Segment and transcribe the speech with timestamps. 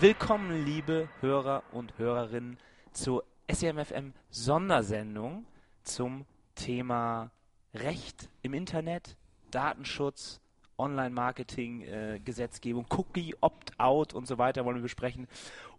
[0.00, 2.56] Willkommen, liebe Hörer und Hörerinnen,
[2.90, 3.22] zur
[3.52, 5.44] SEMFM Sondersendung
[5.82, 7.30] zum Thema
[7.74, 9.18] Recht im Internet,
[9.50, 10.40] Datenschutz,
[10.78, 15.28] Online-Marketing, äh, Gesetzgebung, Cookie, Opt-out und so weiter wollen wir besprechen.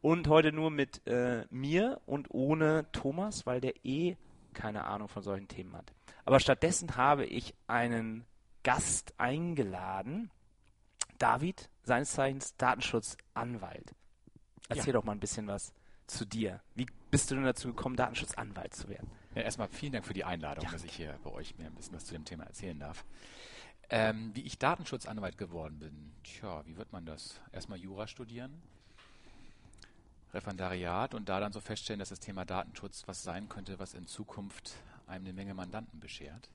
[0.01, 4.17] Und heute nur mit äh, mir und ohne Thomas, weil der eh
[4.53, 5.93] keine Ahnung von solchen Themen hat.
[6.25, 8.25] Aber stattdessen habe ich einen
[8.61, 10.29] Gast eingeladen,
[11.17, 13.95] David, seines Zeichens Datenschutzanwalt.
[14.71, 14.93] Erzähl Ja.
[14.93, 15.73] doch mal ein bisschen was
[16.07, 16.61] zu dir.
[16.75, 19.09] Wie bist du denn dazu gekommen, Datenschutzanwalt zu werden?
[19.35, 21.95] Ja, erstmal vielen Dank für die Einladung, dass ich hier bei euch mir ein bisschen
[21.95, 23.05] was zu dem Thema erzählen darf.
[23.89, 27.41] Ähm, wie ich Datenschutzanwalt geworden bin, tja, wie wird man das?
[27.51, 28.61] Erstmal Jura studieren,
[30.33, 34.07] Referendariat und da dann so feststellen, dass das Thema Datenschutz was sein könnte, was in
[34.07, 34.73] Zukunft
[35.07, 36.49] einem eine Menge Mandanten beschert.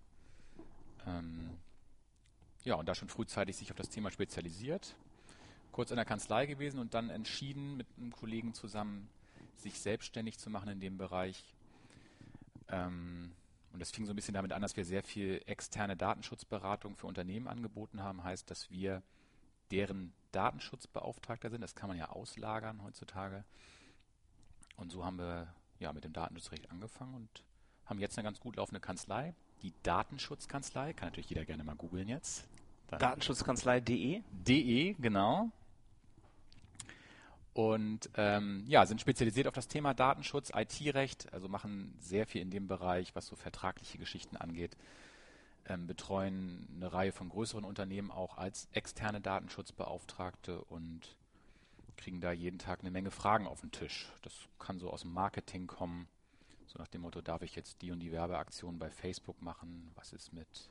[1.06, 1.50] Ähm,
[2.64, 4.96] ja, und da schon frühzeitig sich auf das Thema spezialisiert,
[5.76, 9.08] kurz in der Kanzlei gewesen und dann entschieden, mit einem Kollegen zusammen
[9.56, 11.44] sich selbstständig zu machen in dem Bereich,
[12.68, 13.32] ähm,
[13.72, 17.06] und das fing so ein bisschen damit an, dass wir sehr viel externe Datenschutzberatung für
[17.06, 18.24] Unternehmen angeboten haben.
[18.24, 19.02] Heißt, dass wir
[19.70, 21.60] deren Datenschutzbeauftragter sind.
[21.60, 23.44] Das kann man ja auslagern heutzutage.
[24.76, 27.44] Und so haben wir ja mit dem Datenschutzrecht angefangen und
[27.84, 29.34] haben jetzt eine ganz gut laufende Kanzlei.
[29.62, 32.48] Die Datenschutzkanzlei, kann natürlich jeder gerne mal googeln jetzt.
[32.88, 34.22] Datenschutzkanzlei.de.
[34.30, 35.50] DE, genau.
[37.56, 42.50] Und ähm, ja, sind spezialisiert auf das Thema Datenschutz, IT-Recht, also machen sehr viel in
[42.50, 44.76] dem Bereich, was so vertragliche Geschichten angeht,
[45.66, 51.16] ähm, betreuen eine Reihe von größeren Unternehmen auch als externe Datenschutzbeauftragte und
[51.96, 54.12] kriegen da jeden Tag eine Menge Fragen auf den Tisch.
[54.20, 56.08] Das kann so aus dem Marketing kommen,
[56.66, 59.90] so nach dem Motto, darf ich jetzt die und die Werbeaktion bei Facebook machen?
[59.94, 60.68] Was ist mit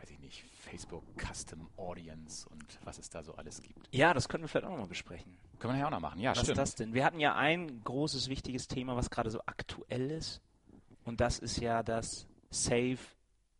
[0.00, 3.86] weiß ich nicht, Facebook Custom Audience und was es da so alles gibt.
[3.92, 5.36] Ja, das können wir vielleicht auch nochmal besprechen.
[5.60, 6.18] Können wir ja auch noch machen.
[6.18, 6.50] Ja, was stimmt.
[6.52, 6.94] ist das denn?
[6.94, 10.40] Wir hatten ja ein großes, wichtiges Thema, was gerade so aktuell ist.
[11.04, 12.98] Und das ist ja das Safe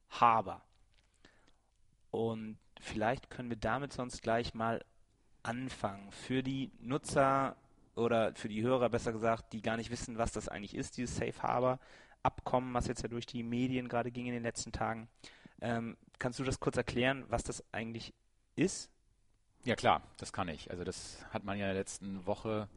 [0.08, 0.62] Harbor.
[2.10, 4.82] Und vielleicht können wir damit sonst gleich mal
[5.42, 6.10] anfangen.
[6.10, 7.56] Für die Nutzer
[7.94, 11.16] oder für die Hörer besser gesagt, die gar nicht wissen, was das eigentlich ist, dieses
[11.16, 11.78] Safe Harbor
[12.22, 15.08] Abkommen, was jetzt ja durch die Medien gerade ging in den letzten Tagen.
[15.62, 18.12] Ähm, kannst du das kurz erklären, was das eigentlich
[18.56, 18.90] ist?
[19.64, 20.70] Ja klar, das kann ich.
[20.70, 22.68] Also das hat man ja in der letzten Woche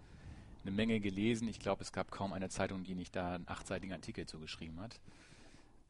[0.63, 1.47] eine Menge gelesen.
[1.47, 4.99] Ich glaube, es gab kaum eine Zeitung, die nicht da einen achtseitigen Artikel zugeschrieben hat.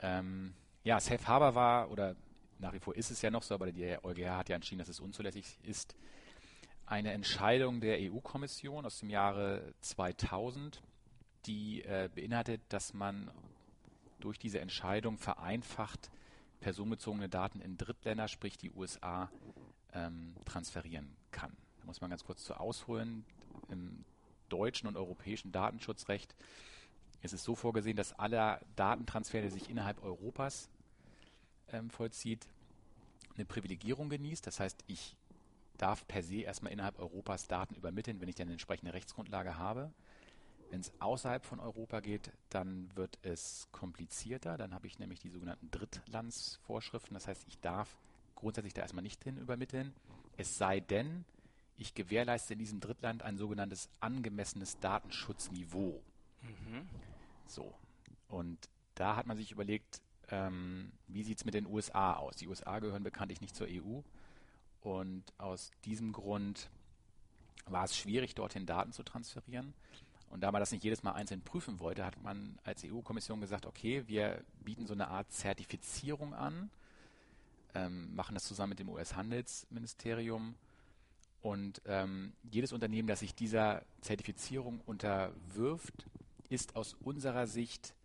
[0.02, 2.16] Ähm, ja, Safe Harbor war, oder
[2.59, 4.90] nach wie vor ist es ja noch so, aber die EuGH hat ja entschieden, dass
[4.90, 5.96] es unzulässig ist,
[6.86, 10.81] eine Entscheidung der EU-Kommission aus dem Jahre 2000,
[11.46, 13.31] die äh, beinhaltet, dass man
[14.20, 16.12] durch diese Entscheidung vereinfacht
[16.60, 19.30] personenbezogene Daten in Drittländer, sprich die USA,
[19.94, 21.56] ähm, transferieren kann.
[21.80, 23.26] Da muss man ganz kurz zu ausholen.
[23.70, 24.04] Im
[24.50, 26.36] deutschen und europäischen Datenschutzrecht
[27.22, 30.70] ist es so vorgesehen, dass aller Datentransfer, der sich innerhalb Europas
[31.72, 32.48] ähm, vollzieht,
[33.36, 34.46] eine Privilegierung genießt.
[34.46, 35.16] Das heißt, ich
[35.78, 39.92] darf per se erstmal innerhalb Europas Daten übermitteln, wenn ich dann eine entsprechende Rechtsgrundlage habe.
[40.70, 44.58] Wenn es außerhalb von Europa geht, dann wird es komplizierter.
[44.58, 47.14] Dann habe ich nämlich die sogenannten Drittlandsvorschriften.
[47.14, 47.96] Das heißt, ich darf
[48.44, 49.94] grundsätzlich da erstmal nicht hin übermitteln.
[50.38, 51.26] Es sei denn,
[51.78, 56.02] ich gewährleiste in diesem Drittland ein sogenanntes angemessenes Datenschutzniveau.
[57.48, 57.74] So.
[58.28, 62.36] Und da hat man sich überlegt, ähm, wie sieht es mit den USA aus?
[62.36, 64.01] Die USA gehören bekanntlich nicht zur EU.
[64.81, 66.69] Und aus diesem Grund
[67.66, 69.74] war es schwierig, dorthin Daten zu transferieren.
[70.30, 73.66] Und da man das nicht jedes Mal einzeln prüfen wollte, hat man als EU-Kommission gesagt,
[73.66, 76.72] okay, wir bieten so eine Art Zertifizierung an,
[77.75, 80.56] ähm, machen das zusammen mit dem US-Handelsministerium.
[81.42, 86.06] Und ähm, jedes Unternehmen, das sich dieser Zertifizierung unterwirft,
[86.50, 87.96] ist aus unserer Sicht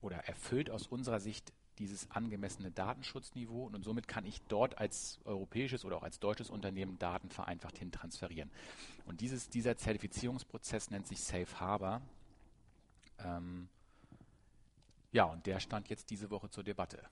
[0.00, 5.84] oder erfüllt aus unserer Sicht dieses angemessene Datenschutzniveau und somit kann ich dort als europäisches
[5.84, 8.50] oder auch als deutsches Unternehmen Daten vereinfacht hin transferieren.
[9.06, 12.02] Und dieses, dieser Zertifizierungsprozess nennt sich Safe Harbor.
[13.18, 13.68] Ähm,
[15.10, 17.02] ja, und der stand jetzt diese Woche zur Debatte.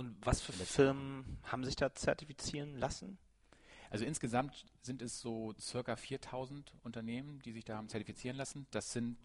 [0.00, 3.18] Und was für Firmen haben sich da zertifizieren lassen?
[3.90, 8.66] Also insgesamt sind es so circa 4000 Unternehmen, die sich da haben zertifizieren lassen.
[8.70, 9.18] Das sind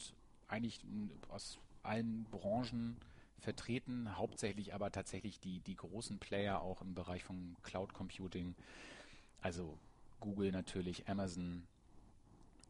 [0.50, 0.82] eigentlich
[1.30, 2.98] aus allen Branchen
[3.40, 8.54] vertreten, hauptsächlich aber tatsächlich die, die großen Player auch im Bereich von Cloud Computing,
[9.40, 9.80] also
[10.20, 11.66] Google natürlich, Amazon,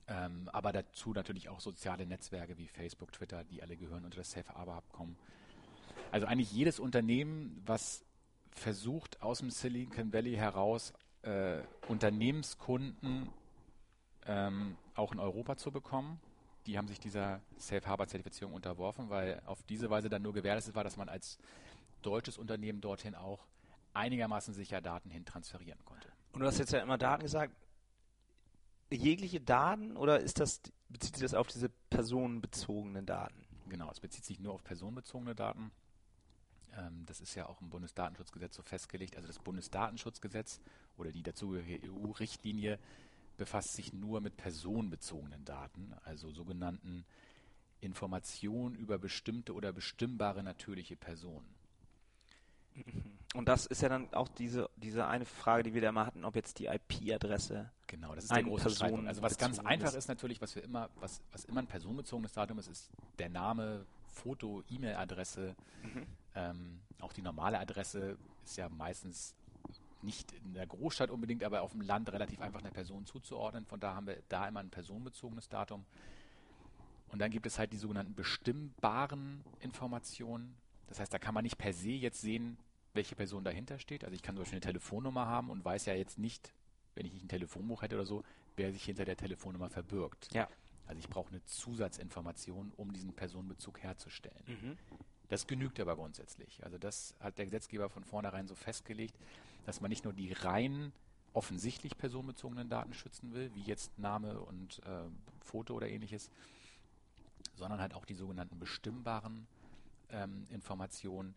[0.07, 4.30] ähm, aber dazu natürlich auch soziale Netzwerke wie Facebook, Twitter, die alle gehören unter das
[4.30, 5.18] Safe Harbor Abkommen.
[6.12, 8.06] Also eigentlich jedes Unternehmen, was
[8.51, 10.94] versucht aus dem Silicon Valley heraus
[11.24, 13.30] äh, Unternehmenskunden
[14.25, 16.19] ähm, auch in Europa zu bekommen,
[16.65, 20.75] die haben sich dieser Safe Harbor Zertifizierung unterworfen, weil auf diese Weise dann nur gewährleistet
[20.75, 21.38] war, dass man als
[22.01, 23.45] deutsches Unternehmen dorthin auch
[23.94, 26.12] einigermaßen sicher Daten hin transferieren konnte.
[26.33, 27.56] Und du hast jetzt ja immer Daten gesagt.
[28.92, 33.45] Jegliche Daten oder ist das, bezieht sich das auf diese personenbezogenen Daten?
[33.68, 35.71] Genau, es bezieht sich nur auf personenbezogene Daten.
[36.77, 39.16] Ähm, das ist ja auch im Bundesdatenschutzgesetz so festgelegt.
[39.16, 40.60] Also das Bundesdatenschutzgesetz
[40.98, 42.80] oder die dazugehörige EU-Richtlinie
[43.38, 47.06] befasst sich nur mit personenbezogenen Daten, also sogenannten
[47.81, 51.54] Informationen über bestimmte oder bestimmbare natürliche Personen.
[53.36, 56.24] Und das ist ja dann auch diese, diese eine Frage, die wir da mal hatten,
[56.24, 57.69] ob jetzt die IP-Adresse.
[57.88, 59.07] Genau, das ist der große Streitpunkt.
[59.07, 59.95] Also was ganz einfach ist.
[59.95, 63.86] ist natürlich, was wir immer, was, was immer ein personenbezogenes Datum ist, ist der Name,
[64.15, 65.56] Foto, E-Mail-Adresse.
[65.83, 66.06] Mhm.
[66.35, 69.35] Ähm, auch die normale Adresse ist ja meistens
[70.01, 73.65] nicht in der Großstadt unbedingt, aber auf dem Land relativ einfach einer Person zuzuordnen.
[73.65, 75.85] Von da haben wir da immer ein personenbezogenes Datum.
[77.09, 80.56] Und dann gibt es halt die sogenannten bestimmbaren Informationen.
[80.88, 82.57] Das heißt, da kann man nicht per se jetzt sehen,
[82.94, 84.03] welche Person dahinter steht.
[84.03, 86.53] Also ich kann zum Beispiel eine Telefonnummer haben und weiß ja jetzt nicht,
[86.94, 88.23] wenn ich nicht ein Telefonbuch hätte oder so,
[88.56, 90.33] wer sich hinter der Telefonnummer verbirgt.
[90.33, 90.47] Ja.
[90.87, 94.43] Also ich brauche eine Zusatzinformation, um diesen Personenbezug herzustellen.
[94.45, 94.77] Mhm.
[95.29, 96.63] Das genügt aber grundsätzlich.
[96.63, 99.15] Also das hat der Gesetzgeber von vornherein so festgelegt,
[99.65, 100.91] dass man nicht nur die rein
[101.33, 105.03] offensichtlich personenbezogenen Daten schützen will, wie jetzt Name und äh,
[105.41, 106.29] Foto oder ähnliches,
[107.55, 109.47] sondern halt auch die sogenannten bestimmbaren
[110.09, 111.35] ähm, Informationen,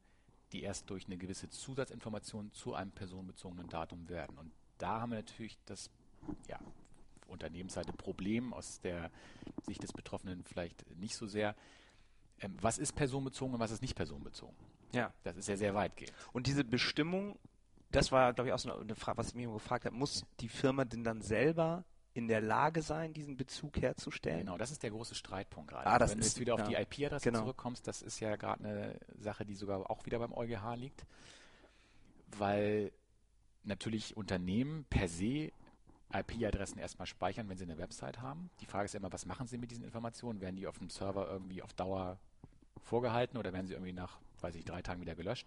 [0.53, 4.39] die erst durch eine gewisse Zusatzinformation zu einem personenbezogenen Datum werden.
[4.39, 5.91] Und da haben wir natürlich das
[6.47, 6.59] ja,
[7.29, 9.11] Unternehmensseite Problem aus der
[9.63, 11.55] Sicht des Betroffenen vielleicht nicht so sehr.
[12.41, 14.57] Ähm, was ist personenbezogen und was ist nicht personenbezogen?
[14.93, 15.13] Ja.
[15.25, 16.13] Das ist ja sehr weitgehend.
[16.33, 17.39] Und diese Bestimmung,
[17.91, 20.49] das war, glaube ich, auch so eine Frage, was ich mich gefragt habe, muss die
[20.49, 21.85] Firma denn dann selber
[22.15, 24.41] in der Lage sein, diesen Bezug herzustellen?
[24.41, 25.87] Genau, das ist der große Streitpunkt gerade.
[25.87, 27.41] Ah, das Wenn du ist, jetzt wieder auf ja, die IP-Adresse genau.
[27.41, 31.07] zurückkommst, das ist ja gerade eine Sache, die sogar auch wieder beim EuGH liegt,
[32.37, 32.93] weil
[33.63, 35.53] natürlich Unternehmen per se
[36.13, 38.51] IP-Adressen erstmal speichern, wenn sie eine Website haben.
[38.61, 40.41] Die Frage ist ja immer, was machen sie mit diesen Informationen?
[40.41, 42.19] Werden die auf dem Server irgendwie auf Dauer
[42.83, 45.47] vorgehalten oder werden sie irgendwie nach, weiß ich, drei Tagen wieder gelöscht?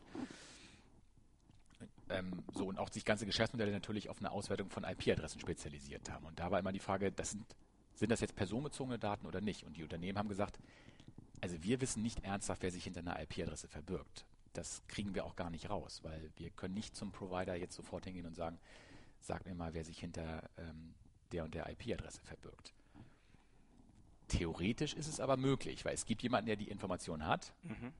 [2.09, 6.25] Ähm, so und auch sich ganze Geschäftsmodelle natürlich auf eine Auswertung von IP-Adressen spezialisiert haben.
[6.25, 7.45] Und da war immer die Frage, das sind,
[7.95, 9.65] sind das jetzt personenbezogene Daten oder nicht?
[9.65, 10.59] Und die Unternehmen haben gesagt,
[11.41, 14.25] also wir wissen nicht ernsthaft, wer sich hinter einer IP-Adresse verbirgt.
[14.53, 18.05] Das kriegen wir auch gar nicht raus, weil wir können nicht zum Provider jetzt sofort
[18.05, 18.59] hingehen und sagen,
[19.21, 20.93] sag mir mal, wer sich hinter ähm,
[21.31, 22.73] der und der IP-Adresse verbirgt.
[24.27, 27.53] Theoretisch ist es aber möglich, weil es gibt jemanden, der die Information hat.
[27.63, 27.93] Mhm.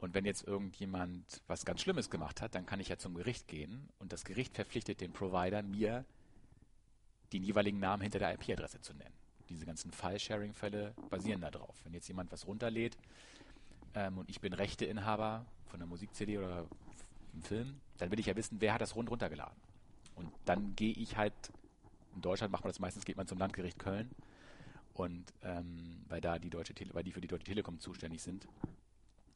[0.00, 3.46] Und wenn jetzt irgendjemand was ganz Schlimmes gemacht hat, dann kann ich ja zum Gericht
[3.46, 6.04] gehen und das Gericht verpflichtet den Provider, mir
[7.32, 9.14] den jeweiligen Namen hinter der IP-Adresse zu nennen.
[9.48, 11.76] Diese ganzen File-Sharing-Fälle basieren darauf.
[11.84, 12.96] Wenn jetzt jemand was runterlädt
[13.94, 16.66] ähm, und ich bin Rechteinhaber von einer Musik-CD oder
[17.32, 19.56] einem Film, dann will ich ja wissen, wer hat das rund runtergeladen.
[20.14, 21.34] Und dann gehe ich halt,
[22.14, 24.10] in Deutschland macht man das meistens, geht man zum Landgericht Köln
[24.94, 28.46] und ähm, weil da die deutsche Tele weil die für die Deutsche Telekom zuständig sind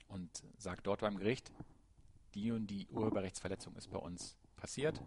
[0.08, 1.50] und sagt dort beim Gericht,
[2.34, 5.00] die und die Urheberrechtsverletzung ist bei uns passiert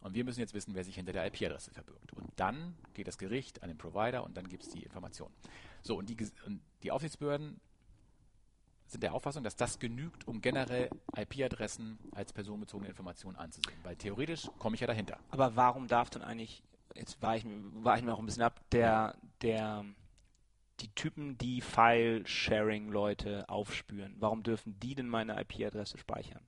[0.00, 2.12] und wir müssen jetzt wissen, wer sich hinter der IP-Adresse verbirgt.
[2.14, 5.30] Und dann geht das Gericht an den Provider und dann gibt es die Information.
[5.82, 7.60] So, und die, und die Aufsichtsbehörden
[8.92, 13.78] sind der Auffassung, dass das genügt, um generell IP-Adressen als personenbezogene Informationen anzusehen.
[13.82, 15.18] Weil theoretisch komme ich ja dahinter.
[15.30, 16.62] Aber warum darf dann eigentlich,
[16.94, 19.84] jetzt war ich, war ich mir auch ein bisschen ab, der, der,
[20.80, 26.42] die Typen, die File-Sharing-Leute aufspüren, warum dürfen die denn meine IP-Adresse speichern?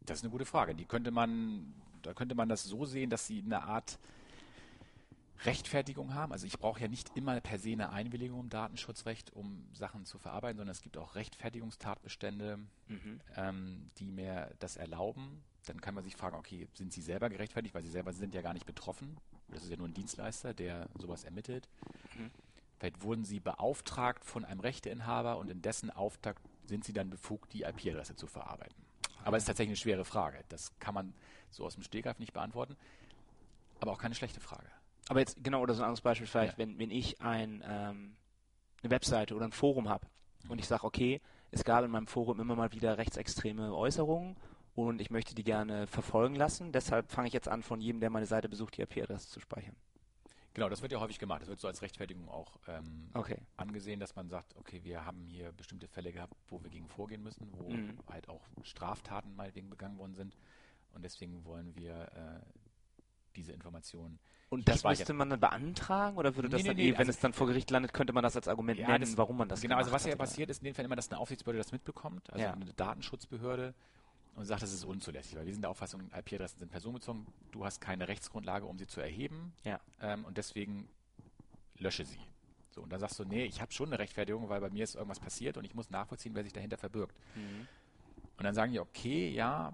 [0.00, 0.74] Das ist eine gute Frage.
[0.74, 3.98] Die könnte man, da könnte man das so sehen, dass sie eine Art
[5.44, 6.32] Rechtfertigung haben.
[6.32, 10.18] Also ich brauche ja nicht immer per se eine Einwilligung im Datenschutzrecht, um Sachen zu
[10.18, 13.20] verarbeiten, sondern es gibt auch Rechtfertigungstatbestände, Mhm.
[13.36, 15.42] ähm, die mir das erlauben.
[15.66, 18.42] Dann kann man sich fragen, okay, sind sie selber gerechtfertigt, weil sie selber sind ja
[18.42, 19.16] gar nicht betroffen.
[19.48, 21.68] Das ist ja nur ein Dienstleister, der sowas ermittelt.
[22.16, 22.30] Mhm.
[22.78, 27.52] Vielleicht wurden sie beauftragt von einem Rechteinhaber und in dessen Auftrag sind sie dann befugt,
[27.52, 28.74] die IP-Adresse zu verarbeiten.
[29.24, 30.42] Aber es ist tatsächlich eine schwere Frage.
[30.48, 31.12] Das kann man
[31.50, 32.76] so aus dem Stegreif nicht beantworten.
[33.80, 34.66] Aber auch keine schlechte Frage.
[35.10, 36.58] Aber jetzt, genau, oder so ein anderes Beispiel vielleicht, Ja.
[36.58, 38.16] wenn, wenn ich ein, ähm,
[38.82, 40.06] eine Webseite oder ein Forum habe
[40.48, 44.36] und ich sage, okay, es gab in meinem Forum immer mal wieder rechtsextreme Äußerungen
[44.76, 48.08] und ich möchte die gerne verfolgen lassen, deshalb fange ich jetzt an, von jedem, der
[48.10, 49.74] meine Seite besucht, die IP-Adresse zu speichern.
[50.54, 51.42] Genau, das wird ja häufig gemacht.
[51.42, 53.38] Das wird so als Rechtfertigung auch ähm, Okay.
[53.56, 57.22] angesehen, dass man sagt, okay, wir haben hier bestimmte Fälle gehabt, wo wir gegen vorgehen
[57.22, 57.98] müssen, wo Mhm.
[58.08, 60.36] halt auch Straftaten meinetwegen begangen worden sind.
[60.92, 62.40] Und deswegen wollen wir äh,
[63.36, 64.18] diese Informationen.
[64.48, 64.98] Und das speichern.
[65.00, 67.20] müsste man dann beantragen oder würde das Nee, dann nee, nee, eh, wenn also- es
[67.20, 69.60] dann vor Gericht landet, könnte man das als Argument Ja, nennen, das- warum man das
[69.60, 72.28] Genau, also was ja passiert ist in dem Fall immer, dass eine Aufsichtsbehörde das mitbekommt,
[72.32, 72.52] also Ja.
[72.52, 73.74] eine Datenschutzbehörde,
[74.36, 77.80] und sagt, das ist unzulässig, weil wir sind der Auffassung, IP-Adressen sind personenbezogen, du hast
[77.80, 79.80] keine Rechtsgrundlage, um sie zu erheben, Ja.
[80.00, 80.88] ähm, und deswegen
[81.78, 82.18] lösche sie.
[82.70, 84.94] So, und dann sagst du, nee, ich habe schon eine Rechtfertigung, weil bei mir ist
[84.94, 87.16] irgendwas passiert und ich muss nachvollziehen, wer sich dahinter verbirgt.
[87.34, 87.66] Mhm.
[88.38, 89.72] Und dann sagen die, okay, ja,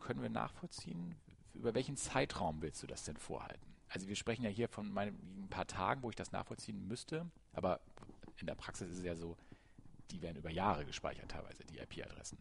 [0.00, 1.14] können wir nachvollziehen.
[1.54, 3.66] Über welchen Zeitraum willst du das denn vorhalten?
[3.88, 7.28] Also wir sprechen ja hier von meinen, ein paar Tagen, wo ich das nachvollziehen müsste,
[7.52, 7.80] aber
[8.38, 9.36] in der Praxis ist es ja so,
[10.10, 12.38] die werden über Jahre gespeichert teilweise, die IP-Adressen.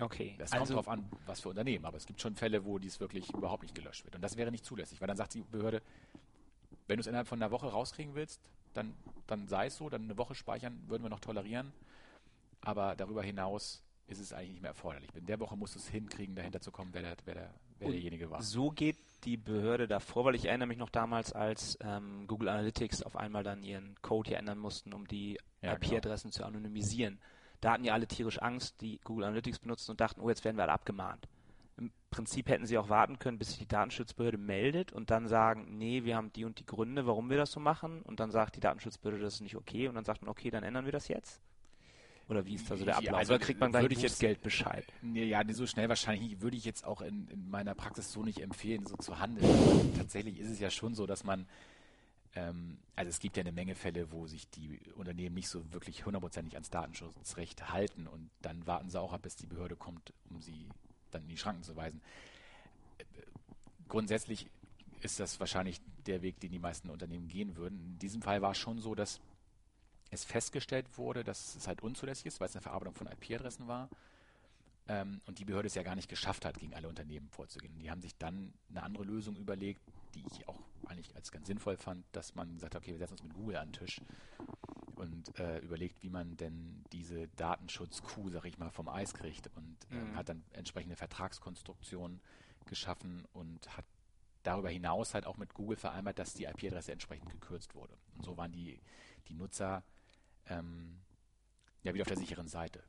[0.00, 0.34] Okay.
[0.38, 3.00] Das kommt also, drauf an, was für Unternehmen, aber es gibt schon Fälle, wo dies
[3.00, 4.14] wirklich überhaupt nicht gelöscht wird.
[4.14, 5.82] Und das wäre nicht zulässig, weil dann sagt die Behörde,
[6.86, 8.40] wenn du es innerhalb von einer Woche rauskriegen willst,
[8.74, 8.94] dann,
[9.26, 11.72] dann sei es so, dann eine Woche speichern würden wir noch tolerieren.
[12.60, 15.10] Aber darüber hinaus ist es eigentlich nicht mehr erforderlich.
[15.14, 17.90] In der Woche musst du es hinkriegen, dahinter zu kommen, wer, der, wer, der, wer
[17.90, 18.42] derjenige war.
[18.42, 23.02] So geht die Behörde davor, weil ich erinnere mich noch damals, als ähm, Google Analytics
[23.02, 25.92] auf einmal dann ihren Code hier ändern mussten, um die Ja, genau.
[25.92, 27.18] IP-Adressen zu anonymisieren.
[27.60, 30.56] Da hatten ja alle tierisch Angst, die Google Analytics benutzen und dachten, oh, jetzt werden
[30.56, 31.26] wir alle abgemahnt.
[31.78, 35.76] Im Prinzip hätten sie auch warten können, bis sich die Datenschutzbehörde meldet und dann sagen,
[35.76, 38.02] nee, wir haben die und die Gründe, warum wir das so machen.
[38.02, 39.88] Und dann sagt die Datenschutzbehörde, das ist nicht okay.
[39.88, 41.42] Und dann sagt man, okay, dann ändern wir das jetzt.
[42.28, 43.14] Oder wie ist da so der Ablauf?
[43.14, 44.84] also Oder kriegt man gleich würde ich jetzt- Bußgeldbescheid?
[45.02, 46.40] Nee, ja, so schnell wahrscheinlich nicht.
[46.42, 49.94] Würde ich jetzt auch in, in meiner Praxis so nicht empfehlen, so zu handeln.
[49.96, 51.46] Tatsächlich ist es ja schon so, dass man,
[52.34, 56.04] ähm, also es gibt ja eine Menge Fälle, wo sich die Unternehmen nicht so wirklich
[56.04, 60.40] hundertprozentig ans Datenschutzrecht halten und dann warten sie auch ab, bis die Behörde kommt, um
[60.40, 60.66] sie
[61.12, 62.00] dann in die Schranken zu weisen.
[63.88, 64.48] Grundsätzlich
[65.00, 67.78] ist das wahrscheinlich der Weg, den die meisten Unternehmen gehen würden.
[67.84, 69.20] In diesem Fall war es schon so, dass
[70.10, 73.90] es festgestellt wurde, dass es halt unzulässig ist, weil es eine Verarbeitung von IP-Adressen war
[74.88, 77.78] ähm, und die Behörde es ja gar nicht geschafft hat, gegen alle Unternehmen vorzugehen.
[77.78, 79.80] Die haben sich dann eine andere Lösung überlegt,
[80.14, 83.14] die ich auch eigentlich als ganz sinnvoll fand, dass man gesagt hat, okay, wir setzen
[83.14, 84.00] uns mit Google an den Tisch
[84.94, 89.76] und äh, überlegt, wie man denn diese Datenschutz-Kuh, sag ich mal, vom Eis kriegt und
[89.92, 90.16] ähm, Mhm.
[90.16, 92.20] hat dann entsprechende Vertragskonstruktionen
[92.66, 93.84] geschaffen und hat
[94.42, 97.96] darüber hinaus halt auch mit Google vereinbart, dass die IP-Adresse entsprechend gekürzt wurde.
[98.14, 98.80] Und so waren die,
[99.28, 99.82] die Nutzer
[100.48, 101.00] ähm,
[101.82, 102.82] ja wieder auf der sicheren Seite.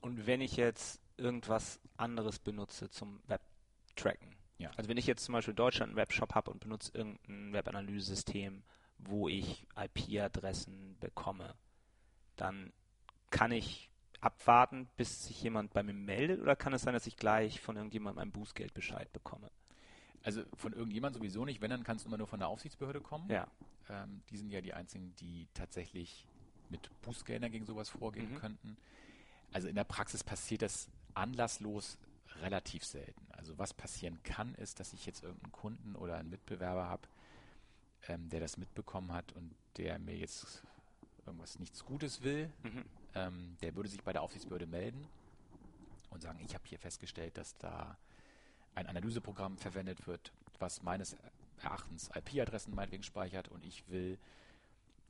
[0.00, 4.70] Und wenn ich jetzt irgendwas anderes benutze zum Web-Tracken, Ja.
[4.76, 8.62] also wenn ich jetzt zum Beispiel in Deutschland einen Webshop habe und benutze irgendein Web-Analysesystem,
[8.98, 11.54] wo ich IP-Adressen bekomme,
[12.36, 12.72] dann
[13.30, 13.90] kann ich
[14.20, 17.76] abwarten, bis sich jemand bei mir meldet oder kann es sein, dass ich gleich von
[17.76, 19.50] irgendjemandem einen Bußgeldbescheid bekomme?
[20.24, 23.30] Also von irgendjemand sowieso nicht, wenn, dann kannst du immer nur von der Aufsichtsbehörde kommen.
[23.30, 23.46] Ja.
[23.88, 26.26] Ähm, die sind ja die einzigen, die tatsächlich
[26.70, 28.38] mit Bußgeldern gegen sowas vorgehen Mhm.
[28.38, 28.76] könnten.
[29.52, 31.98] Also in der Praxis passiert das anlasslos
[32.42, 33.26] relativ selten.
[33.32, 37.08] Also was passieren kann, ist, dass ich jetzt irgendeinen Kunden oder einen Mitbewerber habe,
[38.08, 40.62] ähm, der das mitbekommen hat und der mir jetzt
[41.26, 42.50] irgendwas nichts Gutes will.
[42.62, 42.84] Mhm.
[43.14, 45.06] Ähm, der würde sich bei der Aufsichtsbehörde melden
[46.10, 47.96] und sagen, ich habe hier festgestellt, dass da
[48.74, 51.16] ein Analyseprogramm verwendet wird, was meines
[51.62, 54.18] Erachtens IP-Adressen meinetwegen speichert und ich will,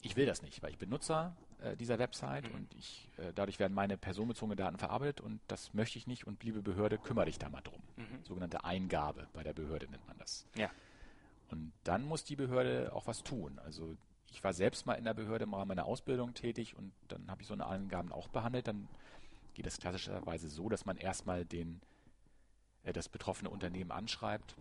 [0.02, 2.54] ich will das nicht, weil ich bin Nutzer äh, dieser Website Mhm.
[2.54, 6.42] und ich, äh, dadurch werden meine personenbezogenen Daten verarbeitet und das möchte ich nicht und
[6.44, 7.82] liebe Behörde, kümmere dich da mal drum.
[7.96, 8.22] Mhm.
[8.24, 10.46] Sogenannte Eingabe bei der Behörde nennt man das.
[10.56, 10.70] Ja.
[11.50, 13.58] Und dann muss die Behörde auch was tun.
[13.64, 13.96] Also
[14.30, 17.40] ich war selbst mal in der Behörde im Rahmen meiner Ausbildung tätig und dann habe
[17.42, 18.68] ich so eine Angaben auch behandelt.
[18.68, 18.86] Dann
[19.54, 21.80] geht es klassischerweise so, dass man erstmal den,
[22.84, 24.54] äh, das betroffene Unternehmen anschreibt,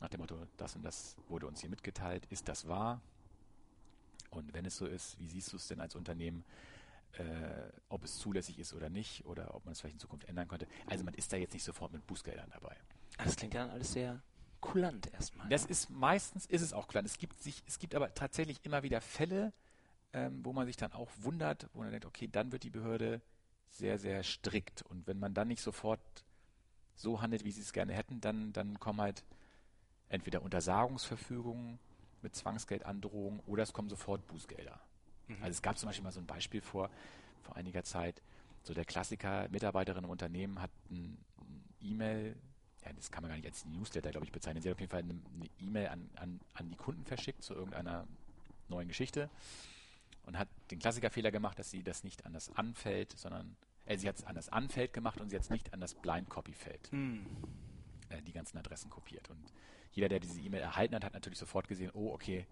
[0.00, 3.00] nach dem Motto, das und das wurde uns hier mitgeteilt, ist das wahr?
[4.30, 6.44] Und wenn es so ist, wie siehst du es denn als Unternehmen,
[7.12, 7.22] äh,
[7.88, 10.66] ob es zulässig ist oder nicht oder ob man es vielleicht in Zukunft ändern könnte?
[10.86, 12.76] Also man ist da jetzt nicht sofort mit Bußgeldern dabei.
[13.16, 14.22] Ah, Das klingt ja dann alles sehr
[14.60, 15.48] kulant erstmal.
[15.48, 17.04] Das ist meistens ist es auch klar.
[17.04, 19.52] Es gibt sich, es gibt aber tatsächlich immer wieder Fälle,
[20.12, 23.20] ähm, wo man sich dann auch wundert, wo man denkt, okay, dann wird die Behörde
[23.70, 24.82] sehr, sehr strikt.
[24.82, 26.00] Und wenn man dann nicht sofort
[26.94, 29.24] so handelt, wie sie es gerne hätten, dann, dann kommen halt
[30.08, 31.78] entweder Untersagungsverfügungen
[32.22, 34.78] mit Zwangsgeldandrohung oder es kommen sofort Bußgelder.
[35.28, 35.36] Mhm.
[35.40, 36.90] Also es gab zum Beispiel mal so ein Beispiel vor,
[37.42, 38.22] vor einiger Zeit,
[38.62, 41.16] so der Klassiker, Mitarbeiterin im Unternehmen hat ein
[41.80, 42.36] E-Mail,
[42.84, 44.62] ja, das kann man gar nicht als Newsletter, glaube ich, bezeichnen.
[44.62, 45.20] Sie hat auf jeden Fall eine
[45.60, 48.06] E-Mail an, an, an die Kunden verschickt zu irgendeiner
[48.68, 49.30] neuen Geschichte
[50.26, 53.56] und hat den Klassikerfehler gemacht, dass sie das nicht an das Anfeld, sondern
[53.86, 55.94] äh, sie hat es an das Anfeld gemacht und sie hat es nicht an das
[55.94, 57.24] Blind Copy Feld Hm.
[58.10, 59.30] äh, die ganzen Adressen kopiert.
[59.30, 59.52] Und
[59.92, 62.46] jeder, der diese E-Mail erhalten hat, hat natürlich sofort gesehen, oh, okay,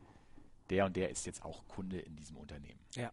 [0.70, 2.80] der und der ist jetzt auch Kunde in diesem Unternehmen.
[2.94, 3.12] Ja.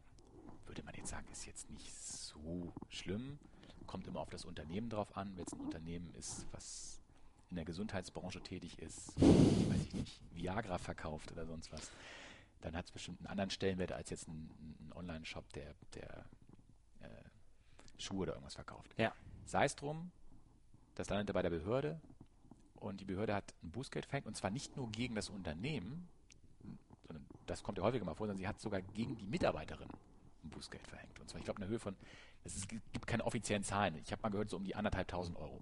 [0.66, 3.38] Würde man jetzt sagen, ist jetzt nicht so schlimm.
[3.86, 5.36] Kommt immer auf das Unternehmen drauf an.
[5.36, 7.02] Wenn es ein Unternehmen ist, was
[7.50, 11.92] in der Gesundheitsbranche tätig ist, weiß ich nicht, Viagra verkauft oder sonst was,
[12.62, 14.50] dann hat es bestimmt einen anderen Stellenwert als jetzt ein,
[14.80, 16.26] ein Online-Shop, der, der
[17.02, 17.08] äh,
[18.00, 18.92] Schuhe oder irgendwas verkauft.
[18.98, 19.14] Ja.
[19.46, 20.12] Sei es drum,
[20.96, 22.02] das landete bei der Behörde
[22.84, 26.08] und die Behörde hat ein Bußgeld verhängt und zwar nicht nur gegen das Unternehmen,
[27.08, 29.88] sondern das kommt ja häufiger mal vor, sondern sie hat sogar gegen die Mitarbeiterin
[30.44, 31.20] ein Bußgeld verhängt.
[31.20, 31.96] Und zwar, ich glaube, in der Höhe von,
[32.44, 33.96] es gibt keine offiziellen Zahlen.
[33.96, 35.62] Ich habe mal gehört, so um die anderthalbtausend Euro.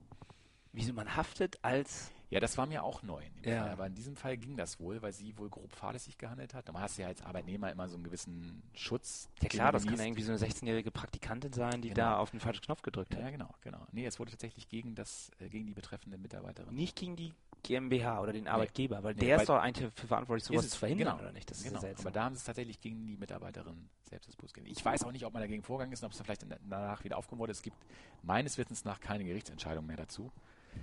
[0.73, 2.11] Wieso man haftet als.
[2.31, 3.61] Ja, das war mir auch neu in dem Ja.
[3.63, 3.71] Fall.
[3.71, 6.65] Aber in diesem Fall ging das wohl, weil sie wohl grob fahrlässig gehandelt hat.
[6.67, 9.29] Normal hast du ja als Arbeitnehmer immer so einen gewissen Schutz.
[9.41, 12.01] Ja klar, das kann irgendwie so eine 16-jährige Praktikantin sein, die Genau.
[12.01, 13.21] da auf den falschen Knopf gedrückt hat.
[13.21, 13.85] Ja, genau, genau.
[13.91, 16.73] Nee, es wurde tatsächlich gegen das, äh, gegen die betreffende Mitarbeiterin.
[16.73, 17.33] Nicht gegen die
[17.63, 20.65] GmbH oder den Arbeitgeber, weil Nee, der weil- ist doch eigentlich dafür verantwortlich, sowas Ist
[20.67, 21.51] es, zu verhindern, genau, oder nicht?
[21.51, 21.79] Das ist genau.
[21.81, 22.07] seltsam.
[22.07, 24.67] Aber da haben sie es tatsächlich gegen die Mitarbeiterin selbst das Bußgeld.
[24.67, 27.03] Ich weiß auch nicht, ob man dagegen vorgegangen ist und ob es dann vielleicht danach
[27.03, 27.51] wieder aufgehoben wurde.
[27.51, 27.77] Es gibt
[28.23, 30.31] meines Wissens nach keine Gerichtsentscheidung mehr dazu.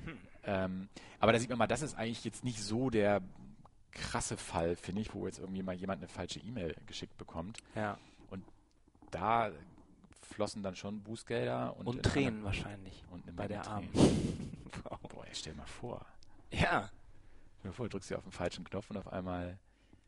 [0.05, 0.19] Hm.
[0.45, 0.89] Ähm,
[1.21, 3.21] aber da sieht man mal, das ist eigentlich jetzt nicht so der
[3.91, 7.59] krasse Fall, finde ich, wo jetzt irgendwie mal jemand eine falsche E-Mail geschickt bekommt.
[7.75, 7.99] ja.
[9.11, 9.51] Da
[10.21, 13.03] flossen dann schon Bußgelder und, Und Tränen wahrscheinlich.
[13.11, 13.91] und bei Menge der Armen.
[13.93, 14.53] Tränen.
[15.09, 16.05] Boah, stell mal vor.
[16.51, 16.91] Ja.
[17.59, 19.59] Stell dir vor, du drückst hier auf den falschen Knopf und auf einmal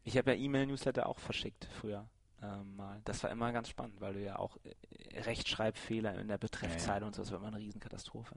[0.04, 2.06] Ich habe ja E-Mail-Newsletter auch verschickt früher.
[2.42, 3.00] Ähm, mal.
[3.06, 7.00] Das war immer ganz spannend, weil du ja auch äh, Rechtschreibfehler in der Betreffzeile Ja,
[7.00, 7.06] ja.
[7.06, 8.36] und so, das war immer eine Riesenkatastrophe.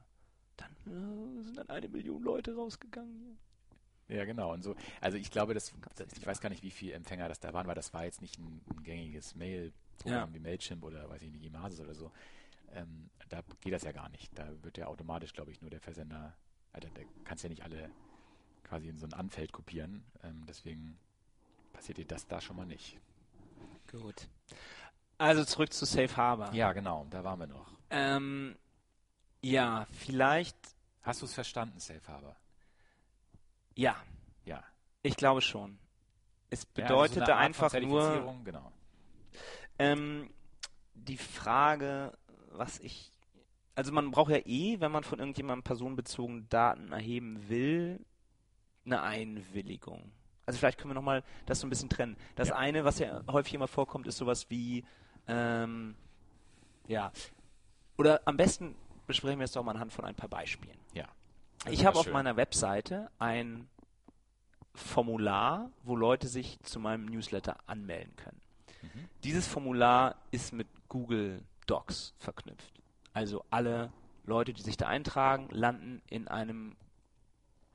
[0.86, 3.38] Dann äh, sind dann eine Million Leute rausgegangen.
[4.08, 4.18] hier.
[4.18, 4.54] Ja, genau.
[4.54, 7.40] Und so, also ich glaube, das, das ich weiß gar nicht, wie viele Empfänger das
[7.40, 10.34] da waren, weil das war jetzt nicht ein, ein gängiges Mail-Programm Ja.
[10.34, 12.12] wie Mailchimp oder weiß ich nicht, Imasis oder so.
[12.74, 14.30] Ähm, da geht das ja gar nicht.
[14.38, 16.36] Da wird ja automatisch, glaube ich, nur der Versender,
[16.74, 17.90] Alter, da kannst ja nicht alle
[18.64, 20.04] quasi in so ein Anfeld kopieren.
[20.24, 20.98] Ähm, deswegen
[21.72, 23.00] passiert dir das da schon mal nicht.
[23.92, 24.28] Gut.
[25.18, 26.52] Also zurück zu Safe Harbor.
[26.54, 27.72] Ja, genau, da waren wir noch.
[27.92, 28.56] Ähm,
[29.44, 30.56] ja, vielleicht,
[31.04, 32.36] Hast du es verstanden, Safe Harbor?
[33.76, 33.96] ja,
[34.46, 34.64] Ja.
[35.02, 35.78] ich glaube schon.
[36.50, 38.72] Es Ja, also so bedeutete einfach nur Genau.
[39.80, 40.30] ähm,
[40.94, 42.18] die Frage,
[42.52, 43.12] was ich.
[43.76, 48.00] Also man braucht ja eh, wenn man von irgendjemandem personenbezogene Daten erheben will,
[48.86, 50.12] eine Einwilligung.
[50.46, 52.16] Also vielleicht können wir nochmal das so ein bisschen trennen.
[52.36, 52.56] Das Ja.
[52.58, 54.86] eine, was ja häufig immer vorkommt, ist sowas wie,
[55.28, 55.96] ähm,
[56.88, 57.12] ja,
[57.98, 58.76] oder am besten
[59.14, 60.78] besprechen wir es doch mal anhand von ein paar Beispielen.
[60.94, 61.08] Ja.
[61.70, 63.70] Ich habe auf meiner Webseite ein
[64.74, 68.42] Formular, wo Leute sich zu meinem Newsletter anmelden können.
[68.82, 69.08] Mhm.
[69.24, 72.82] Dieses Formular ist mit Google Docs verknüpft.
[73.14, 73.94] Also alle
[74.26, 76.76] Leute, die sich da eintragen, landen in einem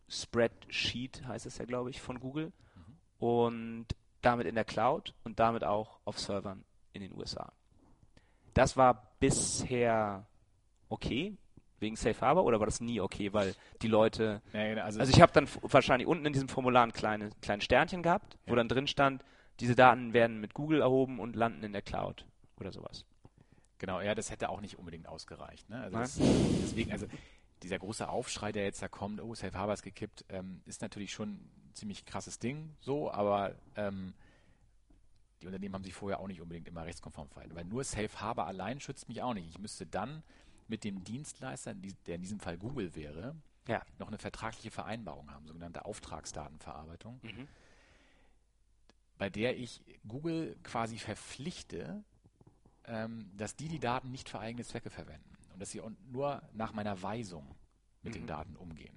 [0.09, 2.53] Spreadsheet, heißt es ja, glaube ich, von Google
[3.19, 3.87] und
[4.23, 7.53] damit in der Cloud und damit auch auf Servern in den USA.
[8.55, 10.27] Das war bisher
[10.89, 11.37] okay,
[11.81, 15.13] wegen Safe Harbor, oder war das nie okay, weil die Leute Ja, genau, also, also
[15.13, 18.57] ich habe dann wahrscheinlich unten in diesem Formular ein kleine, kleines Sternchen gehabt, wo Ja.
[18.57, 19.25] dann drin stand,
[19.61, 22.27] diese Daten werden mit Google erhoben und landen in der Cloud
[22.59, 23.05] oder sowas.
[23.79, 25.69] Genau, ja, das hätte auch nicht unbedingt ausgereicht.
[25.71, 25.81] Ne?
[25.81, 26.19] Also das,
[26.63, 27.07] deswegen, also
[27.63, 31.13] dieser große Aufschrei, der jetzt da kommt, oh, Safe Harbor ist gekippt, ähm, ist natürlich
[31.13, 34.15] schon ein ziemlich krasses Ding, so, aber ähm,
[35.43, 38.47] die Unternehmen haben sich vorher auch nicht unbedingt immer rechtskonform verhalten, weil nur Safe Harbor
[38.47, 39.49] allein schützt mich auch nicht.
[39.49, 40.25] Ich müsste dann
[40.69, 43.35] mit dem Dienstleister, die- der in diesem Fall Google wäre,
[43.67, 43.83] Ja.
[43.99, 47.21] noch eine vertragliche Vereinbarung haben, sogenannte Auftragsdatenverarbeitung,
[49.19, 52.05] bei der ich Google quasi verpflichte,
[52.85, 56.73] ähm, dass die die Daten nicht für eigene Zwecke verwenden und dass sie nur nach
[56.73, 57.55] meiner Weisung
[58.03, 58.29] mit den Mhm.
[58.29, 58.97] Daten umgehen.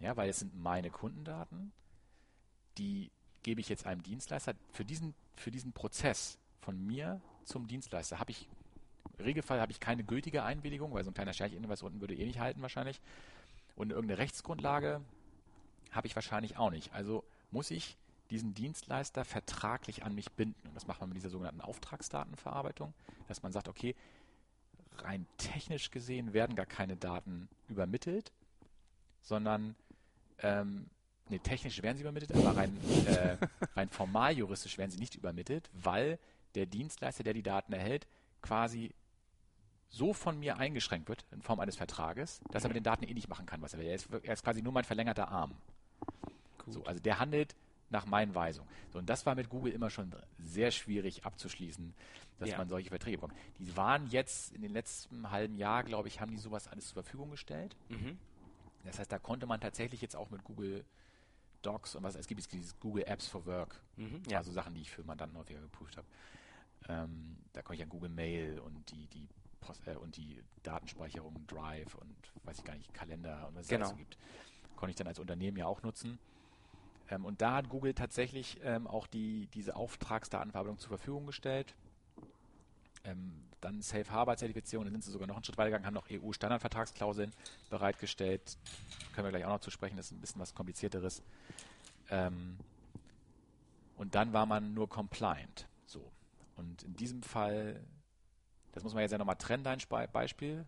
[0.00, 1.72] Ja, weil es sind meine Kundendaten,
[2.78, 3.10] die
[3.42, 4.54] gebe ich jetzt einem Dienstleister.
[4.72, 8.48] Für diesen, für diesen Prozess von mir zum Dienstleister habe ich,
[9.18, 12.24] Regelfall habe ich keine gültige Einwilligung, weil so ein kleiner Sternchen was unten würde eh
[12.24, 13.00] nicht halten wahrscheinlich.
[13.74, 15.00] Und irgendeine Rechtsgrundlage
[15.90, 16.92] habe ich wahrscheinlich auch nicht.
[16.92, 17.96] Also muss ich
[18.30, 20.68] diesen Dienstleister vertraglich an mich binden.
[20.68, 22.92] Und das macht man mit dieser sogenannten Auftragsdatenverarbeitung,
[23.28, 23.94] dass man sagt, okay,
[24.98, 28.32] rein technisch gesehen werden gar keine Daten übermittelt,
[29.22, 29.76] sondern
[30.40, 30.86] ähm,
[31.28, 32.76] nee, technisch werden sie übermittelt, aber rein,
[33.06, 33.36] äh,
[33.76, 36.18] rein formal juristisch werden sie nicht übermittelt, weil
[36.54, 38.06] der Dienstleister, der die Daten erhält,
[38.42, 38.92] quasi
[39.88, 43.14] so von mir eingeschränkt wird in Form eines Vertrages, dass er mit den Daten eh
[43.14, 43.86] nicht machen kann, was er will.
[43.86, 45.54] Er ist, er ist quasi nur mein verlängerter Arm.
[46.66, 47.54] So, also der handelt
[47.90, 48.68] nach meinen Weisungen.
[48.92, 51.94] So, und das war mit Google immer schon sehr schwierig abzuschließen,
[52.38, 52.58] dass Ja.
[52.58, 53.38] man solche Verträge bekommt.
[53.58, 57.02] Die waren jetzt in den letzten halben Jahr, glaube ich, haben die sowas alles zur
[57.04, 57.76] Verfügung gestellt.
[57.88, 58.18] Mhm.
[58.84, 60.84] Das heißt, da konnte man tatsächlich jetzt auch mit Google
[61.62, 63.80] Docs und was es gibt, es dieses Google Apps for Work.
[63.96, 64.38] Mhm, ja.
[64.38, 66.06] Also Sachen, die ich für Mandanten häufiger geprüft habe.
[66.88, 69.28] Ähm, da konnte ich an Google Mail und die, die
[69.60, 72.14] Post, äh, und die Datenspeicherung Drive und
[72.44, 73.88] weiß ich gar nicht, Kalender und was es Genau.
[73.88, 74.18] so gibt.
[74.76, 76.18] Konnte ich dann als Unternehmen ja auch nutzen.
[77.08, 81.74] Ähm, und da hat Google tatsächlich ähm, auch die, diese Auftragsdatenverarbeitung zur Verfügung gestellt.
[83.04, 85.94] Ähm, dann Safe Harbor Zertifizierung, dann sind sie sogar noch einen Schritt weiter gegangen, haben
[85.94, 87.32] noch EU-Standardvertragsklauseln
[87.70, 88.58] bereitgestellt.
[89.14, 91.22] Können wir gleich auch noch zu sprechen, das ist ein bisschen was komplizierteres.
[92.10, 92.58] Ähm,
[93.96, 95.66] und dann war man nur compliant.
[95.86, 96.12] So.
[96.56, 97.80] Und in diesem Fall,
[98.76, 99.78] das muss man jetzt ja nochmal trennen, dein
[100.12, 100.66] Beispiel.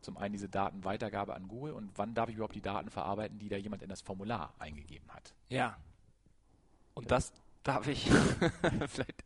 [0.00, 3.48] Zum einen diese Datenweitergabe an Google und wann darf ich überhaupt die Daten verarbeiten, die
[3.48, 5.32] da jemand in das Formular eingegeben hat.
[5.48, 5.76] Ja.
[6.94, 7.32] Und das
[7.62, 8.10] darf ich
[8.88, 9.24] vielleicht.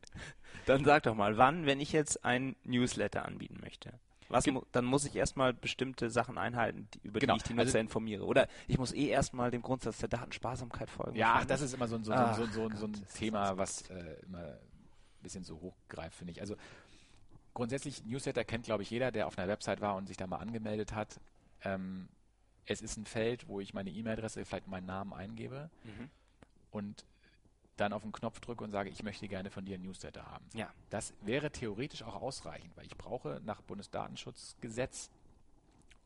[0.67, 3.93] Dann sag doch mal, wann, wenn ich jetzt ein Newsletter anbieten möchte?
[4.29, 7.55] Was Ge- dann muss ich erstmal bestimmte Sachen einhalten, die, über Genau, die ich die
[7.55, 8.25] Nutzer also- informiere.
[8.25, 11.17] Oder ich muss eh erstmal dem Grundsatz der Datensparsamkeit folgen.
[11.17, 14.59] Ja, das ist immer so ein, so, Gott, ein Thema, was äh, immer ein
[15.23, 16.41] bisschen so hochgreift, finde ich.
[16.41, 16.55] Also
[17.55, 20.39] grundsätzlich, Newsletter kennt, glaube ich, jeder, der auf einer Website war und sich da mal
[20.39, 21.21] angemeldet hat.
[21.63, 22.09] Ähm,
[22.67, 26.11] es ist ein Feld, wo ich meine E-Mail-Adresse, vielleicht meinen Namen eingebe Mhm.
[26.71, 27.05] und
[27.77, 30.45] dann auf den Knopf drücke und sage, ich möchte gerne von dir ein Newsletter haben.
[30.53, 30.71] Ja.
[30.91, 35.11] Das wäre theoretisch auch ausreichend, weil ich brauche nach Bundesdatenschutzgesetz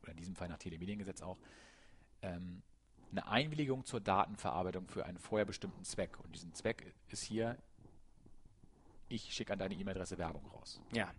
[0.01, 1.37] oder in diesem Fall nach Telemediengesetz auch
[2.21, 2.61] ähm,
[3.11, 6.17] eine Einwilligung zur Datenverarbeitung für einen vorher bestimmten Zweck.
[6.23, 7.57] Und diesen Zweck ist hier,
[9.09, 10.81] ich schicke an deine E-Mail-Adresse Werbung raus.
[10.93, 11.11] Ja.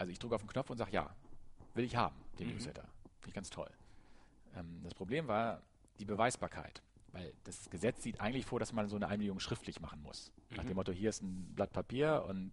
[0.00, 1.14] So, also ich drücke auf den Knopf und sage, ja,
[1.74, 2.54] will ich haben, den Mhm.
[2.54, 2.82] Newsletter.
[3.20, 3.70] Finde ich ganz toll.
[4.56, 5.60] Ähm, das Problem war
[5.98, 6.82] die Beweisbarkeit,
[7.12, 10.32] weil das Gesetz sieht eigentlich vor, dass man so eine Einwilligung schriftlich machen muss.
[10.56, 10.68] Nach Mhm.
[10.68, 12.52] dem Motto, hier ist ein Blatt Papier und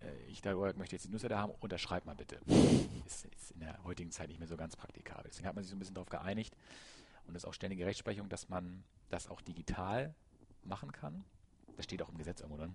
[0.00, 2.40] äh, ich darüber möchte jetzt die Newsletter haben, unterschreib mal bitte.
[3.06, 5.24] Ist, ist in der heutigen Zeit nicht mehr so ganz praktikabel.
[5.28, 6.56] Deswegen hat man sich so ein bisschen darauf geeinigt
[7.26, 10.14] und das ist auch ständige Rechtsprechung, dass man das auch digital
[10.64, 11.22] machen kann.
[11.76, 12.74] Das steht auch im Gesetz irgendwo drin.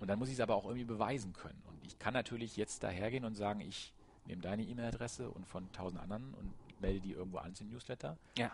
[0.00, 1.60] Und dann muss ich es aber auch irgendwie beweisen können.
[1.68, 3.92] Und ich kann natürlich jetzt dahergehen und sagen, ich
[4.26, 8.16] nehme deine E-Mail-Adresse und von tausend anderen und melde die irgendwo an zum Newsletter.
[8.38, 8.50] Ja.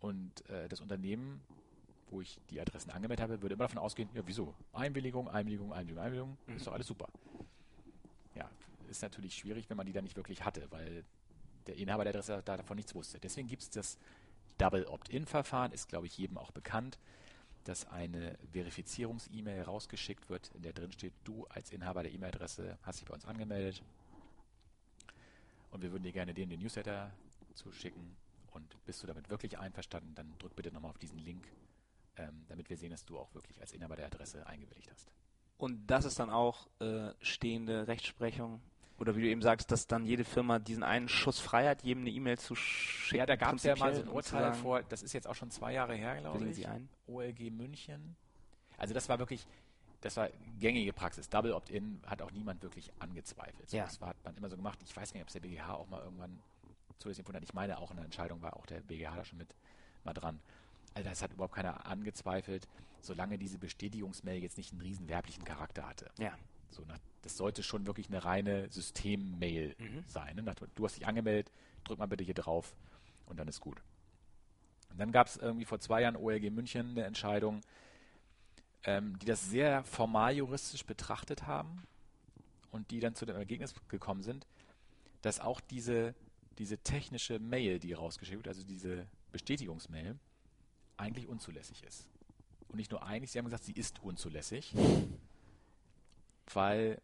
[0.00, 1.40] Und äh, das Unternehmen,
[2.10, 4.54] wo ich die Adressen angemeldet habe, würde immer davon ausgehen, ja, wieso?
[4.72, 6.56] Einwilligung, Einwilligung, Einwilligung, Einwilligung, Mhm.
[6.56, 7.08] ist doch alles super.
[8.34, 8.48] Ja,
[8.88, 11.04] ist natürlich schwierig, wenn man die dann nicht wirklich hatte, weil
[11.66, 13.18] der Inhaber der Adresse da davon nichts wusste.
[13.18, 13.98] Deswegen gibt es das
[14.58, 16.98] Double Opt-in-Verfahren, ist, glaube ich, jedem auch bekannt,
[17.68, 23.00] dass eine Verifizierungs-E-Mail rausgeschickt wird, in der drin steht, du als Inhaber der E-Mail-Adresse hast
[23.00, 23.82] dich bei uns angemeldet
[25.70, 27.12] und wir würden dir gerne den, den Newsletter
[27.54, 28.16] zuschicken
[28.52, 31.46] und bist du damit wirklich einverstanden, dann drück bitte nochmal auf diesen Link,
[32.16, 35.10] ähm, damit wir sehen, dass du auch wirklich als Inhaber der Adresse eingewilligt hast.
[35.58, 38.60] Und das ist dann auch äh, stehende Rechtsprechung.
[38.98, 42.02] Oder wie du eben sagst, dass dann jede Firma diesen einen Schuss frei hat, jedem
[42.02, 43.18] eine E-Mail zu schicken.
[43.18, 45.26] Ja, da gab es ja mal so ein zu Urteil sagen, vor, das ist jetzt
[45.26, 46.56] auch schon zwei Jahre her, glaube ich.
[46.56, 46.88] Sie ein?
[47.06, 48.16] OLG München.
[48.78, 49.46] Also das war wirklich,
[50.00, 51.28] das war gängige Praxis.
[51.28, 53.68] Double Opt-in hat auch niemand wirklich angezweifelt.
[53.68, 53.84] So, Ja.
[53.84, 54.78] Das war, hat man immer so gemacht.
[54.82, 56.38] Ich weiß gar nicht, ob es der BGH auch mal irgendwann
[56.98, 57.44] zulässig empfunden hat.
[57.44, 59.54] Ich meine, auch in der Entscheidung war auch der BGH da schon mit
[60.04, 60.40] mal dran.
[60.94, 62.66] Also das hat überhaupt keiner angezweifelt,
[63.02, 66.10] solange diese Bestätigungsmail jetzt nicht einen riesen werblichen Charakter hatte.
[66.18, 66.32] Ja.
[66.70, 70.04] So, nach, das sollte schon wirklich eine reine System-Mail Mhm.
[70.06, 70.36] sein.
[70.36, 70.42] Ne?
[70.42, 71.50] Nach, du hast dich angemeldet,
[71.84, 72.74] drück mal bitte hier drauf
[73.26, 73.80] und dann ist gut.
[74.90, 77.60] Und dann gab es irgendwie vor zwei Jahren OLG München eine Entscheidung,
[78.84, 81.82] ähm, die das sehr formal juristisch betrachtet haben
[82.70, 84.46] und die dann zu dem Ergebnis gekommen sind,
[85.22, 86.14] dass auch diese,
[86.58, 90.16] diese technische Mail, die rausgeschickt wird, also diese Bestätigungsmail,
[90.96, 92.06] eigentlich unzulässig ist.
[92.68, 94.72] Und nicht nur eigentlich, sie haben gesagt, sie ist unzulässig,
[96.54, 97.00] weil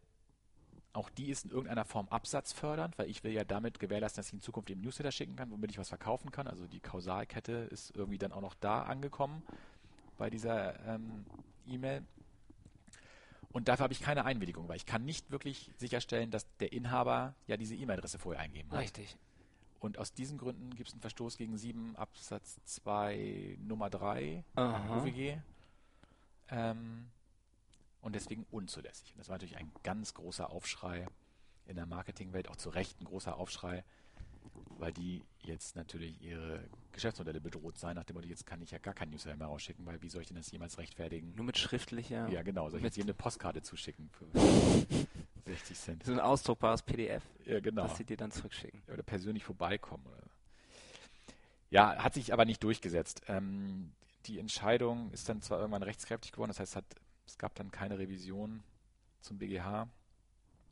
[0.93, 4.33] auch die ist in irgendeiner Form absatzfördernd, weil ich will ja damit gewährleisten, dass ich
[4.33, 6.47] in Zukunft eben Newsletter schicken kann, womit ich was verkaufen kann.
[6.47, 9.41] Also die Kausalkette ist irgendwie dann auch noch da angekommen
[10.17, 11.25] bei dieser ähm,
[11.67, 12.03] E-Mail.
[13.51, 17.35] Und dafür habe ich keine Einwilligung, weil ich kann nicht wirklich sicherstellen, dass der Inhaber
[17.47, 18.79] ja diese E-Mail-Adresse vorher eingeben hat.
[18.79, 19.17] Richtig.
[19.79, 24.97] Und aus diesen Gründen gibt es einen Verstoß gegen 7 Absatz 2 Nummer 3 Aha.
[24.97, 25.37] UWG.
[26.49, 27.07] Ähm,
[28.03, 29.11] und deswegen unzulässig.
[29.13, 31.07] Und das war natürlich ein ganz großer Aufschrei
[31.65, 33.83] in der Marketingwelt, auch zu Recht ein großer Aufschrei,
[34.77, 38.77] weil die jetzt natürlich ihre Geschäftsmodelle bedroht sein, nach dem Motto, jetzt kann ich ja
[38.77, 41.33] gar kein Newsletter mehr rausschicken, weil wie soll ich denn das jemals rechtfertigen?
[41.35, 42.27] Nur mit schriftlicher.
[42.29, 42.69] Ja, genau.
[42.69, 44.09] Soll ich Mit- jetzt jedem eine Postkarte zuschicken?
[44.11, 44.25] Für,
[45.45, 46.03] 60 Cent.
[46.05, 47.83] So ein ausdruckbares PDF, Ja, genau.
[47.83, 48.81] das sie dir dann zurückschicken.
[48.91, 50.05] Oder persönlich vorbeikommen.
[50.07, 50.23] Oder.
[51.69, 53.21] Ja, hat sich aber nicht durchgesetzt.
[53.27, 53.91] Ähm,
[54.25, 56.85] die Entscheidung ist dann zwar irgendwann rechtskräftig geworden, das heißt, hat,
[57.25, 58.63] es gab dann keine Revision
[59.21, 59.87] zum BGH.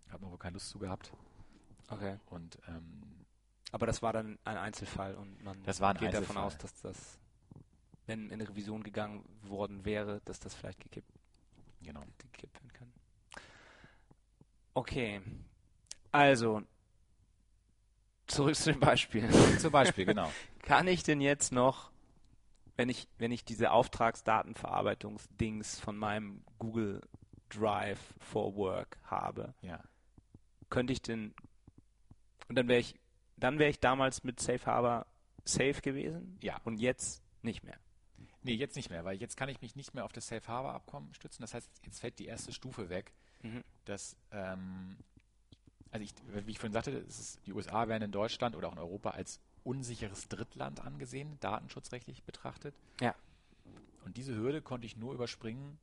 [0.09, 1.11] Hat man wohl keine Lust zu gehabt.
[1.89, 2.17] Okay.
[2.27, 3.25] Und ähm,
[3.71, 6.43] Aber das war dann ein Einzelfall und man Das war ein geht davon Einzelfall.
[6.43, 7.19] aus, dass das,
[8.07, 11.11] wenn in Revision gegangen worden wäre, dass das vielleicht gekippt,
[11.81, 12.03] genau.
[12.17, 12.93] gekippt werden kann.
[14.73, 15.21] Okay.
[16.11, 16.61] Also,
[18.27, 19.29] zurück zu dem Beispiel.
[19.59, 20.31] Zum Beispiel, genau.
[20.61, 21.90] Kann ich denn jetzt noch,
[22.77, 27.01] wenn ich, wenn ich diese Auftragsdatenverarbeitungsdings von meinem Google
[27.49, 29.83] Drive for Work habe, Ja.
[30.69, 31.33] könnte ich denn,
[32.47, 32.95] und dann wäre ich,
[33.37, 35.05] dann wäre ich damals mit Safe Harbor
[35.43, 36.59] safe gewesen Ja.
[36.63, 37.77] und jetzt nicht mehr.
[38.43, 40.73] Nee, jetzt nicht mehr, weil jetzt kann ich mich nicht mehr auf das Safe Harbor
[40.73, 41.41] Abkommen stützen.
[41.41, 43.63] Das heißt, jetzt fällt die erste Stufe weg, Mhm.
[43.85, 44.97] dass, ähm,
[45.91, 46.13] also ich,
[46.45, 47.05] wie ich vorhin sagte,
[47.45, 52.75] die USA werden in Deutschland oder auch in Europa als unsicheres Drittland angesehen, datenschutzrechtlich betrachtet.
[52.99, 53.15] Ja.
[54.05, 55.77] Und diese Hürde konnte ich nur überspringen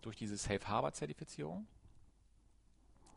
[0.00, 1.66] durch diese Safe Harbor Zertifizierung.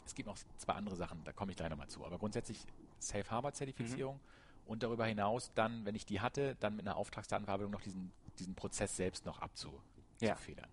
[0.06, 2.06] Es gibt noch zwei andere Sachen, da komme ich gleich nochmal zu.
[2.06, 2.60] Aber grundsätzlich
[3.00, 4.20] Safe Harbor Zertifizierung
[4.66, 8.56] und darüber hinaus dann, wenn ich die hatte, dann mit einer Auftragsdatenverarbeitung noch diesen, diesen
[8.56, 9.82] Prozess selbst noch abzu,
[10.20, 10.68] Ja.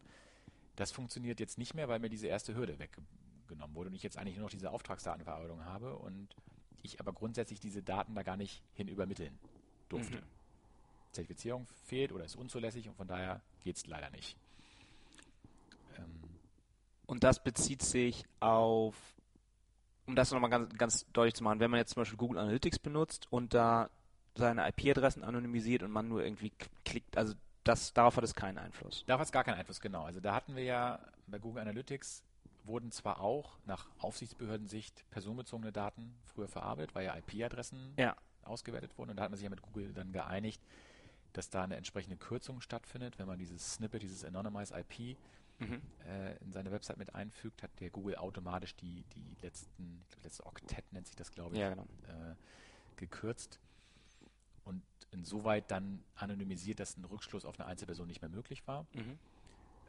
[0.76, 4.16] Das funktioniert jetzt nicht mehr, weil mir diese erste Hürde weggenommen wurde und ich jetzt
[4.16, 6.34] eigentlich nur noch diese Auftragsdatenverarbeitung habe und
[6.82, 9.38] ich aber grundsätzlich diese Daten da gar nicht hin übermitteln
[9.88, 10.18] durfte.
[10.18, 10.22] Mhm.
[11.12, 14.36] Zertifizierung fehlt oder ist unzulässig und von daher geht es leider nicht.
[15.98, 16.22] Ähm,
[17.06, 18.96] Und das bezieht sich auf,
[20.06, 22.78] um das nochmal ganz, ganz deutlich zu machen, wenn man jetzt zum Beispiel Google Analytics
[22.78, 23.90] benutzt und da
[24.34, 26.52] seine IP-Adressen anonymisiert und man nur irgendwie
[26.84, 29.04] klickt, also das, darauf hat es keinen Einfluss.
[29.06, 30.04] Darauf hat es gar keinen Einfluss, genau.
[30.04, 32.24] Also da hatten wir ja bei Google Analytics
[32.64, 38.16] wurden zwar auch nach Aufsichtsbehördensicht personenbezogene Daten früher verarbeitet, weil ja IP-Adressen Ja.
[38.42, 40.60] ausgewertet wurden und da hat man sich ja mit Google dann geeinigt,
[41.32, 45.16] dass da eine entsprechende Kürzung stattfindet, wenn man dieses Snippet, dieses Anonymized IP
[45.58, 45.80] Mhm.
[46.06, 50.24] äh, in seine Website mit einfügt, hat der Google automatisch die, die letzten, ich glaub,
[50.24, 51.84] letzte Oktett nennt sich das, glaube ich, Ja, genau.
[52.08, 52.34] äh,
[52.96, 53.60] gekürzt
[54.64, 58.86] und insoweit dann anonymisiert, dass ein Rückschluss auf eine Einzelperson nicht mehr möglich war.
[58.94, 59.18] Mhm.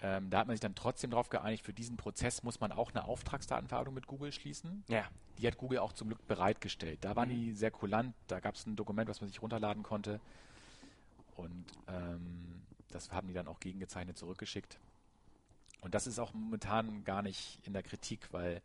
[0.06, 2.92] Ähm, da hat man sich dann trotzdem darauf geeinigt, für diesen Prozess muss man auch
[2.92, 4.84] eine Auftragsdatenverarbeitung mit Google schließen.
[4.90, 5.06] Ja.
[5.38, 7.00] Die hat Google auch zum Glück bereitgestellt.
[7.06, 7.34] Da waren Mhm.
[7.34, 10.20] die sehr kulant, da gab es ein Dokument, was man sich runterladen konnte.
[11.38, 14.78] Und ähm, das haben die dann auch gegengezeichnet zurückgeschickt.
[15.82, 18.62] Und das ist auch momentan gar nicht in der Kritik, weil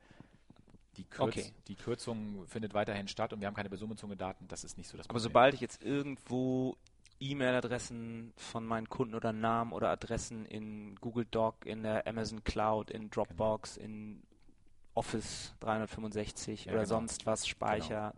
[0.96, 1.52] die, Kürz Okay.
[1.68, 4.48] die Kürzung findet weiterhin statt und wir haben keine personenbezogenen Daten.
[4.48, 5.22] Das ist nicht so das Aber Problem.
[5.30, 6.76] sobald ich jetzt irgendwo
[7.20, 12.90] E-Mail-Adressen von meinen Kunden oder Namen oder Adressen in Google Doc, in der Amazon Cloud,
[12.90, 14.22] in Dropbox, in
[14.94, 16.88] Office 365 Ja, oder genau.
[16.88, 18.14] sonst was speicher,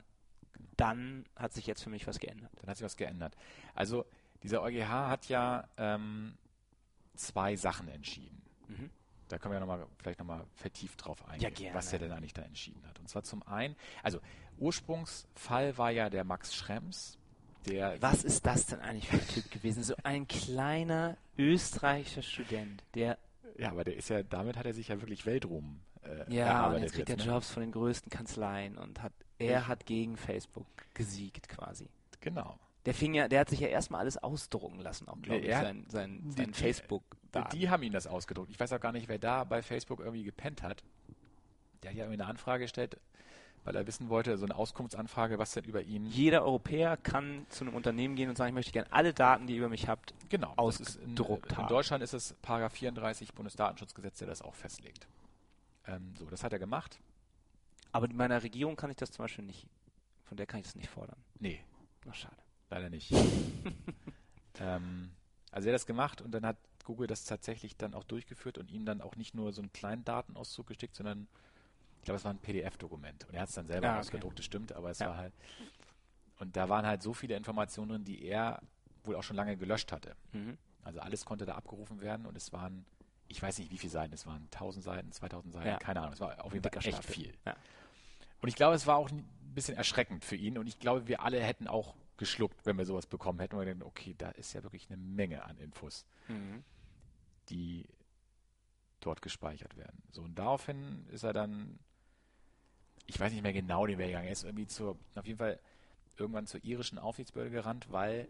[0.77, 2.51] dann hat sich jetzt für mich was geändert.
[2.61, 3.37] Dann hat sich was geändert.
[3.75, 4.07] Also
[4.43, 6.37] dieser EuGH hat ja ähm,
[7.15, 8.43] zwei Sachen entschieden.
[8.69, 8.91] Mhm.
[9.29, 12.11] Da können wir ja noch mal, vielleicht nochmal vertieft drauf eingehen, Ja, was er denn
[12.13, 12.99] eigentlich da entschieden hat.
[12.99, 14.21] Und zwar zum einen, also
[14.59, 17.19] Ursprungsfall war ja der Max Schrems,
[17.67, 19.83] der Was ist das denn eigentlich für ein Typ gewesen?
[19.83, 23.19] So ein kleiner österreichischer Student, der
[23.59, 26.81] ja, aber der ist ja, damit hat er sich ja wirklich Weltruhm äh, ja, und
[26.83, 27.33] jetzt kriegt er jetzt, ne?
[27.33, 31.89] Jobs von den größten Kanzleien und hat er hat gegen Facebook gesiegt quasi.
[32.21, 32.59] Genau.
[32.87, 35.61] Der fing ja, der hat sich ja erstmal alles ausdrucken lassen, auch glaube ich, er
[35.61, 37.03] sein, sein, die- sein die- Facebook.
[37.35, 38.51] Die, die haben ihn das ausgedruckt.
[38.51, 40.83] Ich weiß auch gar nicht, wer da bei Facebook irgendwie gepennt hat.
[41.83, 42.99] Der hat ja irgendwie eine Anfrage gestellt,
[43.65, 46.07] weil er wissen wollte, so eine Auskunftsanfrage, was denn über ihn.
[46.07, 49.55] Jeder Europäer kann zu einem Unternehmen gehen und sagen, ich möchte gerne alle Daten, die
[49.55, 50.15] ihr über mich habt.
[50.29, 51.69] Genau, das ist in, ausgedruckt in haben.
[51.69, 55.07] Deutschland ist es Paragraph 34 Bundesdatenschutzgesetz, der das auch festlegt.
[55.87, 56.99] Ähm, so, das hat er gemacht.
[57.93, 59.67] Aber in meiner Regierung kann ich das zum Beispiel nicht.
[60.25, 61.17] Von der kann ich das nicht fordern.
[61.39, 61.61] Nee,
[62.09, 62.37] Ach, schade.
[62.71, 63.13] leider nicht.
[64.61, 65.11] ähm,
[65.51, 68.71] also er hat das gemacht und dann hat Google das tatsächlich dann auch durchgeführt und
[68.71, 71.27] ihm dann auch nicht nur so einen kleinen Datenauszug geschickt, sondern
[72.01, 73.27] ich glaube, es war ein PDF-Dokument.
[73.29, 74.01] Und er hat es dann selber Ah, okay.
[74.01, 75.09] ausgedruckt, das stimmt, aber es Ja.
[75.11, 75.33] war halt.
[76.39, 78.61] Und da waren halt so viele Informationen drin, die er
[79.05, 80.17] wohl auch schon lange gelöscht hatte.
[80.33, 80.57] Mhm.
[80.83, 82.87] Also alles konnte da abgerufen werden und es waren,
[83.29, 85.77] ich weiß nicht wie viele Seiten, es waren 1000 Seiten, 2000 Seiten, Ja.
[85.79, 87.13] keine Ahnung, es war auf jeden Fall echt Stapel.
[87.15, 87.35] viel.
[87.45, 87.55] Ja.
[88.41, 91.21] Und ich glaube, es war auch ein bisschen erschreckend für ihn und ich glaube, wir
[91.23, 94.55] alle hätten auch geschluckt, wenn wir sowas bekommen hätten und wir gedacht, okay, da ist
[94.55, 96.65] ja wirklich eine Menge an Infos, Mhm.
[97.51, 97.87] die
[99.01, 100.03] dort gespeichert werden.
[100.11, 101.79] So, und daraufhin ist er dann,
[103.11, 105.59] ich weiß nicht mehr genau den Weg gegangen, er ist irgendwie zur, auf jeden Fall
[106.17, 108.29] irgendwann zur irischen Aufsichtsbehörde gerannt, weil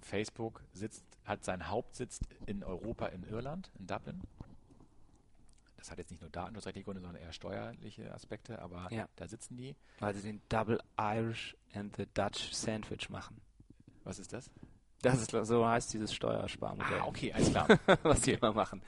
[0.00, 4.20] Facebook sitzt, hat seinen Hauptsitz in Europa in Irland, in Dublin.
[5.76, 9.08] das hat jetzt nicht nur datenschutzrechtliche Gründe, sondern eher steuerliche Aspekte, aber Ja.
[9.16, 9.76] da sitzen die.
[10.00, 13.40] Weil sie den Double Irish and the Dutch Sandwich machen.
[14.02, 14.50] Was ist das?
[15.02, 17.00] Das ist so heißt dieses Steuersparmodell.
[17.00, 17.68] Ah, okay, alles klar.
[18.02, 18.82] was die immer machen.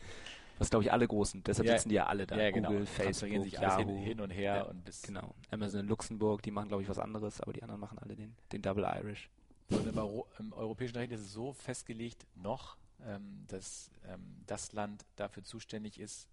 [0.59, 1.43] Was glaube ich alle großen.
[1.45, 1.75] Deshalb Ja.
[1.75, 2.37] sitzen die ja alle da.
[2.37, 2.69] ja, genau.
[2.71, 3.79] Google, Facebook, sich Yahoo.
[3.87, 5.35] hin, hin und her Ja, und bis Genau.
[5.51, 8.35] Amazon in Luxemburg, die machen glaube ich was anderes, aber die anderen machen alle den,
[8.53, 9.29] den Double Irish.
[9.71, 14.73] Und im, Euro, im europäischen Recht ist es so festgelegt noch, ähm, dass ähm, das
[14.73, 16.29] Land dafür zuständig ist,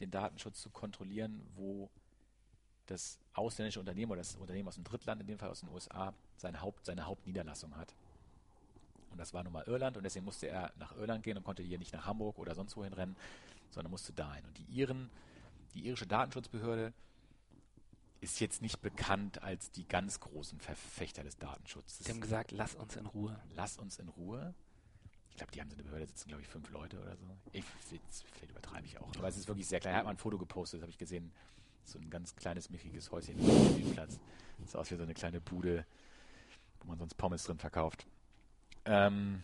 [0.00, 1.88] den Datenschutz zu kontrollieren, wo
[2.86, 6.12] das ausländische Unternehmen oder das Unternehmen aus dem Drittland, in dem Fall aus den USA,
[6.36, 7.94] sein Haupt, seine Hauptniederlassung hat.
[9.12, 11.62] Und das war nun mal Irland und deswegen musste er nach Irland gehen und konnte
[11.62, 13.14] hier nicht nach Hamburg oder sonst wohin rennen,
[13.72, 14.44] sondern musste dahin.
[14.46, 15.10] Und die Iren,
[15.74, 16.92] die irische Datenschutzbehörde
[18.20, 22.06] ist jetzt nicht bekannt als die ganz großen Verfechter des Datenschutzes.
[22.06, 23.40] Die haben gesagt, lass uns in Ruhe.
[23.56, 24.54] Lass uns in Ruhe.
[25.30, 27.24] Ich glaube, die haben so eine Behörde, sitzen, glaube ich, fünf Leute oder so.
[27.52, 29.10] Ich, vielleicht übertreibe ich auch.
[29.16, 29.94] Aber es ist wirklich sehr klein.
[29.94, 31.32] Er hat mal ein Foto gepostet, das habe ich gesehen.
[31.84, 34.20] So ein ganz kleines, mickriges Häuschen auf dem Spielplatz.
[34.58, 35.84] Sieht aus wie so eine kleine Bude,
[36.80, 38.06] wo man sonst Pommes drin verkauft.
[38.84, 39.42] Ähm,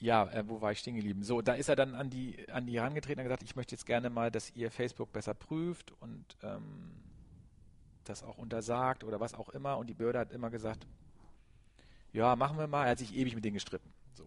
[0.00, 1.22] ja, äh, wo war ich stehen geblieben?
[1.22, 3.74] So, da ist er dann an die, an die herangetreten und hat gesagt, ich möchte
[3.74, 6.92] jetzt gerne mal, dass ihr Facebook besser prüft und ähm,
[8.04, 9.76] das auch untersagt oder was auch immer.
[9.76, 10.86] Und die Behörde hat immer gesagt,
[12.12, 12.84] ja, machen wir mal.
[12.84, 13.92] Er hat sich ewig mit denen gestritten.
[14.14, 14.24] So.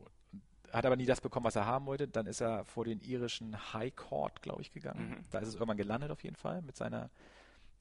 [0.71, 2.07] Hat aber nie das bekommen, was er haben wollte.
[2.07, 5.09] Dann ist er vor den irischen High Court, glaube ich, gegangen.
[5.09, 5.23] Mhm.
[5.31, 7.09] Da ist es irgendwann gelandet auf jeden Fall mit seiner,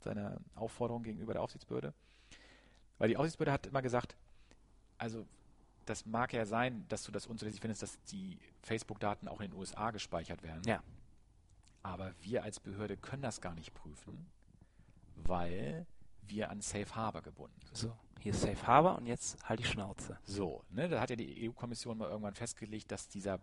[0.01, 1.93] seiner Aufforderung gegenüber der Aufsichtsbehörde.
[2.99, 4.17] Weil die Aufsichtsbehörde hat immer gesagt,
[4.97, 5.27] also
[5.87, 9.59] das mag ja sein, dass du das unzulässig findest, dass die Facebook-Daten auch in den
[9.59, 10.63] USA gespeichert werden.
[10.67, 10.83] Ja.
[11.83, 14.27] Aber wir als Behörde können das gar nicht prüfen,
[15.17, 15.87] weil
[16.23, 17.77] wir an Safe Harbor gebunden sind.
[17.77, 20.19] So, hier ist Safe Harbor und jetzt halt die Schnauze.
[20.25, 23.41] So, ne, da hat ja die EU-Kommission mal irgendwann festgelegt, dass dieser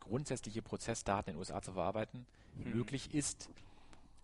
[0.00, 2.70] grundsätzliche Prozess, Daten in den USA zu verarbeiten, Mhm.
[2.76, 3.48] möglich ist,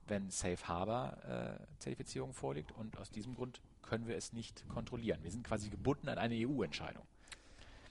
[0.06, 5.22] wenn Safe Harbor äh, Zertifizierung vorliegt und aus diesem Grund können wir es nicht kontrollieren.
[5.22, 7.03] Wir sind quasi gebunden an eine EU-Entscheidung.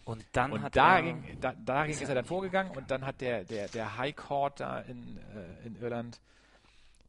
[0.06, 3.20] Und dann Und hat dagegen, er, da, dagegen Ist er dann vorgegangen und dann hat
[3.20, 6.22] der, der, der High Court da in, äh, in Irland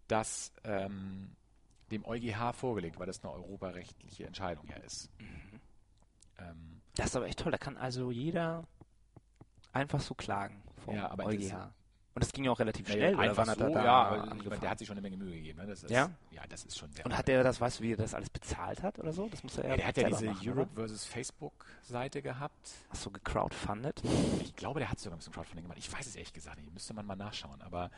[0.09, 1.31] das ähm,
[1.92, 5.11] dem EuGH vorgelegt, weil das eine europarechtliche Entscheidung ja ist.
[5.20, 5.61] Mhm.
[6.38, 7.53] Ähm, das ist aber echt toll.
[7.53, 8.64] Da kann also jeder
[9.72, 11.72] einfach so klagen vom Ja, aber EuGH.
[12.18, 14.81] Und das ging ja auch relativ schnell, oder einfach so, da ja, meine, der hat
[14.81, 15.64] sich schon eine Menge Mühe gegeben.
[15.64, 15.70] Ne?
[15.72, 16.11] Ist, Ja?
[16.33, 18.28] Ja, das ist schon sehr Und hat er das, weißt du, wie er das alles
[18.28, 19.28] bezahlt hat oder so?
[19.28, 20.88] Das muss er ja ja, der hat ja diese machen, Europe oder?
[20.88, 22.70] versus Facebook-Seite gehabt.
[22.90, 24.02] Hast du gecrowdfundet?
[24.40, 25.78] Ich glaube, der hat sogar ein bisschen Crowdfunding gemacht.
[25.78, 26.72] Ich weiß es ehrlich gesagt nicht.
[26.74, 27.62] Müsste man mal nachschauen.
[27.62, 27.92] Aber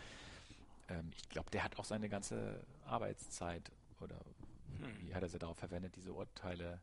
[0.90, 4.16] ähm, ich glaube, der hat auch seine ganze Arbeitszeit oder
[4.80, 5.00] Hm.
[5.00, 6.78] wie hat er sie darauf verwendet, diese Urteile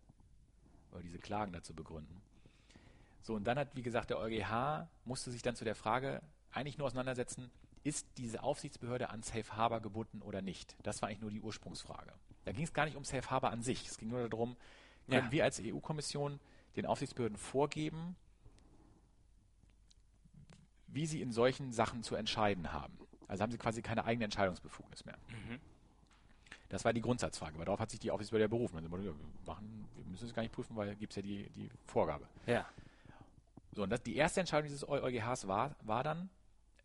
[0.92, 2.20] oder diese Klagen dazu begründen.
[3.22, 6.78] So, und dann hat, wie gesagt, der EuGH musste sich dann zu der Frage eigentlich
[6.78, 7.50] nur auseinandersetzen,
[7.84, 10.76] ist diese Aufsichtsbehörde an Safe Harbor gebunden oder nicht?
[10.84, 12.12] Das war eigentlich nur die Ursprungsfrage.
[12.46, 13.88] Da ging es gar nicht um Safe Harbor an sich.
[13.88, 14.56] Es ging nur darum,
[15.08, 15.32] können Ja.
[15.32, 16.40] wir als EU-Kommission
[16.76, 18.16] den Aufsichtsbehörden vorgeben,
[20.88, 22.98] wie sie in solchen Sachen zu entscheiden haben.
[23.28, 25.18] Also haben sie quasi keine eigene Entscheidungsbefugnis mehr.
[25.30, 25.60] Mhm.
[26.70, 28.76] Das war die Grundsatzfrage, weil darauf hat sich die Aufsichtsbehörde ja berufen.
[28.78, 31.70] Also, wir, machen, wir müssen es gar nicht prüfen, weil gibt es ja die, die
[31.86, 32.28] Vorgabe.
[32.46, 32.66] Ja.
[33.78, 36.32] So, und das, die erste Entscheidung dieses Eu- EuGHs war, war dann,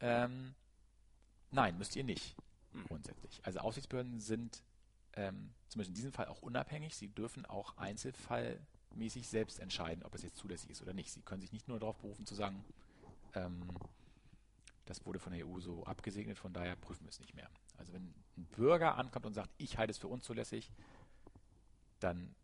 [0.00, 0.54] ähm,
[1.50, 2.36] nein, müsst ihr nicht,
[2.72, 2.84] Hm.
[2.84, 3.40] grundsätzlich.
[3.46, 4.62] Also Aufsichtsbehörden sind
[5.14, 6.94] ähm, zumindest in diesem Fall auch unabhängig.
[6.94, 11.10] Sie dürfen auch einzelfallmäßig selbst entscheiden, ob es jetzt zulässig ist oder nicht.
[11.12, 12.62] Sie können sich nicht nur darauf berufen zu sagen,
[13.32, 13.62] ähm,
[14.84, 17.48] das wurde von der EU so abgesegnet, von daher prüfen wir es nicht mehr.
[17.78, 20.70] Also wenn ein Bürger ankommt und sagt, ich halte es für unzulässig,
[22.00, 22.34] dann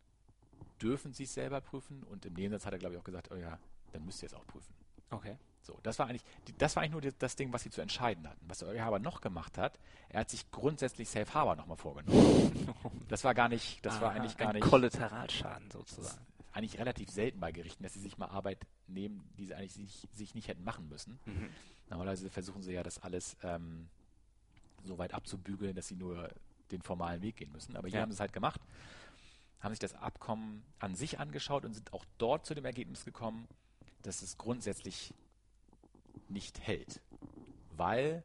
[0.81, 3.37] dürfen sie es selber prüfen und im Nebensatz hat er, glaube ich, auch gesagt, oh
[3.37, 3.59] ja,
[3.93, 4.75] dann müsst ihr es auch prüfen.
[5.11, 5.37] Okay.
[5.63, 6.25] So, das war eigentlich,
[6.57, 8.41] das war eigentlich nur das Ding, was sie zu entscheiden hatten.
[8.49, 12.75] Was der EuGH aber noch gemacht hat, er hat sich grundsätzlich Safe Harbor nochmal vorgenommen.
[13.09, 16.27] Das war gar nicht, das war Aha, eigentlich gar ein nicht, Kollateralschaden sozusagen.
[16.53, 20.09] eigentlich relativ selten bei Gerichten, dass sie sich mal Arbeit nehmen, die sie eigentlich sich,
[20.13, 21.19] sich nicht hätten machen müssen.
[21.25, 21.49] Mhm.
[21.89, 23.89] Normalerweise versuchen sie ja, das alles ähm,
[24.85, 26.29] so weit abzubügeln, dass sie nur
[26.71, 27.77] den formalen Weg gehen müssen.
[27.77, 28.03] Aber hier Ja.
[28.03, 28.61] haben sie es halt gemacht,
[29.61, 33.49] haben sich das Abkommen an sich angeschaut und sind auch dort zu dem Ergebnis gekommen,
[34.09, 35.13] dass es grundsätzlich
[36.29, 37.03] nicht hält,
[37.77, 38.25] weil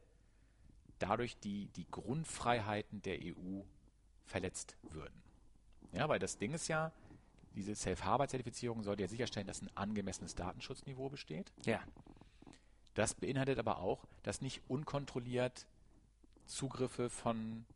[0.98, 3.60] dadurch die, die Grundfreiheiten der EU
[4.24, 5.22] verletzt würden.
[5.92, 6.90] Ja, weil das Ding ist ja,
[7.54, 11.52] diese Safe Harbor Zertifizierung sollte ja sicherstellen, dass ein angemessenes Datenschutzniveau besteht.
[11.66, 11.80] Ja.
[12.94, 15.66] Das beinhaltet aber auch, dass nicht unkontrolliert
[16.46, 17.66] Zugriffe von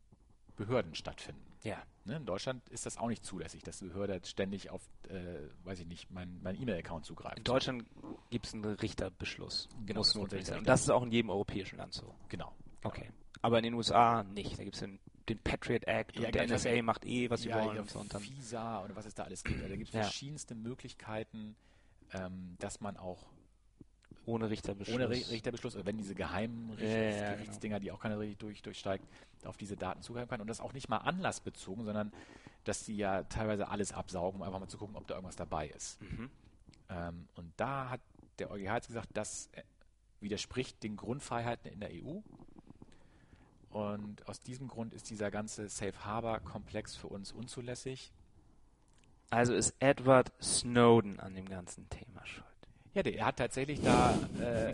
[0.55, 1.48] Behörden stattfinden.
[1.63, 1.83] Ja.
[2.05, 2.17] Ne?
[2.17, 5.87] In Deutschland ist das auch nicht zulässig, dass die Behörde ständig auf, äh, weiß ich
[5.87, 7.37] nicht, mein, mein E-Mail-Account zugreift.
[7.37, 7.85] In Deutschland
[8.29, 9.69] gibt es einen Richterbeschluss.
[9.85, 10.59] Genau, das notwendig ist sein.
[10.59, 12.15] Und das ist auch in jedem europäischen Land so.
[12.29, 12.53] Genau.
[12.83, 13.11] Okay.
[13.41, 14.57] Aber in den USA nicht.
[14.57, 17.41] Da gibt es den, den Patriot Act Ja, und der ganz NSA macht eh, was
[17.41, 17.75] sie ja, wollen.
[17.75, 19.57] ja, und dann, Visa oder was es da alles gibt.
[19.57, 21.55] Also Da gibt es verschiedenste Möglichkeiten,
[22.13, 23.29] ähm, dass man auch
[24.29, 24.95] ohne Richterbeschluss.
[24.95, 27.31] ohne Ri- Richterbeschluss, wenn diese geheimen Ja, ja, ja, genau.
[27.37, 29.03] Gerichtsdinger, die auch keiner richtig durch, durchsteigt,
[29.45, 30.41] auf diese Daten zugreifen kann.
[30.41, 32.11] Und das auch nicht mal anlassbezogen, sondern
[32.63, 35.67] dass die ja teilweise alles absaugen, um einfach mal zu gucken, ob da irgendwas dabei
[35.69, 36.01] ist.
[36.01, 36.29] Mhm.
[36.89, 38.01] Ähm, und da hat
[38.37, 39.63] der EuGH jetzt gesagt, das äh,
[40.21, 42.19] widerspricht den Grundfreiheiten in der EU.
[43.71, 48.11] Und aus diesem Grund ist dieser ganze Safe Harbor-Komplex für uns unzulässig.
[49.29, 52.45] Also ist Edward Snowden an dem ganzen Thema schuld.
[52.93, 54.73] Ja, der hat tatsächlich da äh,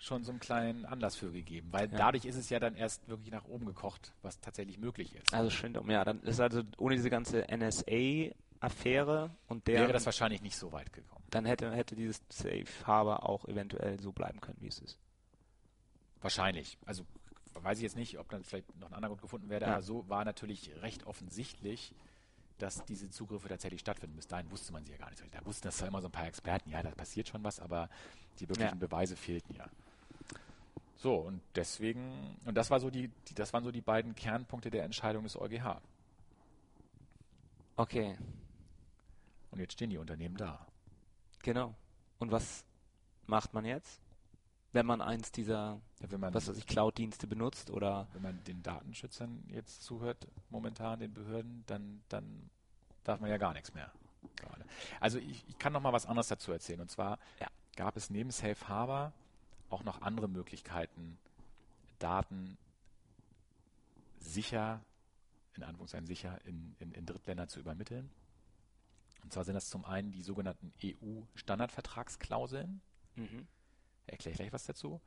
[0.00, 1.96] schon so einen kleinen Anlass für gegeben, weil Ja.
[1.98, 5.32] dadurch ist es ja dann erst wirklich nach oben gekocht, was tatsächlich möglich ist.
[5.32, 5.74] Also schön.
[5.88, 10.72] Ja, dann ist also ohne diese ganze NSA-Affäre und der Wäre das wahrscheinlich nicht so
[10.72, 11.24] weit gekommen.
[11.30, 14.98] dann hätte, hätte dieses Safe Harbor auch eventuell so bleiben können, wie es ist.
[16.20, 16.78] Wahrscheinlich.
[16.86, 17.04] Also
[17.54, 19.72] weiß ich jetzt nicht, ob dann vielleicht noch ein anderer Grund gefunden wäre, Ja.
[19.74, 21.94] aber so war natürlich recht offensichtlich,
[22.58, 24.16] dass diese Zugriffe tatsächlich stattfinden.
[24.16, 25.22] Bis dahin wusste man sie ja gar nicht.
[25.34, 27.88] Da wussten das zwar immer so ein paar Experten, ja, da passiert schon was, aber
[28.40, 28.86] die wirklichen Ja.
[28.86, 29.66] Beweise fehlten ja.
[30.96, 34.70] So, und deswegen, und das war so die, die, das waren so die beiden Kernpunkte
[34.70, 35.80] der Entscheidung des EuGH.
[37.76, 38.16] Okay,
[39.50, 40.66] Und jetzt stehen die Unternehmen da.
[41.42, 41.74] genau.
[42.18, 42.64] Und was
[43.26, 44.00] macht man jetzt?
[44.76, 48.44] Wenn man eins dieser, Ja, wenn man, was weiß ich, Cloud-Dienste benutzt oder wenn man
[48.44, 52.50] den Datenschützern jetzt zuhört, momentan den Behörden, dann, dann
[53.02, 53.90] darf man ja gar nichts mehr.
[54.36, 54.66] Gerade.
[55.00, 56.80] Also ich, ich kann noch mal was anderes dazu erzählen.
[56.82, 57.48] Und zwar Ja.
[57.74, 59.12] gab es neben Safe Harbor
[59.70, 61.16] auch noch andere Möglichkeiten,
[61.98, 62.58] Daten
[64.18, 64.82] sicher,
[65.54, 68.10] in Anführungszeichen sicher, in, in, in Drittländer zu übermitteln.
[69.22, 72.82] Und zwar sind das zum einen die sogenannten EU-Standardvertragsklauseln.
[73.14, 73.46] mhm.
[74.06, 75.00] Erkläre ich gleich was dazu.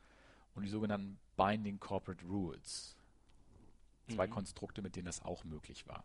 [0.56, 2.96] Und die sogenannten Binding Corporate Rules.
[4.10, 4.32] Zwei Mhm.
[4.32, 6.04] Konstrukte, mit denen das auch möglich war.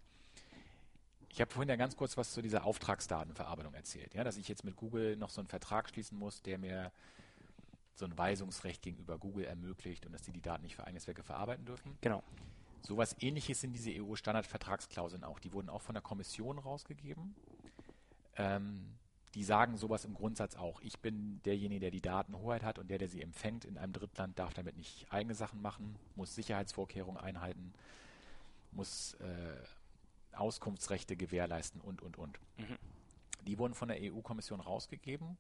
[1.30, 4.62] Ich habe vorhin ja ganz kurz was zu dieser Auftragsdatenverarbeitung erzählt, ja, dass ich jetzt
[4.62, 6.92] mit Google noch so einen Vertrag schließen muss, der mir
[7.96, 11.22] so ein Weisungsrecht gegenüber Google ermöglicht und dass die die Daten nicht für eigene Zwecke
[11.22, 11.96] verarbeiten dürfen.
[12.00, 12.22] genau.
[12.82, 15.38] Sowas ähnliches sind diese EU-Standardvertragsklauseln auch.
[15.38, 17.34] Die wurden auch von der Kommission rausgegeben.
[18.36, 18.94] Ähm,
[19.34, 20.80] die sagen sowas im Grundsatz auch.
[20.80, 24.38] Ich bin derjenige, der die Datenhoheit hat und der, der sie empfängt in einem Drittland,
[24.38, 27.72] darf damit nicht eigene Sachen machen, muss Sicherheitsvorkehrungen einhalten,
[28.70, 32.38] muss äh, Auskunftsrechte gewährleisten und, und, und.
[32.58, 32.78] Mhm.
[33.46, 35.36] Die wurden von der EU-Kommission rausgegeben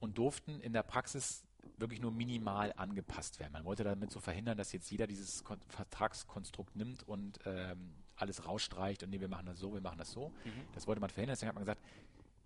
[0.00, 1.44] und durften in der Praxis
[1.78, 3.52] wirklich nur minimal angepasst werden.
[3.52, 8.46] Man wollte damit so verhindern, dass jetzt jeder dieses Kon Vertragskonstrukt nimmt und ähm, alles
[8.46, 10.32] rausstreicht und nee, wir machen das so, wir machen das so.
[10.72, 11.34] Das wollte man verhindern.
[11.34, 11.80] Deswegen hat man gesagt,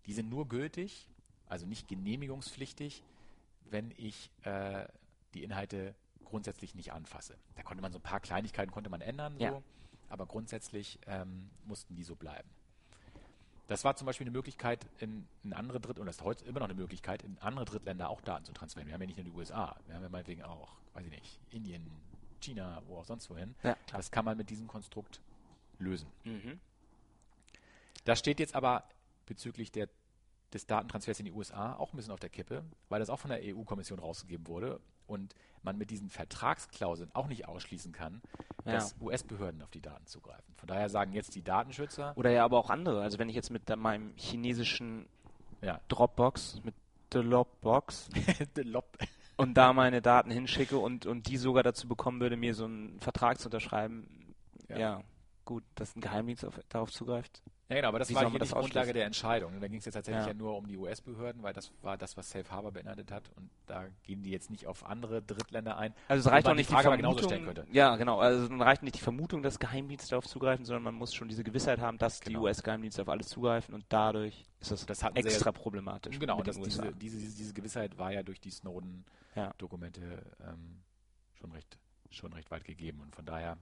[0.08, 1.06] die sind nur gültig,
[1.46, 3.04] also nicht genehmigungspflichtig,
[3.70, 4.86] wenn ich äh,
[5.34, 5.94] die Inhalte
[6.24, 7.36] grundsätzlich nicht anfasse.
[7.54, 9.62] Da konnte man so ein paar Kleinigkeiten konnte man ändern, so, Ja.
[10.08, 12.48] aber grundsätzlich ähm, mussten die so bleiben.
[13.66, 16.60] Das war zum Beispiel eine Möglichkeit in, in andere Dritt, und das ist heute immer
[16.60, 18.88] noch eine Möglichkeit, in andere Drittländer auch Daten zu transferieren.
[18.88, 21.38] Wir haben ja nicht nur die USA, wir haben ja meinetwegen auch, weiß ich nicht,
[21.50, 21.86] Indien,
[22.40, 23.54] China, wo auch sonst wohin.
[23.62, 25.20] Ja, das kann man mit diesem Konstrukt
[25.78, 26.08] lösen.
[26.24, 26.58] Mhm.
[28.06, 28.84] Das steht jetzt aber
[29.26, 29.88] bezüglich der,
[30.52, 33.30] des Datentransfers in die USA auch ein bisschen auf der Kippe, weil das auch von
[33.30, 38.22] der EU-Kommission rausgegeben wurde und man mit diesen Vertragsklauseln auch nicht ausschließen kann,
[38.64, 38.72] Ja.
[38.72, 40.54] dass US-Behörden auf die Daten zugreifen.
[40.56, 43.02] Von daher sagen jetzt die Datenschützer, Oder ja, aber auch andere.
[43.02, 45.06] Also wenn ich jetzt mit meinem chinesischen
[45.60, 46.74] ja, Dropbox, mit
[47.10, 48.08] Dropbox
[48.56, 48.98] the Lob-
[49.36, 53.00] und da meine Daten hinschicke und, und die sogar dazu bekommen würde, mir so einen
[53.00, 54.34] Vertrag zu unterschreiben,
[54.68, 54.78] Ja.
[54.78, 55.02] ja,
[55.44, 57.42] gut, dass ein Geheimdienst auf, darauf zugreift.
[57.70, 58.94] Ja, genau, aber das Wie war hier das Grundlage ausschließen?
[58.94, 59.60] der Entscheidung.
[59.60, 60.28] Da ging es jetzt tatsächlich ja.
[60.28, 60.34] Ja.
[60.34, 63.30] nur um die US-Behörden, weil das war das, was Safe Harbor beinhaltet hat.
[63.36, 65.92] Und da gehen die jetzt nicht auf andere Drittländer ein.
[66.08, 67.76] Also es reicht auch nicht die Frage die genauso Vermutung, stellen könnte.
[67.76, 71.12] ja genau, also dann reicht nicht die Vermutung, dass Geheimdienste darauf zugreifen, sondern man muss
[71.12, 72.38] schon diese Gewissheit haben, dass Genau.
[72.38, 76.18] die US-Geheimdienste auf alles zugreifen und dadurch ist das, Das extra problematisch.
[76.18, 80.52] Genau, das, diese, diese, diese Gewissheit war ja durch die Snowden-Dokumente Ja.
[80.52, 80.80] ähm,
[81.38, 81.78] schon, recht,
[82.10, 83.00] schon recht weit gegeben.
[83.00, 83.58] Und von daher,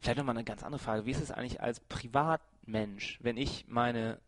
[0.00, 1.06] Vielleicht nochmal eine ganz andere Frage.
[1.06, 4.20] Wie ist es eigentlich als Privatmensch, wenn ich meine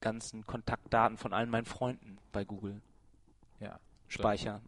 [0.00, 2.80] ganzen Kontaktdaten von allen meinen Freunden bei Google
[3.60, 3.78] ja.
[4.08, 4.60] speichere?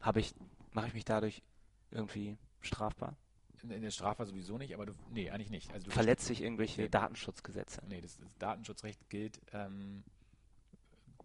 [0.00, 0.34] Habe ich,
[0.72, 1.42] mache ich mich dadurch
[1.90, 3.16] irgendwie strafbar?
[3.62, 5.72] In, der Strafe sowieso nicht, aber du, nee, eigentlich nicht.
[5.72, 6.88] Also du Verletze ich irgendwelche Nee.
[6.88, 7.82] Datenschutzgesetze?
[7.88, 10.04] Nee, das, das Datenschutzrecht gilt ähm,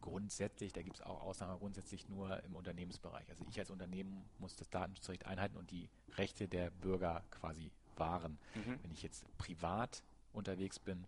[0.02, 3.30] grundsätzlich, da gibt es auch Ausnahmen, grundsätzlich nur im Unternehmensbereich.
[3.30, 8.38] Also ich als Unternehmen muss das Datenschutzrecht einhalten und die Rechte der Bürger quasi wahren.
[8.56, 8.80] Mhm.
[8.82, 11.06] Wenn ich jetzt privat unterwegs bin,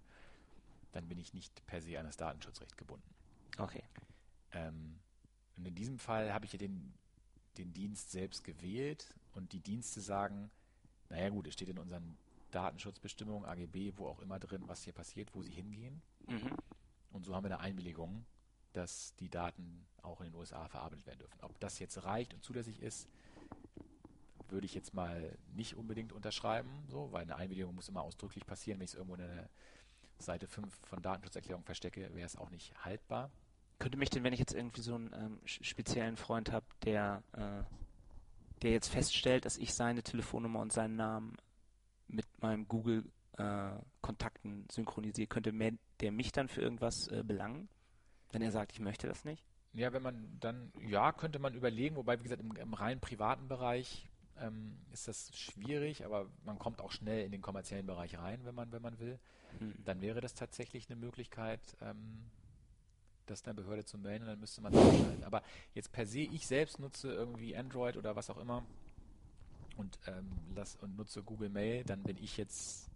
[0.92, 3.10] dann bin ich nicht per se an das Datenschutzrecht gebunden.
[3.58, 3.84] Okay.
[4.52, 5.00] Ähm,
[5.58, 6.94] und in diesem Fall habe ich ja den,
[7.58, 10.50] den Dienst selbst gewählt und die Dienste sagen,
[11.10, 12.18] naja gut, es steht in unseren
[12.52, 16.02] Datenschutzbestimmungen, AGB, wo auch immer drin, was hier passiert, wo sie hingehen.
[16.28, 16.52] Mhm.
[17.12, 18.26] Und so haben wir eine Einwilligung,
[18.74, 21.40] dass die Daten auch in den USA verarbeitet werden dürfen.
[21.42, 23.08] Ob das jetzt reicht und zulässig ist,
[24.50, 28.80] würde ich jetzt mal nicht unbedingt unterschreiben, so, weil eine Einwilligung muss immer ausdrücklich passieren.
[28.80, 29.50] Wenn ich es irgendwo in der
[30.20, 33.32] Seite 5 von Datenschutzerklärung verstecke, wäre es auch nicht haltbar.
[33.80, 37.64] Könnte mich denn, wenn ich jetzt irgendwie so einen ähm, speziellen Freund habe, der, äh,
[38.62, 41.36] der jetzt feststellt, dass ich seine Telefonnummer und seinen Namen
[42.08, 43.04] mit meinem Google
[43.38, 43.72] äh,
[44.02, 47.68] Kontakten synchronisiere, könnte mehr, der mich dann für irgendwas äh, belangen,
[48.32, 49.44] wenn er sagt, ich möchte das nicht?
[49.74, 53.48] Ja, wenn man dann, ja, könnte man überlegen, wobei, wie gesagt, im, im rein privaten
[53.48, 54.08] Bereich
[54.40, 58.56] ähm, ist das schwierig, aber man kommt auch schnell in den kommerziellen Bereich rein, wenn
[58.56, 59.20] man, wenn man will.
[59.60, 59.74] Hm.
[59.86, 62.24] Dann wäre das tatsächlich eine Möglichkeit, ähm,
[63.26, 65.24] das einer Behörde zu melden und dann müsste man es ausschalten.
[65.24, 68.64] Aber jetzt per se, ich selbst nutze irgendwie Android oder was auch immer
[69.78, 72.90] und, ähm, lass, und nutze Google Mail, dann bin ich jetzt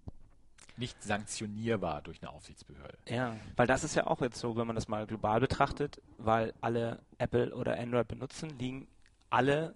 [0.75, 2.97] nicht sanktionierbar durch eine Aufsichtsbehörde.
[3.07, 6.53] Ja, weil das ist ja auch jetzt so, wenn man das mal global betrachtet, weil
[6.61, 8.87] alle Apple oder Android benutzen, liegen
[9.29, 9.75] alle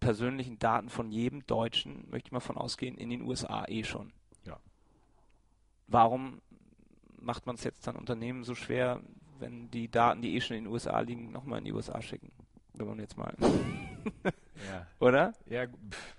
[0.00, 4.12] persönlichen Daten von jedem Deutschen, möchte ich mal von ausgehen, in den USA eh schon.
[4.44, 4.58] Ja.
[5.86, 6.40] Warum
[7.18, 9.00] macht man es jetzt dann Unternehmen so schwer,
[9.38, 12.32] wenn die Daten, die eh schon in den USA liegen, nochmal in die USA schicken?
[12.74, 13.34] Wenn man jetzt mal,
[14.68, 15.32] Ja, oder?
[15.46, 16.14] ja pff,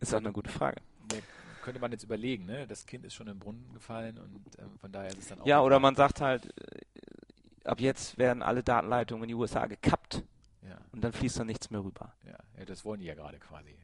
[0.00, 0.80] Ist auch eine gute Frage.
[1.12, 1.22] ne,
[1.62, 2.66] könnte man jetzt überlegen, ne?
[2.66, 5.46] Das Kind ist schon im Brunnen gefallen und ähm, von daher ist es dann auch.
[5.46, 10.22] Ja, oder man sagt halt, äh, ab jetzt werden alle Datenleitungen in die USA gekappt
[10.68, 12.14] Ja, und dann fließt da nichts mehr rüber.
[12.24, 13.76] ja, ja, das wollen die ja gerade quasi.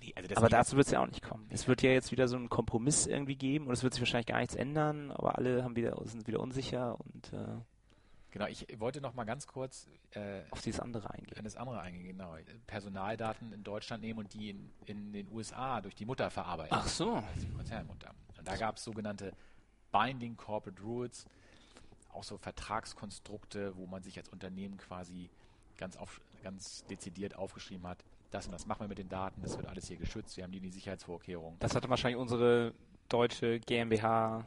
[0.00, 1.46] Nee, also Aber dazu wird es ja auch nicht kommen.
[1.50, 4.26] Es wird ja jetzt wieder so einen Kompromiss irgendwie geben und es wird sich wahrscheinlich
[4.26, 7.60] gar nichts ändern, aber alle haben wieder, sind wieder unsicher und äh,
[8.32, 11.36] Genau, ich wollte noch mal ganz kurz äh, auf dieses andere eingehen.
[11.36, 12.34] an das andere eingehen, genau.
[12.66, 16.74] Personaldaten in Deutschland nehmen und die in, in den USA durch die Mutter verarbeiten.
[16.74, 17.12] Ach so.
[17.16, 18.14] Also die Konzernmutter.
[18.38, 19.34] Und da gab es sogenannte
[19.92, 21.26] Binding Corporate Rules,
[22.10, 25.28] auch so Vertragskonstrukte, wo man sich als Unternehmen quasi
[25.82, 29.56] ganz, auf, ganz dezidiert aufgeschrieben hat, das und das machen wir mit den Daten, das
[29.56, 31.58] wird alles hier geschützt, wir haben die, die Sicherheitsvorkehrungen.
[31.58, 32.72] Das hatte wahrscheinlich unsere
[33.08, 34.44] deutsche GmbH,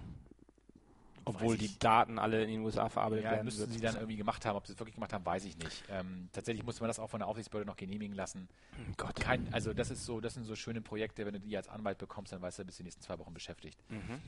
[1.25, 3.45] obwohl die Daten alle in den USA verarbeitet Ja, werden.
[3.45, 4.55] müssten sie dann irgendwie gemacht haben.
[4.55, 5.83] Ob sie es wirklich gemacht haben, weiß ich nicht.
[5.89, 8.47] Ähm, tatsächlich musste man das auch von der Aufsichtsbehörde noch genehmigen lassen.
[8.79, 9.15] Oh Gott.
[9.15, 11.97] Kein, also das ist so, das sind so schöne Projekte, wenn du die als Anwalt
[11.97, 13.77] bekommst, dann weißt du, bist die nächsten zwei Wochen beschäftigt.
[13.89, 14.21] Mhm.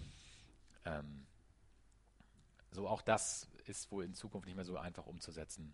[0.86, 1.26] Ähm,
[2.72, 5.74] so auch das ist wohl in Zukunft nicht mehr so einfach umzusetzen,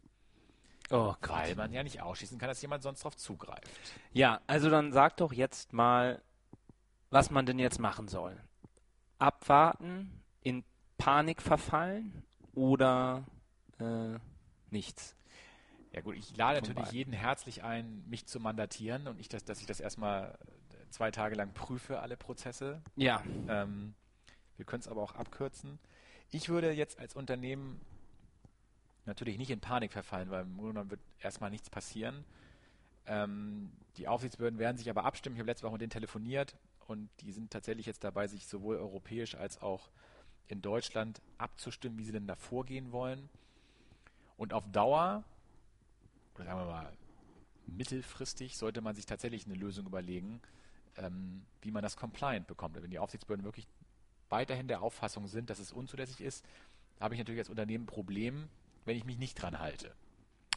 [0.90, 1.58] Oh weil Gott.
[1.58, 3.70] man ja nicht ausschließen kann, dass jemand sonst drauf zugreift.
[4.12, 6.22] Ja, also dann sag doch jetzt mal,
[7.10, 8.40] was man denn jetzt machen soll.
[9.18, 10.64] Abwarten, in
[10.98, 12.24] Panik verfallen
[12.54, 13.24] oder
[13.80, 14.18] äh,
[14.70, 15.16] nichts?
[15.94, 19.60] Ja gut, ich lade natürlich jeden herzlich ein, mich zu mandatieren und ich, das, dass
[19.60, 20.38] ich das erstmal
[20.90, 22.82] zwei Tage lang prüfe, alle Prozesse.
[22.96, 23.22] Ja.
[23.48, 23.94] Ähm,
[24.58, 25.80] wir können es aber auch abkürzen.
[26.32, 27.82] Ich würde jetzt als Unternehmen
[29.06, 32.24] natürlich nicht in Panik verfallen, weil im Grunde wird erstmal nichts passieren.
[33.06, 35.36] Ähm, die Aufsichtsbehörden werden sich aber abstimmen.
[35.36, 36.56] Ich habe letzte Woche mit denen telefoniert
[36.88, 39.90] und die sind tatsächlich jetzt dabei, sich sowohl europäisch als auch
[40.48, 43.30] in Deutschland abzustimmen, wie sie denn da vorgehen wollen.
[44.38, 45.24] Und auf Dauer,
[46.36, 46.94] oder sagen wir mal
[47.66, 50.42] mittelfristig, sollte man sich tatsächlich eine Lösung überlegen,
[50.98, 52.82] ähm, wie man das compliant bekommt.
[52.82, 53.68] Wenn die Aufsichtsbehörden wirklich
[54.30, 56.46] weiterhin der Auffassung sind, dass es unzulässig ist,
[57.00, 58.50] habe ich natürlich als Unternehmen ein Problem,
[58.86, 59.92] wenn ich mich nicht dran halte.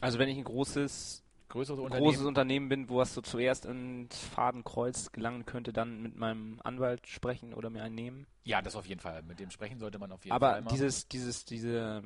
[0.01, 4.19] Also wenn ich ein großes, Größere großes Unternehmen, Unternehmen bin, wo was so zuerst ins
[4.19, 8.27] Fadenkreuz gelangen könnte, dann mit meinem Anwalt sprechen oder mir einen nehmen.
[8.43, 9.23] ja, das auf jeden Fall.
[9.23, 10.69] Mit dem sprechen sollte man auf jeden Aber Fall immer.
[10.69, 12.03] dieses, dieses, diese,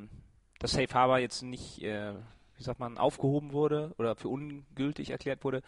[0.60, 2.14] das Safe Harbor jetzt nicht, äh,
[2.56, 5.64] wie sagt man, aufgehoben wurde oder für ungültig erklärt wurde,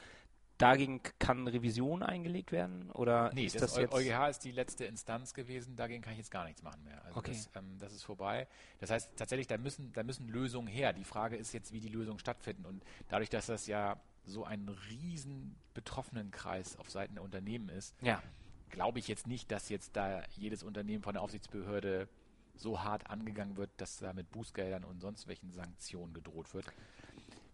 [0.64, 2.92] dagegen kann Revision eingelegt werden?
[2.92, 3.94] Oder Nee, ist das, das, jetzt?
[3.94, 7.04] EuGH ist die letzte Instanz gewesen, dagegen kann ich jetzt gar nichts machen mehr.
[7.06, 7.32] Also Okay.
[7.32, 8.48] das, ähm, das ist vorbei.
[8.80, 10.94] Das heißt tatsächlich, da müssen, da müssen Lösungen her.
[10.94, 12.66] Die Frage ist jetzt, wie die Lösungen stattfinden.
[12.66, 18.22] Und dadurch, dass das ja so ein riesen Betroffenenkreis auf Seiten der Unternehmen ist, Ja.
[18.70, 22.08] glaube ich jetzt nicht, dass jetzt da jedes Unternehmen von der Aufsichtsbehörde
[22.56, 26.66] so hart angegangen wird, dass da mit Bußgeldern und sonst welchen Sanktionen gedroht wird.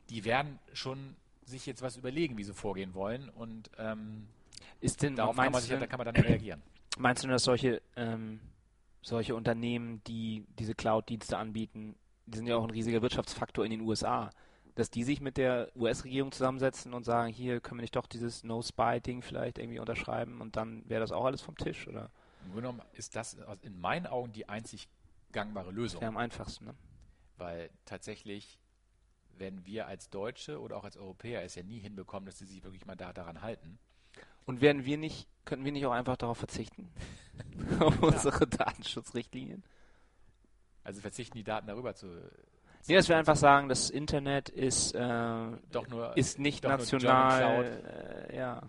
[0.10, 1.16] Die werden schon
[1.50, 4.28] sich jetzt was überlegen, wie sie vorgehen wollen und ähm,
[4.80, 6.62] Ist denn, darauf kann man, sich, du da denn, kann man dann reagieren.
[6.98, 8.40] meinst du, dass solche, ähm,
[9.02, 11.96] solche Unternehmen, die diese Cloud-Dienste anbieten,
[12.26, 14.30] die sind ja auch ein riesiger Wirtschaftsfaktor in den USA,
[14.76, 18.44] dass die sich mit der US-Regierung zusammensetzen und sagen, hier können wir nicht doch dieses
[18.44, 22.12] No-Spy-Ding vielleicht irgendwie unterschreiben und dann wäre das auch alles vom Tisch, oder?
[22.46, 24.88] Im Grunde genommen ist das in meinen Augen die einzig
[25.32, 26.02] gangbare Lösung.
[26.02, 26.66] Ja, am einfachsten.
[26.66, 26.74] Ne?
[27.38, 28.58] Weil tatsächlich
[29.40, 32.64] werden wir als Deutsche oder auch als Europäer es ja nie hinbekommen, dass sie sich
[32.64, 33.80] wirklich mal da, daran halten.
[34.46, 36.90] Und werden wir nicht, könnten wir nicht auch einfach darauf verzichten?
[37.80, 39.64] Auf unsere Datenschutzrichtlinien?
[40.84, 42.08] Also verzichten die Daten darüber zu.
[42.88, 45.00] Nee, dass wir einfach sagen, das Internet ist, äh,
[45.72, 48.28] Doch nur- ist nicht national.
[48.30, 48.62] Äh, ja,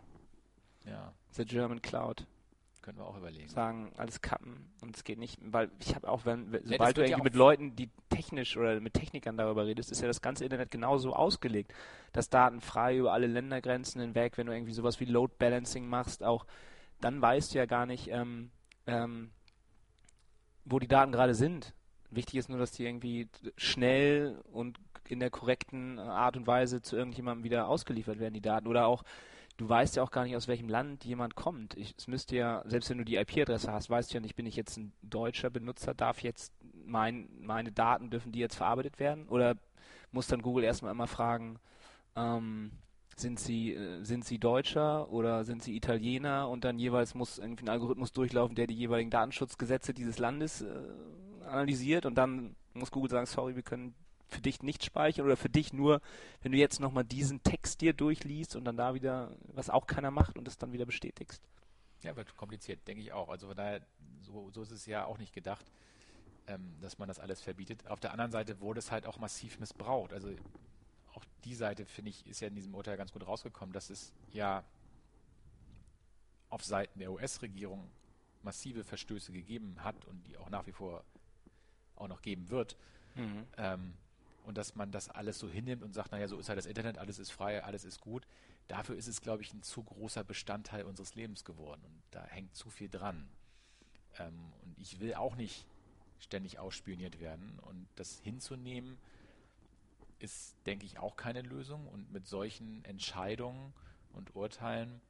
[0.85, 2.27] Ja, the German Cloud.
[2.83, 3.49] Können wir auch überlegen.
[3.49, 7.07] Sagen, alles kappen und es geht nicht, weil ich habe auch, wenn, sobald du ja
[7.09, 10.45] irgendwie auch- mit Leuten, die technisch oder mit Technikern darüber redest, ist ja das ganze
[10.45, 11.73] Internet genauso ausgelegt,
[12.13, 16.23] dass Daten frei über alle Ländergrenzen hinweg, wenn du irgendwie sowas wie Load Balancing machst,
[16.23, 16.47] auch
[17.01, 18.51] dann weißt du ja gar nicht, ähm,
[18.87, 19.31] ähm,
[20.65, 21.75] wo die Daten gerade sind.
[22.11, 24.79] Wichtig ist nur, dass die irgendwie schnell und
[25.09, 28.67] in der korrekten Art und Weise zu irgendjemandem wieder ausgeliefert werden, die Daten.
[28.67, 29.03] Oder auch,
[29.61, 31.77] du weißt ja auch gar nicht, aus welchem Land jemand kommt.
[31.77, 34.47] Ich, es müsste ja, selbst wenn du die IP-Adresse hast, weißt du ja nicht, bin
[34.47, 36.55] ich jetzt ein deutscher Benutzer, darf jetzt
[36.87, 39.29] mein, meine Daten, dürfen die jetzt verarbeitet werden?
[39.29, 39.57] Oder
[40.13, 41.59] muss dann Google erstmal immer fragen,
[42.17, 42.71] ähm,
[43.17, 47.67] sind sie, äh, sind sie Deutscher oder sind sie Italiener und dann jeweils muss irgendwie
[47.67, 50.69] ein Algorithmus durchlaufen, der die jeweiligen Datenschutzgesetze dieses Landes äh,
[51.45, 53.95] analysiert und dann muss Google sagen, sorry, wir können
[54.31, 56.01] für dich nicht speichern oder für dich nur,
[56.43, 60.11] wenn du jetzt nochmal diesen Text dir durchliest und dann da wieder, was auch keiner
[60.11, 61.43] macht und es dann wieder bestätigst.
[62.03, 63.29] Ja, wird kompliziert, denke ich auch.
[63.29, 63.83] Also von daher,
[64.23, 65.71] so, so ist es ja auch nicht gedacht,
[66.47, 67.87] ähm, dass man das alles verbietet.
[67.87, 70.13] Auf der anderen Seite wurde es halt auch massiv missbraucht.
[70.13, 70.31] Also
[71.15, 74.13] auch die Seite, finde ich, ist ja in diesem Urteil ganz gut rausgekommen, dass es
[74.33, 74.65] ja
[76.49, 77.91] auf Seiten der US-Regierung
[78.43, 81.05] massive Verstöße gegeben hat und die auch nach wie vor
[81.97, 82.77] auch noch geben wird.
[83.59, 83.95] Ähm,
[84.45, 86.99] und dass man das alles so hinnimmt und sagt, naja, so ist halt das Internet,
[86.99, 88.27] alles ist frei, alles ist gut.
[88.69, 92.55] Dafür ist es, glaube ich, ein zu großer Bestandteil unseres Lebens geworden und da hängt
[92.55, 93.29] zu viel dran.
[94.19, 95.67] Ähm, und ich will auch nicht
[96.19, 98.99] ständig ausspioniert werden und das hinzunehmen
[100.19, 103.73] ist, denke ich, auch keine Lösung und mit solchen Entscheidungen
[104.13, 105.01] und Urteilen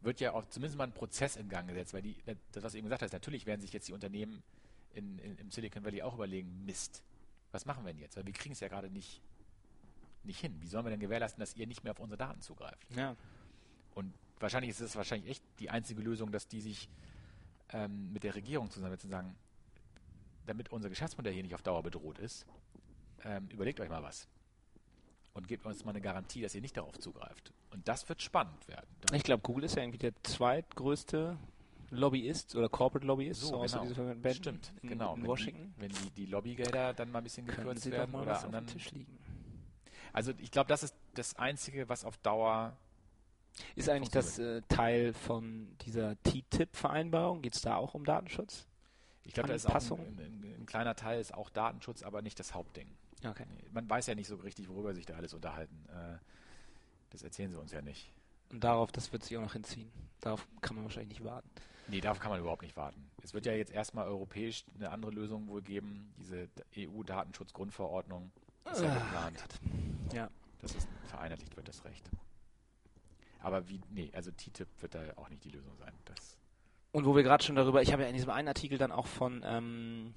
[0.00, 2.78] wird ja auch zumindest mal ein Prozess in Gang gesetzt, weil die, das, was du
[2.78, 4.42] eben gesagt hast, natürlich werden sich jetzt die Unternehmen
[4.94, 7.02] in, in, im Silicon Valley auch überlegen, Mist,
[7.52, 8.16] was machen wir denn jetzt?
[8.16, 9.22] Weil wir kriegen es ja gerade nicht,
[10.24, 10.56] nicht hin.
[10.60, 12.86] Wie sollen wir denn gewährleisten, dass ihr nicht mehr auf unsere Daten zugreift?
[12.94, 13.16] Ja.
[13.94, 16.88] Und wahrscheinlich ist es wahrscheinlich echt die einzige Lösung, dass die sich
[17.70, 19.34] ähm, mit der Regierung zusammensetzen und sagen,
[20.46, 22.46] damit unser Geschäftsmodell hier nicht auf Dauer bedroht ist,
[23.24, 24.28] ähm, überlegt euch mal was.
[25.34, 27.52] Und gebt uns mal eine Garantie, dass ihr nicht darauf zugreift.
[27.70, 28.86] Und das wird spannend werden.
[29.12, 31.38] Ich glaube, Google ist ja irgendwie der zweitgrößte
[31.90, 33.88] Lobbyist oder Corporate Lobbyist So, außer genau.
[33.88, 35.14] dieser Band Stimmt, in, genau.
[35.14, 35.74] in wenn Washington.
[35.76, 38.66] Die, wenn die, die Lobbygelder dann mal ein bisschen gekürzt sie werden oder anderen.
[38.66, 39.18] Tisch liegen.
[40.12, 42.76] Also ich glaube, das ist das Einzige, was auf Dauer
[43.74, 47.42] Ist eigentlich das äh, Teil von dieser TTIP-Vereinbarung?
[47.42, 48.66] Geht es da auch um Datenschutz?
[49.24, 52.38] Ich glaube, da ist auch ein, ein, ein kleiner Teil ist auch Datenschutz, aber nicht
[52.38, 52.88] das Hauptding.
[53.24, 53.44] Okay.
[53.72, 55.86] Man weiß ja nicht so richtig, worüber sich da alles unterhalten.
[55.88, 56.18] Äh,
[57.10, 58.12] das erzählen sie uns ja nicht.
[58.50, 59.90] Und darauf, das wird sich auch noch hinziehen.
[60.20, 61.48] Darauf kann man wahrscheinlich nicht warten.
[61.88, 63.10] Nee, darauf kann man überhaupt nicht warten.
[63.22, 68.30] Es wird ja jetzt erstmal europäisch eine andere Lösung wohl geben, diese EU-Datenschutzgrundverordnung.
[68.70, 69.44] Ist ja Ah, geplant,
[70.12, 70.30] Ja.
[70.60, 72.10] dass es vereinheitlicht wird, das Recht.
[73.40, 75.92] Aber wie, nee, also TTIP wird da auch nicht die Lösung sein.
[76.04, 76.36] Das,
[76.92, 79.06] Und wo wir gerade schon darüber, ich habe ja in diesem einen Artikel dann auch
[79.06, 80.12] von, ähm,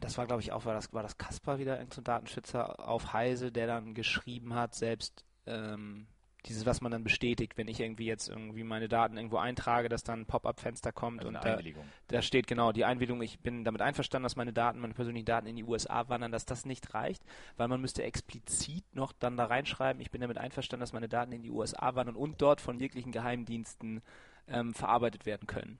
[0.00, 2.86] das war glaube ich auch, war das, war das Kasper wieder, irgendein so ein Datenschützer
[2.88, 6.06] auf Heise, der dann geschrieben hat, selbst ähm,
[6.46, 10.04] dieses, was man dann bestätigt, wenn ich irgendwie jetzt irgendwie meine Daten irgendwo eintrage, dass
[10.04, 11.84] dann ein Pop-up-Fenster kommt also und da, Einwilligung.
[12.06, 15.46] da steht genau die Einwilligung, ich bin damit einverstanden, dass meine Daten, meine persönlichen Daten
[15.46, 17.22] in die USA wandern, dass das nicht reicht,
[17.56, 21.32] weil man müsste explizit noch dann da reinschreiben, ich bin damit einverstanden, dass meine Daten
[21.32, 24.00] in die USA wandern und dort von jeglichen Geheimdiensten
[24.46, 25.78] ähm, verarbeitet werden können.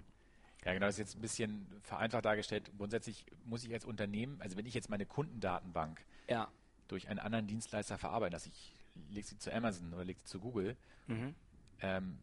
[0.64, 2.70] Ja, genau, das ist jetzt ein bisschen vereinfacht dargestellt.
[2.76, 6.48] Grundsätzlich muss ich als Unternehmen, also wenn ich jetzt meine Kundendatenbank Ja.
[6.88, 8.74] durch einen anderen Dienstleister verarbeite, dass ich
[9.10, 10.76] lege sie zu Amazon oder lege sie zu Google,
[11.06, 11.34] Mhm.
[11.80, 12.18] ähm,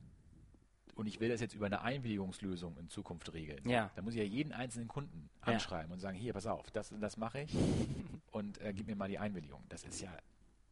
[0.95, 3.67] und ich will das jetzt über eine Einwilligungslösung in Zukunft regeln.
[3.67, 3.91] Ja.
[3.95, 5.53] Da muss ich ja jeden einzelnen Kunden Ja.
[5.53, 7.53] anschreiben und sagen, hier, pass auf, das und das mache ich
[8.31, 9.61] und äh, gib mir mal die Einwilligung.
[9.69, 10.17] Das ist ja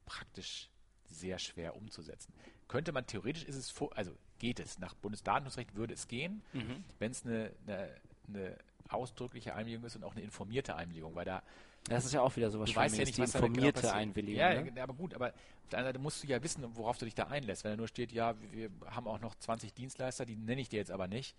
[0.05, 0.69] praktisch
[1.05, 2.33] sehr schwer umzusetzen.
[2.69, 6.83] Könnte man, theoretisch ist es, vor, also geht es, nach Bundesdatenschutzrecht würde es gehen, Mhm.
[6.99, 7.95] wenn es eine, eine,
[8.27, 8.57] eine
[8.89, 11.43] ausdrückliche Einwilligung ist und auch eine informierte Einwilligung, weil da
[11.89, 13.81] Das ist ja auch wieder sowas du weißt ja nicht, die was da genau informierte
[13.81, 13.95] passiert.
[13.95, 14.39] Einwilligung.
[14.39, 14.81] Ja, ne?
[14.81, 17.23] aber gut, aber auf der anderen Seite musst du ja wissen, worauf du dich da
[17.27, 17.63] einlässt.
[17.63, 20.77] Wenn da nur steht, ja, wir haben auch noch 20 Dienstleister, die nenne ich dir
[20.77, 21.35] jetzt aber nicht,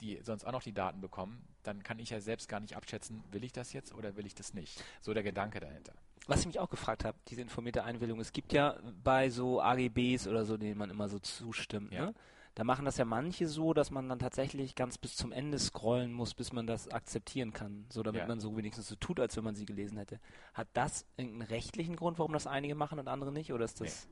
[0.00, 3.22] die sonst auch noch die Daten bekommen, dann kann ich ja selbst gar nicht abschätzen,
[3.30, 4.82] will ich das jetzt oder will ich das nicht.
[5.00, 5.92] So der Gedanke dahinter.
[6.26, 10.26] Was ich mich auch gefragt habe, diese informierte Einwilligung, es gibt ja bei so AGBs
[10.26, 12.06] oder so, denen man immer so zustimmt, Ja.
[12.06, 12.14] ne?
[12.54, 16.12] Da machen das ja manche so, dass man dann tatsächlich ganz bis zum Ende scrollen
[16.12, 18.26] muss, bis man das akzeptieren kann, so damit Ja.
[18.28, 20.20] man so wenigstens so tut, als wenn man sie gelesen hätte.
[20.52, 23.52] Hat das irgendeinen rechtlichen Grund, warum das einige machen und andere nicht?
[23.52, 24.08] Oder ist das.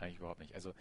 [0.00, 0.54] Eigentlich überhaupt nicht.
[0.54, 0.72] Also,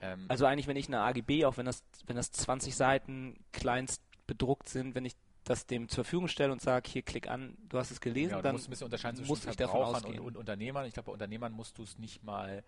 [0.00, 4.00] ähm, Also eigentlich, wenn ich eine AGB, auch wenn das, wenn das 20 Seiten kleinst
[4.28, 7.76] bedruckt sind, wenn ich das dem zur Verfügung stelle und sage, hier klick an, du
[7.76, 10.06] hast es gelesen, genau, dann musst ein bisschen unterscheiden zwischen muss ich davon Verbrauchern und,
[10.06, 10.24] ausgehen.
[10.24, 10.86] und Unternehmern.
[10.86, 12.62] Ich glaube, bei Unternehmern musst du es nicht mal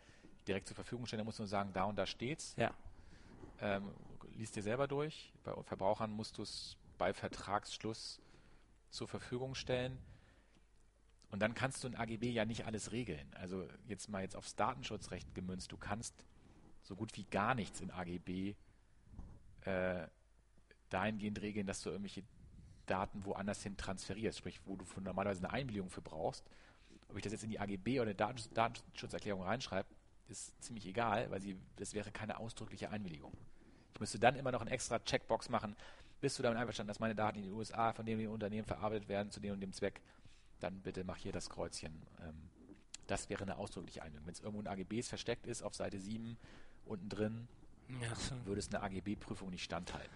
[0.48, 2.54] direkt zur Verfügung stellen, da musst du nur sagen, da und da steht's.
[2.58, 2.72] ja.
[3.60, 3.90] Ähm,
[4.36, 5.32] liest dir selber durch.
[5.42, 8.20] Bei Verbrauchern musst du es bei Vertragsschluss
[8.90, 9.98] zur Verfügung stellen.
[11.30, 13.26] Und dann kannst du in AGB ja nicht alles regeln.
[13.34, 15.72] Also jetzt mal jetzt aufs Datenschutzrecht gemünzt.
[15.72, 16.14] Du kannst
[16.82, 18.54] so gut wie gar nichts in AGB
[19.62, 20.06] äh,
[20.90, 22.22] dahingehend regeln, dass du irgendwelche
[22.86, 24.38] Daten woanders hin transferierst.
[24.38, 26.44] Sprich, wo du normalerweise eine Einwilligung für brauchst.
[27.08, 29.88] Ob ich das jetzt in die AGB oder eine Datensch Datenschutzerklärung reinschreibe,
[30.28, 33.32] ist ziemlich egal, weil sie, das wäre keine ausdrückliche Einwilligung.
[33.94, 35.76] Ich müsste dann immer noch eine extra Checkbox machen.
[36.20, 39.30] Bist du damit einverstanden, dass meine Daten in den USA von dem Unternehmen verarbeitet werden,
[39.30, 40.00] zu dem und dem Zweck?
[40.60, 42.06] Dann bitte mach hier das Kreuzchen.
[42.22, 42.50] Ähm,
[43.06, 44.26] das wäre eine ausdrückliche Einwilligung.
[44.26, 46.38] Wenn es irgendwo in AGBs versteckt ist, auf Seite 7
[46.86, 47.48] unten drin,
[48.00, 48.12] ja
[48.46, 50.12] würde es eine AGB-Prüfung nicht standhalten.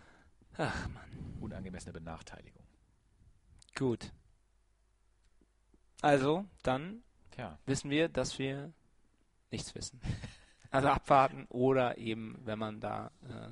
[0.56, 1.08] Ach man.
[1.40, 2.64] Unangemessene Benachteiligung.
[3.76, 4.12] Gut.
[6.00, 8.72] Also, dann Tja, wissen wir, dass wir
[9.50, 10.00] nichts wissen.
[10.70, 13.48] Also abwarten oder eben, wenn man da äh,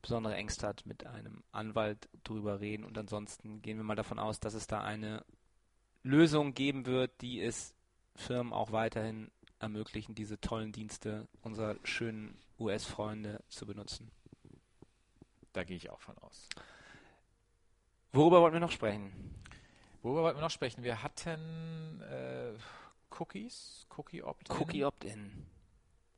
[0.00, 2.84] besondere Ängste hat, mit einem Anwalt drüber reden.
[2.84, 5.26] Und ansonsten gehen wir mal davon aus, dass es da eine
[6.02, 7.74] Lösung geben wird, die es
[8.14, 14.10] Firmen auch weiterhin ermöglichen, diese tollen Dienste unserer schönen US-Freunde zu benutzen.
[15.52, 16.48] da gehe ich auch von aus.
[18.12, 19.12] Worüber wollten wir noch sprechen?
[20.02, 20.82] Worüber wollten wir noch sprechen?
[20.82, 22.52] Wir hatten äh,
[23.18, 24.56] Cookies, Cookie Opt-in.
[24.56, 25.46] Cookie Opt-in.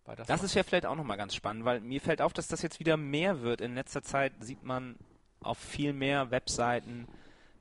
[0.04, 2.62] Das Das ist ja vielleicht auch nochmal ganz spannend, weil mir fällt auf, dass das
[2.62, 3.60] jetzt wieder mehr wird.
[3.60, 4.96] In letzter Zeit sieht man
[5.40, 7.08] auf viel mehr Webseiten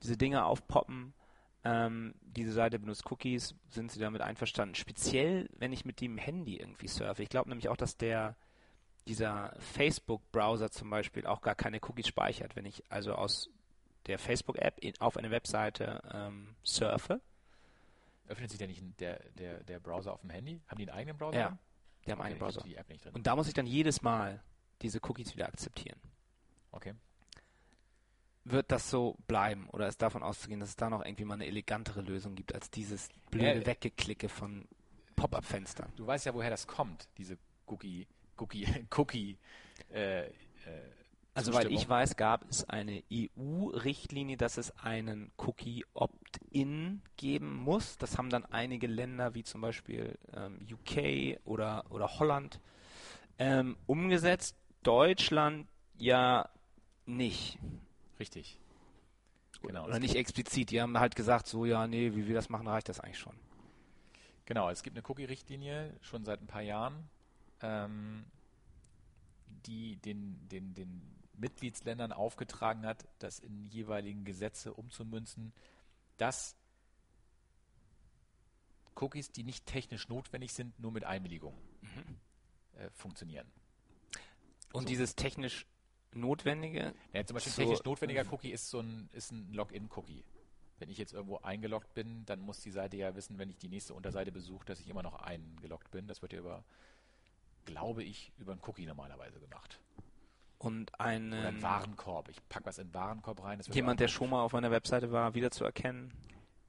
[0.02, 1.14] diese Dinge aufpoppen.
[1.64, 4.74] Ähm, diese Seite benutzt Cookies, sind sie damit einverstanden?
[4.74, 7.22] Speziell, wenn ich mit dem Handy irgendwie surfe.
[7.22, 8.36] Ich glaube nämlich auch, dass der
[9.06, 13.50] dieser Facebook-Browser zum Beispiel auch gar keine Cookies speichert, wenn ich also aus
[14.06, 17.20] der Facebook-App auf eine Webseite ähm, surfe.
[18.26, 20.60] Öffnet sich der nicht der, der, der Browser auf dem Handy?
[20.68, 21.38] Haben die einen eigenen Browser?
[21.38, 21.58] Ja,
[22.06, 22.62] die haben Okay, einen Browser.
[22.62, 23.14] die App nicht drin.
[23.14, 24.42] Und da muss ich dann jedes Mal
[24.82, 25.98] diese Cookies wieder akzeptieren.
[26.72, 26.94] Okay.
[28.44, 31.46] Wird das so bleiben oder ist davon auszugehen, dass es da noch irgendwie mal eine
[31.46, 34.68] elegantere Lösung gibt als dieses blöde Äh, Weggeklicke von
[35.16, 35.90] Pop-up-Fenstern?
[35.96, 38.06] Du weißt ja, woher das kommt, diese Cookie,
[38.36, 38.66] Cookie,
[38.96, 39.38] Cookie,
[39.90, 40.30] äh, äh,
[41.34, 47.98] Also, weil ich weiß, gab es eine EU-Richtlinie, dass es einen Cookie-Opt-in geben muss.
[47.98, 52.60] Das haben dann einige Länder wie zum Beispiel ähm, UK oder, oder Holland
[53.38, 54.56] ähm, umgesetzt.
[54.84, 55.66] Deutschland
[55.98, 56.48] ja
[57.04, 57.58] nicht.
[58.20, 58.60] Richtig.
[59.60, 59.86] Genau.
[59.86, 60.70] Oder nicht explizit.
[60.70, 63.34] Die haben halt gesagt, so ja, nee, wie wir das machen, reicht das eigentlich schon.
[64.46, 67.08] Genau, es gibt eine Cookie-Richtlinie schon seit ein paar Jahren,
[67.62, 68.26] ähm,
[69.66, 75.52] die den, den, den Mitgliedsländern aufgetragen hat, das in jeweiligen Gesetze umzumünzen,
[76.16, 76.56] dass
[78.96, 81.56] Cookies, die nicht technisch notwendig sind, nur mit Einwilligung
[82.76, 83.50] äh, funktionieren.
[84.72, 84.88] Und So.
[84.88, 85.66] dieses technisch
[86.16, 90.24] Notwendige, Ja, zum Beispiel So, technisch notwendiger Cookie ist so ein, ist ein Login-Cookie.
[90.78, 93.68] Wenn ich jetzt irgendwo eingeloggt bin, dann muss die Seite ja wissen, wenn ich die
[93.68, 96.06] nächste Unterseite besuche, dass ich immer noch eingeloggt bin.
[96.06, 96.64] Das wird ja über,
[97.64, 99.80] glaube ich, über einen Cookie normalerweise gemacht.
[100.64, 102.28] Und Oder einen einen, Warenkorb.
[102.28, 103.60] Ich packe was in den Warenkorb rein.
[103.70, 106.12] Jemand, der schon mal auf meiner Webseite war, wiederzuerkennen.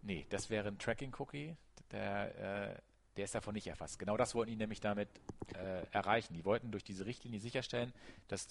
[0.01, 1.55] Nee, das wäre ein Tracking-Cookie.
[1.91, 2.81] Der, äh,
[3.17, 3.99] der ist davon nicht erfasst.
[3.99, 5.09] Genau das wollten die nämlich damit
[5.55, 6.33] äh, erreichen.
[6.33, 7.93] Die wollten durch diese Richtlinie sicherstellen,
[8.27, 8.47] dass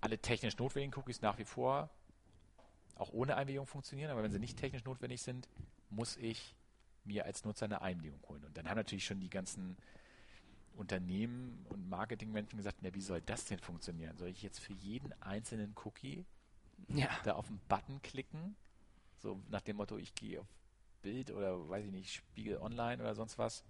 [0.00, 1.90] alle technisch notwendigen Cookies nach wie vor
[2.96, 5.48] auch ohne Einwilligung funktionieren, aber wenn sie nicht technisch notwendig sind,
[5.90, 6.54] muss ich
[7.04, 8.44] mir als Nutzer eine Einwilligung holen.
[8.44, 9.76] Und dann haben natürlich schon die ganzen
[10.74, 14.16] Unternehmen und Marketingmenschen gesagt, na, wie soll das denn funktionieren?
[14.16, 16.24] Soll ich jetzt für jeden einzelnen Cookie
[16.88, 17.08] Ja.
[17.24, 18.56] da auf den Button klicken,
[19.18, 20.46] so nach dem Motto, ich gehe auf
[21.02, 23.62] Bild oder weiß ich nicht, Spiegel Online oder sonst was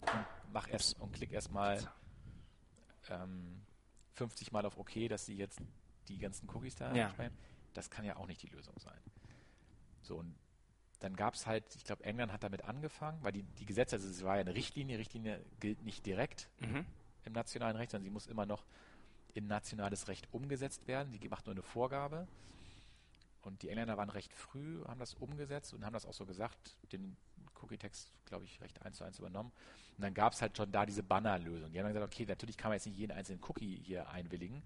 [0.00, 1.78] und mach erst und klick erstmal
[3.08, 3.62] ähm,
[4.14, 5.60] 50 Mal auf OK, dass sie jetzt
[6.08, 7.10] die ganzen Cookies da Ja.
[7.10, 7.36] speichern.
[7.74, 8.98] Das kann ja auch nicht die Lösung sein.
[10.02, 10.34] So und
[11.04, 14.08] dann gab es halt, ich glaube, England hat damit angefangen, weil die, die Gesetze, also
[14.08, 16.86] es war ja eine Richtlinie, Richtlinie gilt nicht direkt Mhm.
[17.24, 18.64] im nationalen Recht, sondern sie muss immer noch
[19.34, 21.12] in nationales Recht umgesetzt werden.
[21.18, 22.26] Die macht nur eine Vorgabe.
[23.42, 26.76] Und die Engländer waren recht früh, haben das umgesetzt und haben das auch so gesagt,
[26.92, 27.16] den
[27.60, 29.52] Cookie-Text, glaube ich, recht eins zu eins übernommen.
[29.98, 31.70] Und dann gab es halt schon da diese Banner-Lösung.
[31.70, 34.62] Die haben dann gesagt, okay, natürlich kann man jetzt nicht jeden einzelnen Cookie hier einwilligen.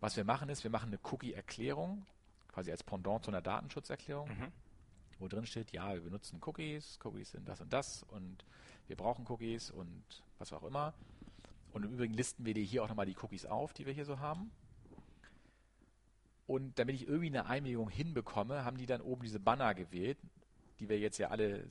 [0.00, 2.04] Was wir machen ist, wir machen eine Cookie-Erklärung,
[2.48, 4.52] quasi als Pendant zu einer Datenschutzerklärung, Mhm.
[5.18, 8.44] Wo drin steht, ja, wir benutzen Cookies, Cookies sind das und das und
[8.86, 10.04] wir brauchen Cookies und
[10.38, 10.94] was auch immer.
[11.72, 14.04] Und im Übrigen listen wir dir hier auch nochmal die Cookies auf, die wir hier
[14.04, 14.50] so haben.
[16.46, 20.18] Und damit ich irgendwie eine Einwilligung hinbekomme, haben die dann oben diese Banner gewählt,
[20.78, 21.66] die wir jetzt ja alle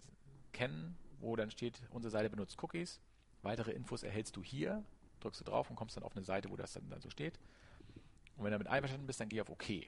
[0.52, 3.00] kennen, wo dann steht, unsere Seite benutzt Cookies.
[3.44, 4.84] Weitere Infos erhältst du hier.
[5.20, 7.40] Drückst du drauf und kommst dann auf eine Seite, wo das dann, dann so steht.
[8.36, 9.86] Und wenn du damit einverstanden bist, dann geh auf OK.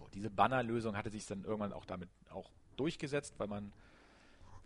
[0.00, 3.72] So, diese Bannerlösung hatte sich dann irgendwann auch damit auch durchgesetzt, weil man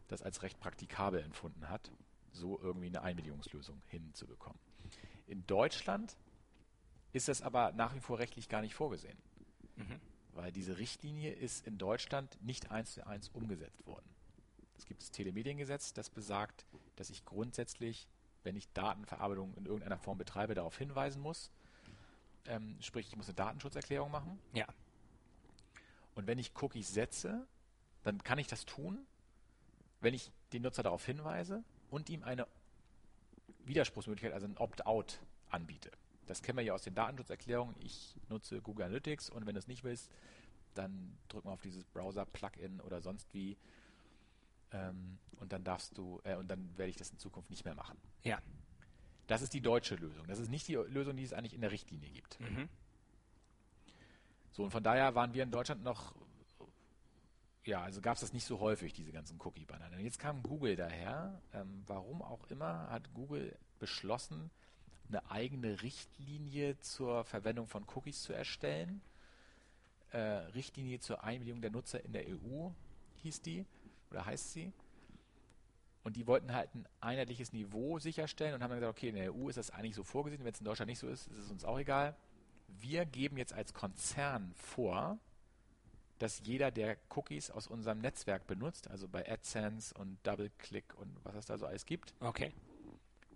[0.08, 1.90] das als recht praktikabel empfunden hat,
[2.32, 4.58] so irgendwie eine Einwilligungslösung hinzubekommen.
[5.26, 6.16] In Deutschland
[7.12, 9.18] ist das aber nach wie vor rechtlich gar nicht vorgesehen,
[9.76, 10.00] Mhm.
[10.34, 14.08] weil diese Richtlinie ist in Deutschland nicht eins zu eins umgesetzt worden.
[14.76, 16.64] Es gibt das Telemediengesetz, das besagt,
[16.96, 18.06] dass ich grundsätzlich,
[18.44, 21.50] wenn ich Datenverarbeitung in irgendeiner Form betreibe, darauf hinweisen muss.
[22.46, 24.38] Ähm, sprich, ich muss eine Datenschutzerklärung machen.
[24.52, 24.66] Ja.
[26.14, 27.46] Und wenn ich Cookies setze,
[28.02, 29.06] dann kann ich das tun,
[30.00, 32.46] wenn ich den Nutzer darauf hinweise und ihm eine
[33.64, 35.90] Widerspruchsmöglichkeit, also ein Opt-out anbiete.
[36.26, 37.74] Das kennen wir ja aus den Datenschutzerklärungen.
[37.80, 40.10] Ich nutze Google Analytics und wenn du es nicht willst,
[40.74, 43.56] dann drück mal auf dieses Browser-Plugin oder sonst wie
[44.72, 47.74] ähm, und dann darfst du, äh, und dann werde ich das in Zukunft nicht mehr
[47.74, 47.96] machen.
[48.22, 48.40] Ja.
[49.26, 50.26] Das ist die deutsche Lösung.
[50.26, 52.38] Das ist nicht die Lösung, die es eigentlich in der Richtlinie gibt.
[52.40, 52.68] Mhm.
[54.54, 56.14] So, und von daher waren wir in Deutschland noch,
[57.64, 59.90] ja, also gab es das nicht so häufig, diese ganzen Cookie-Banner.
[59.90, 61.42] Und jetzt kam Google daher.
[61.52, 64.52] Ähm, warum auch immer hat Google beschlossen,
[65.08, 69.02] eine eigene Richtlinie zur Verwendung von Cookies zu erstellen.
[70.12, 72.70] Äh, Richtlinie zur Einwilligung der Nutzer in der EU
[73.22, 73.66] hieß die,
[74.12, 74.72] oder heißt sie.
[76.04, 79.34] Und die wollten halt ein einheitliches Niveau sicherstellen und haben dann gesagt, okay, in der
[79.34, 81.50] EU ist das eigentlich so vorgesehen, wenn es in Deutschland nicht so ist, ist es
[81.50, 82.14] uns auch egal.
[82.68, 85.18] Wir geben jetzt als Konzern vor,
[86.18, 91.34] dass jeder, der Cookies aus unserem Netzwerk benutzt, also bei AdSense und DoubleClick und was
[91.34, 92.52] es da so alles gibt, Okay.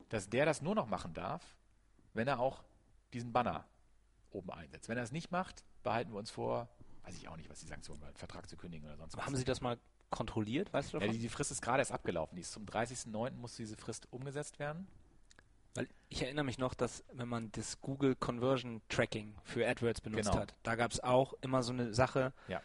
[0.09, 1.57] dass der das nur noch machen darf,
[2.15, 2.63] wenn er auch
[3.13, 3.67] diesen Banner
[4.31, 4.89] oben einsetzt.
[4.89, 6.69] Wenn er es nicht macht, behalten wir uns vor,
[7.05, 9.25] weiß ich auch nicht, was die Sanktion war, Vertrag zu kündigen oder sonst was.
[9.27, 9.79] Haben Sie das mal
[10.11, 10.73] kontrolliert?
[10.73, 12.37] Weißt du ja, die, die Frist ist gerade erst abgelaufen.
[12.37, 13.33] Die ist zum 30.09.
[13.33, 14.87] muss diese Frist umgesetzt werden.
[15.75, 20.31] Weil ich erinnere mich noch, dass wenn man das Google Conversion Tracking für AdWords benutzt
[20.31, 20.41] Genau.
[20.41, 22.61] hat, da gab es auch immer so eine Sache, Ja.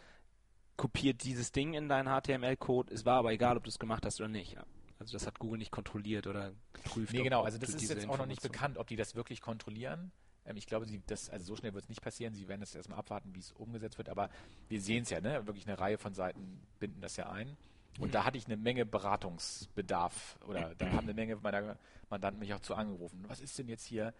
[0.76, 4.20] kopiert dieses Ding in deinen HTML-Code, es war aber egal, ob du es gemacht hast
[4.20, 4.56] oder nicht.
[4.98, 7.12] Also das hat Google nicht kontrolliert oder geprüft.
[7.12, 7.42] Nee, genau.
[7.42, 10.12] Also das ist jetzt auch noch nicht bekannt, ob die das wirklich kontrollieren.
[10.46, 12.34] Ähm, ich glaube, sie, das, also so schnell wird es nicht passieren.
[12.34, 14.08] Sie werden das erstmal abwarten, wie es umgesetzt wird.
[14.08, 14.30] Aber
[14.68, 15.46] wir sehen es ja, ne?
[15.46, 17.56] Wirklich eine Reihe von Seiten binden das ja ein.
[17.98, 21.76] Und da hatte ich eine Menge Beratungsbedarf oder da haben eine Menge meiner
[22.10, 23.24] Mandanten mich auch zu angerufen.
[23.28, 24.12] Was ist denn jetzt hier?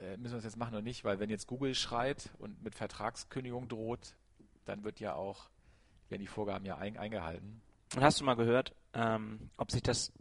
[0.00, 1.04] Äh, müssen wir das jetzt machen oder nicht?
[1.04, 4.14] Weil wenn jetzt Google schreit und mit Vertragskündigung droht,
[4.64, 5.48] dann wird ja auch,
[6.08, 7.60] werden die Vorgaben ja ein, eingehalten.
[7.94, 10.12] Und hast du mal gehört, ähm, ob sich das,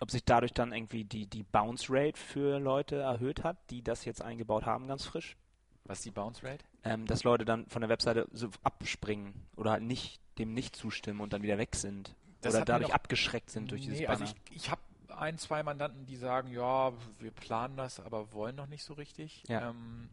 [0.00, 4.04] ob sich dadurch dann irgendwie die, die Bounce Rate für Leute erhöht hat, die das
[4.04, 5.36] jetzt eingebaut haben, ganz frisch?
[5.84, 6.64] Was ist die Bounce Rate?
[6.84, 11.20] Ähm, dass Leute dann von der Webseite so abspringen oder halt nicht dem nicht zustimmen
[11.20, 12.14] und dann wieder weg sind.
[12.40, 14.20] Das oder dadurch abgeschreckt sind durch dieses nee, Banner.
[14.20, 18.54] also ich, ich habe ein, zwei Mandanten, die sagen, ja, wir planen das, aber wollen
[18.54, 19.42] noch nicht so richtig.
[19.48, 19.70] Ja.
[19.70, 20.08] Ähm,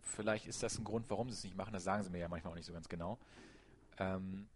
[0.00, 1.72] vielleicht ist das ein Grund, warum sie es nicht machen.
[1.72, 3.18] Das sagen sie mir ja manchmal auch nicht so ganz genau.
[3.98, 4.48] Ähm,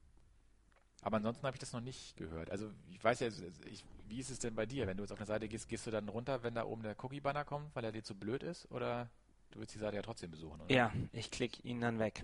[1.02, 2.50] aber ansonsten habe ich das noch nicht gehört.
[2.50, 4.86] Also ich weiß ja, ich, wie ist es denn bei dir?
[4.86, 6.96] Wenn du jetzt auf eine Seite gehst, gehst du dann runter, wenn da oben der
[7.02, 8.70] Cookie-Banner kommt, weil er dir zu blöd ist?
[8.72, 9.08] Oder
[9.56, 10.60] du willst die Seite ja trotzdem besuchen?
[10.60, 10.74] Oder?
[10.74, 12.22] ja, ich klicke ihn dann weg.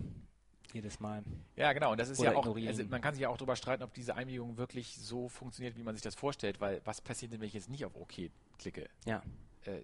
[0.71, 1.23] Jedes Mal.
[1.55, 1.91] Ja, genau.
[1.91, 3.93] Und das ist Oder ja auch, also man kann sich ja auch darüber streiten, ob
[3.93, 7.47] diese Einwilligung wirklich so funktioniert, wie man sich das vorstellt, weil was passiert denn, wenn
[7.47, 8.89] ich jetzt nicht auf OK klicke?
[9.05, 9.21] Ja.
[9.65, 9.81] Äh,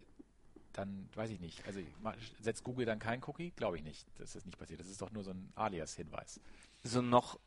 [0.74, 1.66] dann weiß ich nicht.
[1.68, 1.80] Also
[2.40, 3.52] setzt Google dann keinen Cookie?
[3.52, 4.80] Glaube ich nicht, dass das nicht passiert.
[4.80, 6.40] Das ist doch nur so ein Alias-Hinweis.
[6.84, 7.40] So noch.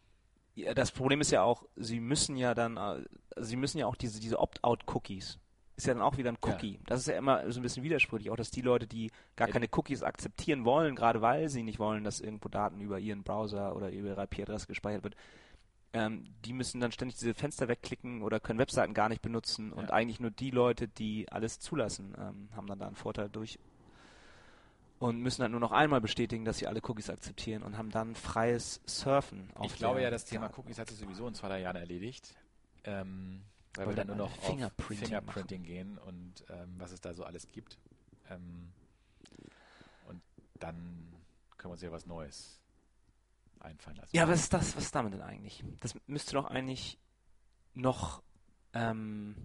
[0.55, 3.03] Ja, das Problem ist ja auch, sie müssen ja dann, äh,
[3.38, 5.38] sie müssen ja auch diese, diese Opt-out-Cookies.
[5.77, 6.53] Ist ja dann auch wieder ein Ja.
[6.53, 6.79] Cookie.
[6.87, 9.53] Das ist ja immer so ein bisschen widersprüchlich, auch dass die Leute, die gar Ja,
[9.53, 13.75] keine Cookies akzeptieren wollen, gerade weil sie nicht wollen, dass irgendwo Daten über ihren Browser
[13.75, 15.16] oder über ihre IP-Adresse gespeichert wird,
[15.95, 19.85] ähm, die müssen dann ständig diese Fenster wegklicken oder können Webseiten gar nicht benutzen und
[19.89, 19.91] Ja.
[19.95, 23.59] eigentlich nur die Leute, die alles zulassen, ähm, haben dann da einen Vorteil durch
[24.99, 28.14] und müssen dann nur noch einmal bestätigen, dass sie alle Cookies akzeptieren und haben dann
[28.14, 30.51] freies Surfen auf ich glaube ja, das Thema.
[30.57, 32.35] Cookies hat sich sowieso in zwei, drei Jahren erledigt.
[32.85, 33.43] Ähm,
[33.75, 37.14] weil Weil wir dann nur noch auf Fingerprinting Fingerprinting gehen und ähm, was es da
[37.14, 37.79] so alles gibt.
[38.31, 38.73] Ähm,
[40.09, 40.23] und
[40.61, 41.12] dann
[41.57, 42.61] können wir uns ja was Neues
[43.61, 44.14] einfallen lassen.
[44.16, 44.77] Ja, was ist das?
[44.77, 45.64] Was ist damit denn eigentlich?
[45.81, 46.99] Das müsste doch eigentlich
[47.75, 48.23] noch
[48.75, 49.37] ähm,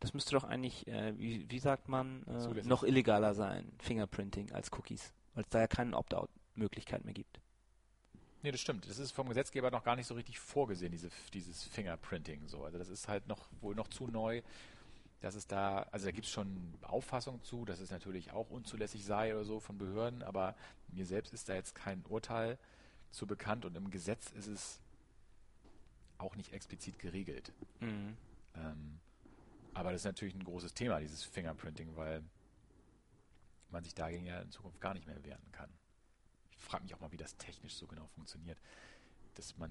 [0.00, 4.70] Das müsste doch eigentlich, äh, wie, wie sagt man, äh, noch illegaler sein, Fingerprinting als
[4.72, 7.40] Cookies, weil es da ja keine Opt-out-Möglichkeit mehr gibt.
[8.42, 8.88] Nee, das stimmt.
[8.88, 12.46] Das ist vom Gesetzgeber noch gar nicht so richtig vorgesehen, diese, dieses Fingerprinting.
[12.46, 12.64] So.
[12.64, 14.42] Also das ist halt noch wohl noch zu neu,
[15.20, 19.04] dass es da, also da gibt es schon Auffassung zu, dass es natürlich auch unzulässig
[19.04, 20.54] sei oder so von Behörden, aber
[20.92, 22.58] mir selbst ist da jetzt kein Urteil
[23.10, 24.80] zu bekannt und im Gesetz ist es
[26.18, 27.52] auch nicht explizit geregelt.
[27.80, 28.16] Mhm.
[28.54, 29.00] Ähm,
[29.74, 32.22] aber das ist natürlich ein großes Thema, dieses Fingerprinting, weil
[33.70, 35.70] man sich dagegen ja in Zukunft gar nicht mehr wehren kann.
[36.58, 38.58] Ich frage mich auch mal, wie das technisch so genau funktioniert,
[39.34, 39.70] dass man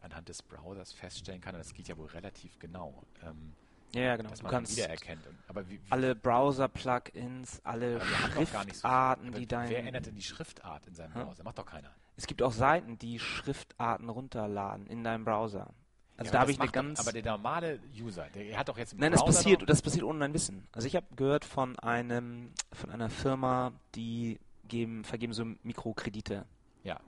[0.00, 3.52] anhand des Browsers feststellen kann, und das geht ja wohl relativ genau, ähm,
[3.94, 4.30] Ja, ja, genau.
[4.30, 5.22] dass Du man ihn kannst wiedererkennt.
[5.46, 9.86] Aber wie, wie, alle Browser-Plugins, alle so- Schriftarten, aber die Wer dein...
[9.86, 11.22] ändert denn die Schriftart in seinem Hä?
[11.24, 11.44] Browser?
[11.44, 11.90] Macht doch keiner.
[12.16, 15.72] Es gibt auch Seiten, die Schriftarten runterladen in deinem Browser.
[16.16, 17.00] Also Ja, da habe das ich eine doch- ganz...
[17.00, 19.82] Aber der normale User, der hat doch jetzt im Nein, das Browser passiert, noch- das
[19.82, 20.66] passiert ohne dein Wissen.
[20.72, 24.40] Also ich habe gehört von einem, von einer Firma, die
[24.72, 26.46] geben, vergeben so Mikrokredite.
[26.82, 26.98] Ja.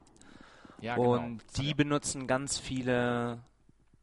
[0.81, 1.15] Ja, genau.
[1.15, 3.41] und die ja- benutzen ganz viele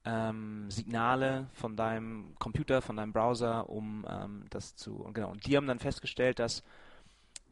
[0.03, 4.95] ähm, Signale von deinem Computer, von deinem Browser, um ähm, das zu.
[4.95, 5.29] Und genau.
[5.29, 6.63] Und die haben dann festgestellt, dass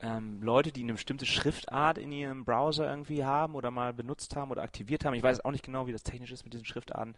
[0.02, 4.50] ähm, Leute, die eine bestimmte Schriftart in ihrem Browser irgendwie haben oder mal benutzt haben
[4.50, 7.16] oder aktiviert haben, ich weiß auch nicht genau, wie das technisch ist mit diesen Schriftarten,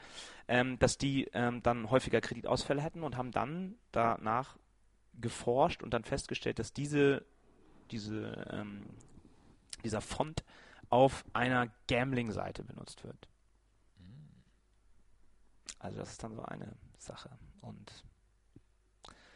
[0.47, 4.57] ähm, dass die ähm, dann häufiger Kreditausfälle hätten und haben dann danach
[5.19, 7.23] geforscht und dann festgestellt, dass diese,
[7.91, 8.85] diese, ähm,
[9.83, 10.43] dieser Font
[10.89, 13.27] auf einer Gambling-Seite benutzt wird.
[15.79, 17.29] Also das ist dann so eine Sache.
[17.61, 18.03] Und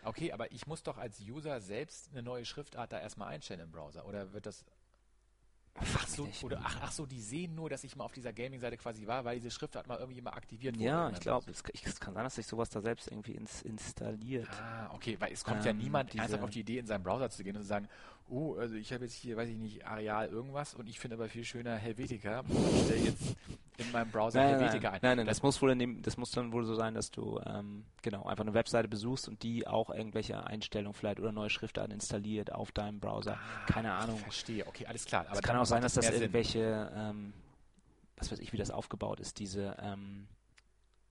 [0.04, 3.72] Okay, aber ich muss doch als User selbst eine neue Schriftart da erstmal einstellen im
[3.72, 4.06] Browser.
[4.06, 4.64] Oder wird das.
[5.78, 8.78] Ach so, oder, ach, ach so, die sehen nur, dass ich mal auf dieser Gaming-Seite
[8.78, 10.86] quasi war, weil diese Schriftart mal irgendwie mal aktiviert wurde.
[10.86, 14.48] ja, ich glaube, es, es kann sein, dass sich sowas da selbst irgendwie ins, installiert.
[14.62, 17.04] Ah, okay, weil es kommt ja Ähm, niemand diese- ernsthaft auf die Idee, in seinen
[17.04, 17.90] Browser zu gehen und zu sagen,
[18.30, 21.30] oh, also ich habe jetzt hier, weiß ich nicht, Areal irgendwas und ich finde aber
[21.30, 23.36] viel schöner Helvetica und stelle jetzt
[23.78, 25.00] in meinem Browser Nein, Helvetica nein, ein.
[25.02, 27.40] nein, nein, das muss wohl in dem, das muss dann wohl so sein, dass du
[27.46, 31.94] ähm, genau einfach eine Webseite besuchst und die auch irgendwelche Einstellungen vielleicht oder neue Schriftarten
[31.94, 33.38] installiert auf deinem Browser.
[33.68, 34.18] Keine Ahnung.
[34.18, 35.24] Verstehe, okay, alles klar.
[35.26, 37.34] Es Aber kann dann auch sein, dass das irgendwelche, ähm,
[38.18, 40.28] was weiß ich, wie das aufgebaut ist, diese, ähm,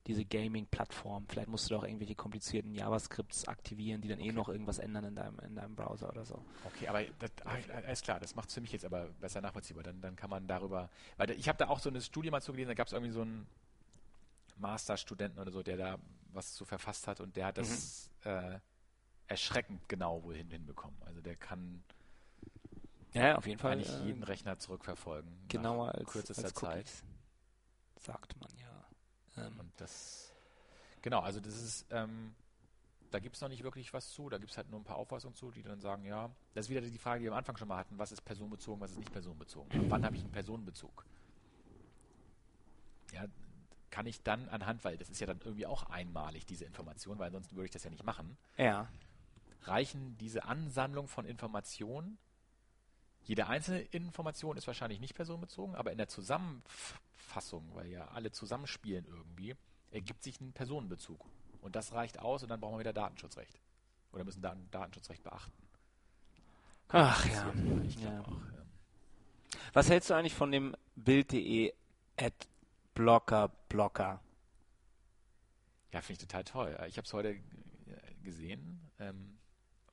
[0.07, 1.27] diese Gaming-Plattform.
[1.29, 5.15] Vielleicht musst du doch irgendwelche komplizierten JavaScripts aktivieren, die dann eh noch irgendwas ändern in
[5.15, 6.45] deinem, in deinem Browser oder so.
[6.67, 9.83] Okay, aber das, ah, alles klar, das macht es für mich jetzt aber besser nachvollziehbar.
[9.83, 12.69] Dann, dann kann man darüber, weil ich habe da auch so eine Studie mal zugelesen,
[12.69, 13.47] da gab es irgendwie so einen
[14.57, 15.99] Masterstudenten oder so, der da
[16.33, 18.31] was zu verfasst hat und der hat das Mhm.
[18.31, 18.59] äh,
[19.27, 20.97] erschreckend genau wohl hin, hinbekommen.
[21.07, 21.83] Also der kann
[23.13, 23.73] Ja, auf jeden Fall.
[23.73, 25.31] eigentlich äh, jeden Rechner zurückverfolgen.
[25.49, 26.77] genauer als, kürzester als Zeit.
[26.87, 27.05] Cookies,
[28.01, 28.74] sagt man ja.
[29.37, 30.33] Ähm, Und das,
[31.03, 32.35] genau, also das ist, ähm,
[33.11, 34.97] da gibt es noch nicht wirklich was zu, da gibt es halt nur ein paar
[34.97, 37.57] Auffassungen zu, die dann sagen, ja, das ist wieder die Frage, die wir am Anfang
[37.57, 39.81] schon mal hatten, was ist personenbezogen, was ist nicht personenbezogen.
[39.81, 41.05] Ab wann habe ich einen Personenbezug?
[43.13, 43.27] Ja,
[43.91, 47.27] kann ich dann anhand, weil das ist ja dann irgendwie auch einmalig, diese Information, weil
[47.27, 48.89] ansonsten würde ich das ja nicht machen, ja,
[49.63, 52.19] reichen diese Ansammlung von Informationen,
[53.25, 59.07] jede einzelne Information ist wahrscheinlich nicht personenbezogen, aber in der Zusammenfassung, weil ja alle zusammenspielen
[59.07, 59.57] irgendwie,
[59.91, 61.25] ergibt sich ein Personenbezug.
[61.63, 63.59] Und das reicht aus und dann brauchen wir wieder Datenschutzrecht.
[64.13, 65.53] Oder müssen Daten Datenschutzrecht beachten.
[66.89, 67.53] Ach ja.
[67.87, 68.21] Ich glaube Ja.
[68.23, 68.29] auch.
[68.29, 68.65] Ja.
[69.73, 71.73] Was hältst du eigentlich von dem Bild.de
[72.19, 74.21] Adblocker Blocker?
[75.93, 76.77] Ja, finde ich total toll.
[76.89, 77.41] Ich habe es heute äh,
[78.23, 78.81] gesehen.
[78.99, 79.39] Ähm,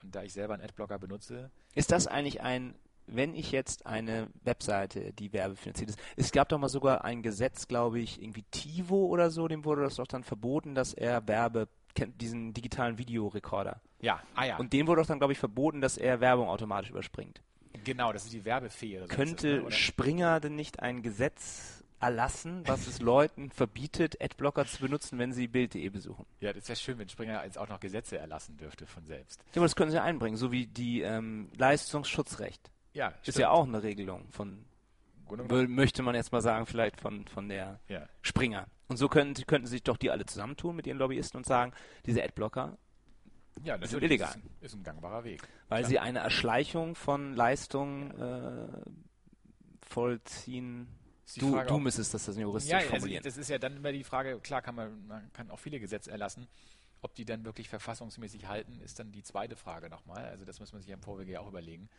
[0.03, 2.75] und da ich selber einen Adblocker benutze, Ist das eigentlich ein,
[3.11, 7.67] wenn ich jetzt eine Webseite, die werbefinanziert ist, es gab doch mal sogar ein Gesetz,
[7.67, 11.67] glaube ich, irgendwie TiVo oder so, dem wurde das doch dann verboten, dass er Werbe,
[11.93, 13.81] kennt diesen digitalen Videorekorder.
[13.99, 16.89] ja, ah ja, Und dem wurde doch dann, glaube ich, verboten, dass er Werbung automatisch
[16.89, 17.41] überspringt.
[17.83, 18.97] genau, das ist die Werbefee.
[18.97, 19.61] Oder Könnte ne?
[19.63, 25.33] Oder- Springer denn nicht ein Gesetz erlassen, was es Leuten verbietet, Adblocker zu benutzen, wenn
[25.33, 26.25] sie Bild.de besuchen?
[26.39, 29.39] Ja, das wäre schön, wenn Springer jetzt auch noch Gesetze erlassen dürfte von selbst.
[29.53, 32.71] Ja, aber das können sie einbringen, so wie die ähm, Leistungsschutzrecht.
[32.93, 34.65] Ja, Ist ja auch eine Regelung von,
[35.67, 38.07] möchte man jetzt mal sagen, vielleicht von, von der Ja.
[38.21, 38.67] Springer.
[38.87, 41.71] Und so könnten, sie- könnten sich doch die alle zusammentun mit ihren Lobbyisten und sagen,
[42.05, 42.77] diese Adblocker,
[43.63, 44.35] Ja, sind illegal.
[44.59, 45.41] Ist, ist ein gangbarer Weg.
[45.69, 45.89] weil Klar.
[45.89, 48.67] sie eine Erschleichung von Leistungen äh,
[49.81, 50.87] vollziehen.
[51.37, 53.23] Du, Frage, du müsstest das dann juristisch ja, also formulieren.
[53.23, 56.11] das ist ja dann immer die Frage, klar kann man, man kann auch viele Gesetze
[56.11, 56.47] erlassen.
[57.03, 60.25] Ob die dann wirklich verfassungsmäßig halten, ist dann die zweite Frage nochmal.
[60.25, 61.89] Also das muss man sich im Vorwege auch überlegen,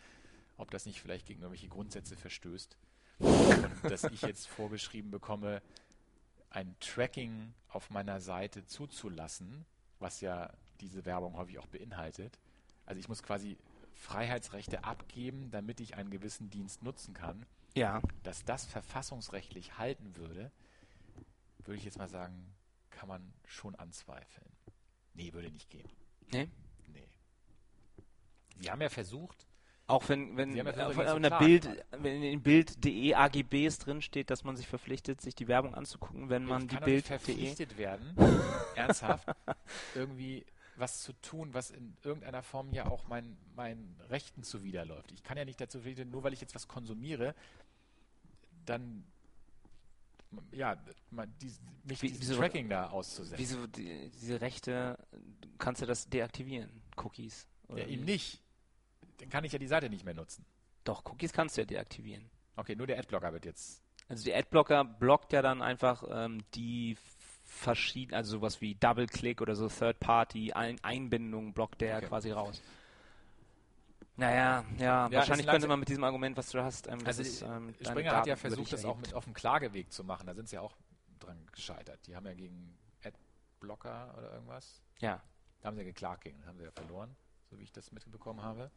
[0.63, 2.79] ob das nicht vielleicht gegen irgendwelche Grundsätze verstößt.
[3.19, 5.61] Und dass ich jetzt vorgeschrieben bekomme,
[6.51, 9.67] ein Tracking auf meiner Seite zuzulassen,
[9.99, 12.39] was ja diese Werbung häufig auch beinhaltet.
[12.87, 13.59] Also ich muss quasi
[13.95, 17.45] Freiheitsrechte abgeben, damit ich einen gewissen Dienst nutzen kann.
[17.75, 18.01] Ja.
[18.23, 20.53] Dass das verfassungsrechtlich halten würde,
[21.65, 22.55] würde ich jetzt mal sagen,
[22.91, 24.51] kann man schon anzweifeln.
[25.15, 25.89] Nee, würde nicht gehen.
[26.31, 26.49] Nee?
[26.87, 27.09] Nee.
[28.59, 29.47] Sie haben ja versucht,
[29.93, 31.45] Auch wenn, wenn ja zu einer klagen.
[31.47, 36.29] Bild, wenn in Bild.de AGBs drin steht, dass man sich verpflichtet, sich die Werbung anzugucken,
[36.31, 37.19] wenn man ich die doch nicht Bild.de.
[37.19, 38.15] verpflichtet werden,
[38.75, 39.29] ernsthaft,
[39.95, 40.45] irgendwie
[40.77, 45.13] was zu tun, was in irgendeiner Form ja auch meinen meinen Rechten zuwiderläuft.
[45.13, 47.35] Ich kann ja nicht dazu verpflichtet, nur weil ich jetzt was konsumiere,
[48.65, 49.05] dann
[50.53, 53.39] ja, man, dies, mich Wie- diesem Tracking da auszusetzen.
[53.39, 54.99] Wieso die, diese Rechte,
[55.59, 57.47] kannst du das deaktivieren, Cookies?
[57.69, 58.13] Ja, Oder eben wie?
[58.13, 58.42] nicht.
[59.19, 60.45] Dann kann ich ja die Seite nicht mehr nutzen.
[60.85, 62.29] Doch, Cookies kannst du ja deaktivieren.
[62.57, 63.83] Okay, nur der Adblocker wird jetzt.
[64.09, 66.97] Also der Adblocker blockt ja dann einfach ähm, die
[67.45, 72.07] verschiedenen, also sowas wie Double-Click oder so Third-Party-Einbindungen blockt der Okay.
[72.07, 72.61] quasi raus.
[74.17, 77.23] Naja, ja, ist wahrscheinlich könnte man mit diesem Argument, was du hast, ähm, das Also
[77.23, 80.27] ist, ähm, Springer hat ja versucht, das auch mit auf dem Klageweg zu machen.
[80.27, 80.77] Da sind sie ja auch
[81.19, 82.07] dran gescheitert.
[82.07, 84.83] Die haben ja gegen Adblocker oder irgendwas.
[85.01, 85.23] Ja,
[85.61, 87.17] Da haben sie ja geklagt gegen, haben sie ja verloren,
[87.51, 88.71] so wie ich das mitbekommen habe.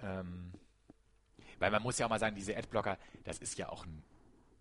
[0.00, 0.52] Ähm,
[1.58, 4.02] weil man muss ja auch mal sagen, diese Adblocker, das ist ja auch ein,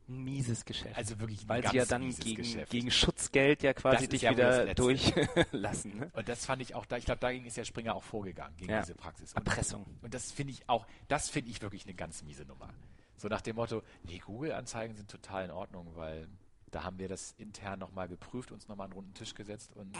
[0.07, 0.97] mieses Geschäft.
[0.97, 4.73] also wirklich weil sie ja dann gegen, gegen Schutzgeld ja quasi Das dich ja wieder
[4.75, 5.91] durchlassen.
[6.01, 6.09] Ne?
[6.13, 8.71] Und das fand ich auch, da, ich glaube, dagegen ist ja Springer auch vorgegangen, gegen
[8.71, 8.81] Ja.
[8.81, 9.33] diese Praxis.
[9.33, 9.85] Und, Erpressung.
[10.01, 12.69] und das finde ich auch, das finde ich wirklich eine ganz miese Nummer.
[13.15, 16.27] So nach dem Motto, nee, Google-Anzeigen sind total in Ordnung, weil
[16.71, 19.95] da haben wir das intern nochmal geprüft, uns nochmal an einen runden Tisch gesetzt und,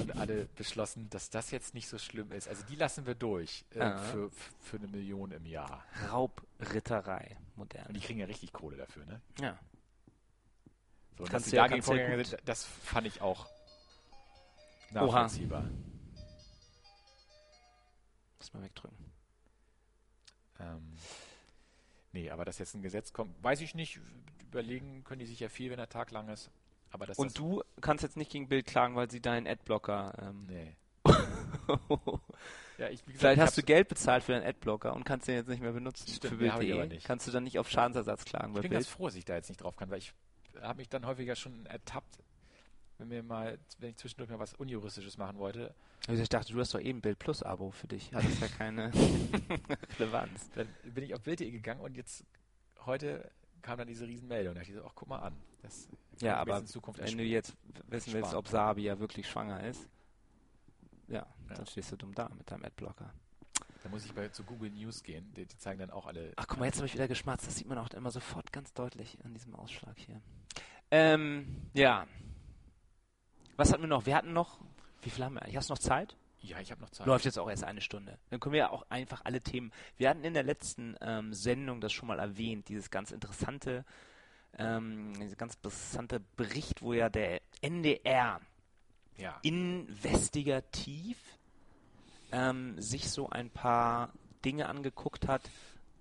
[0.00, 2.48] und alle beschlossen, dass das jetzt nicht so schlimm ist.
[2.48, 3.98] Also die lassen wir durch äh, Ja.
[3.98, 5.84] für, für eine Million im Jahr.
[6.10, 7.92] Raubritterei, Und modern.
[7.92, 9.20] die kriegen ja richtig Kohle dafür, ne?
[9.40, 9.58] Ja.
[11.18, 13.46] So, und Kannst dass du sie ja- dagegen vorgegangen sind, das fand ich auch
[14.92, 15.64] nachvollziehbar.
[18.38, 19.12] Muss mal wegdrücken.
[20.60, 20.92] Ähm,
[22.16, 24.00] nee, aber dass jetzt ein Gesetz kommt, weiß ich nicht.
[24.50, 26.50] Überlegen können die sich ja viel, wenn der Tag lang ist.
[26.90, 30.14] Aber das Und du kannst jetzt nicht gegen Bild klagen, weil sie deinen Adblocker.
[30.20, 30.76] Ähm, Nee.
[32.78, 35.36] Ja, ich, gesagt, Vielleicht ich hast du Geld bezahlt für deinen Adblocker und kannst den
[35.36, 36.06] jetzt nicht mehr benutzen.
[36.08, 36.98] Stimmt, für Bild.de.
[37.04, 38.96] Kannst du dann nicht auf Schadensersatz klagen Ich bin ganz Bild?
[38.96, 40.12] froh, dass ich da jetzt nicht drauf kann, weil ich
[40.60, 42.18] habe mich dann häufiger schon ertappt,
[42.98, 45.74] wenn mir mal, wenn ich zwischendurch mal was Unjuristisches machen wollte,
[46.08, 48.12] Also ich dachte, du hast doch eben Bild Plus Abo für dich.
[48.14, 48.90] Hat das ja keine
[49.98, 50.50] Relevanz.
[50.54, 52.24] dann bin ich auf Bild.de gegangen und jetzt
[52.84, 53.30] heute
[53.62, 54.54] kam dann diese Riesenmeldung.
[54.54, 55.34] Da dachte ich so, ach, guck mal an.
[55.62, 55.88] Das
[56.20, 57.56] Ja, aber in Zukunft wenn du jetzt
[57.88, 59.88] wissen willst, ob Sabi ja wirklich schwanger ist,
[61.08, 61.54] ja, Ja.
[61.54, 63.12] dann stehst du dumm da mit deinem Adblocker.
[63.82, 65.32] Da muss ich bei, zu Google News gehen.
[65.34, 66.32] Die, die zeigen dann auch alle.
[66.36, 67.46] Ach guck mal, jetzt habe ich wieder geschmatzt.
[67.46, 70.20] Das sieht man auch immer sofort ganz deutlich an diesem Ausschlag hier.
[70.90, 72.06] Ähm, ja.
[73.56, 74.06] Was hatten wir noch?
[74.06, 74.58] Wir hatten noch,
[75.02, 75.56] wie viel haben wir eigentlich?
[75.56, 76.16] Hast du noch Zeit?
[76.40, 77.06] Ja, ich habe noch Zeit.
[77.06, 78.18] Läuft jetzt auch erst eine Stunde.
[78.30, 79.72] Dann können wir ja auch einfach alle Themen.
[79.96, 83.84] Wir hatten in der letzten ähm, Sendung das schon mal erwähnt, dieses ganz interessante,
[84.58, 88.40] ähm, dieser ganz interessante Bericht, wo ja der NDR
[89.16, 89.38] Ja.
[89.42, 91.18] investigativ
[92.32, 94.12] ähm, sich so ein paar
[94.44, 95.42] Dinge angeguckt hat.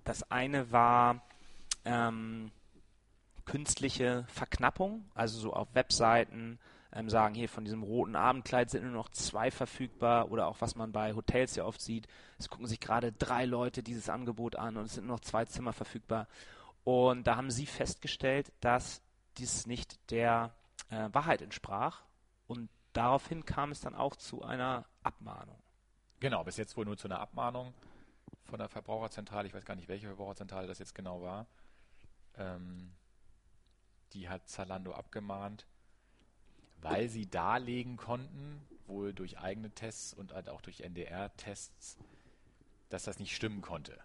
[0.04, 1.22] Das eine war
[1.86, 2.52] ähm,
[3.46, 6.60] künstliche Verknappung, also so auf Webseiten
[6.96, 10.76] ähm, sagen, hier von diesem roten Abendkleid sind nur noch zwei verfügbar oder auch was
[10.76, 12.08] man bei Hotels ja oft sieht,
[12.40, 15.46] es gucken sich gerade drei Leute dieses Angebot an und es sind nur noch zwei
[15.46, 16.28] Zimmer verfügbar.
[16.86, 19.02] Und da haben sie festgestellt, dass
[19.38, 20.56] dies nicht der
[20.90, 22.04] äh, Wahrheit entsprach
[22.48, 25.60] und daraufhin kam es dann auch zu einer Abmahnung.
[26.22, 27.74] Genau, bis jetzt wohl nur zu einer Abmahnung
[28.46, 29.48] von der Verbraucherzentrale.
[29.48, 31.46] Ich weiß gar nicht, welche Verbraucherzentrale das jetzt genau war.
[32.38, 32.94] Ähm,
[34.14, 35.68] die hat Zalando abgemahnt,
[36.86, 41.98] weil sie darlegen konnten, wohl durch eigene Tests und halt auch durch NDR-Tests,
[42.90, 43.98] dass das nicht stimmen konnte.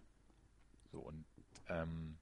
[0.90, 1.24] So und
[1.68, 2.16] ähm,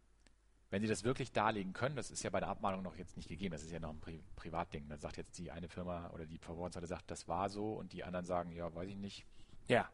[0.70, 3.28] wenn sie das wirklich darlegen können, das ist ja bei der Abmahnung noch jetzt nicht
[3.28, 4.88] gegeben, das ist ja noch ein Pri Privatding.
[4.88, 8.04] Dann sagt jetzt die eine Firma oder die Verbraucherzentrale sagt, das war so und die
[8.04, 9.24] anderen sagen, ja, weiß ich nicht,
[9.68, 9.88] Ja.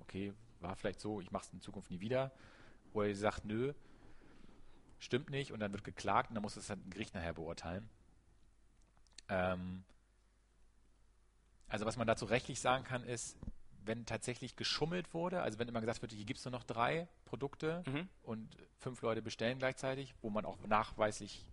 [0.00, 2.30] okay, war vielleicht so, ich mache es in Zukunft nie wieder.
[2.92, 3.72] Oder ihr sagt, nö,
[5.00, 7.88] stimmt nicht und dann wird geklagt und dann muss es dann ein Gericht nachher beurteilen.
[9.28, 9.82] Ähm,
[11.68, 13.36] also was man dazu rechtlich sagen kann, ist,
[13.84, 17.06] wenn tatsächlich geschummelt wurde, also wenn immer gesagt wird, hier gibt es nur noch drei
[17.26, 18.08] Produkte Mhm.
[18.22, 21.44] und fünf Leute bestellen gleichzeitig, wo man auch nachweislich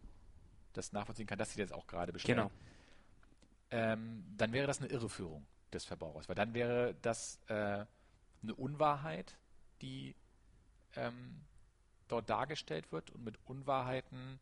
[0.73, 2.51] das nachvollziehen kann, dass sie das auch gerade bestellen Genau.
[3.71, 7.85] ähm, dann wäre das eine Irreführung des Verbrauchers, weil dann wäre das äh,
[8.43, 9.38] eine Unwahrheit,
[9.81, 10.15] die
[10.95, 11.41] ähm,
[12.07, 14.39] dort dargestellt wird und mit Unwahrheiten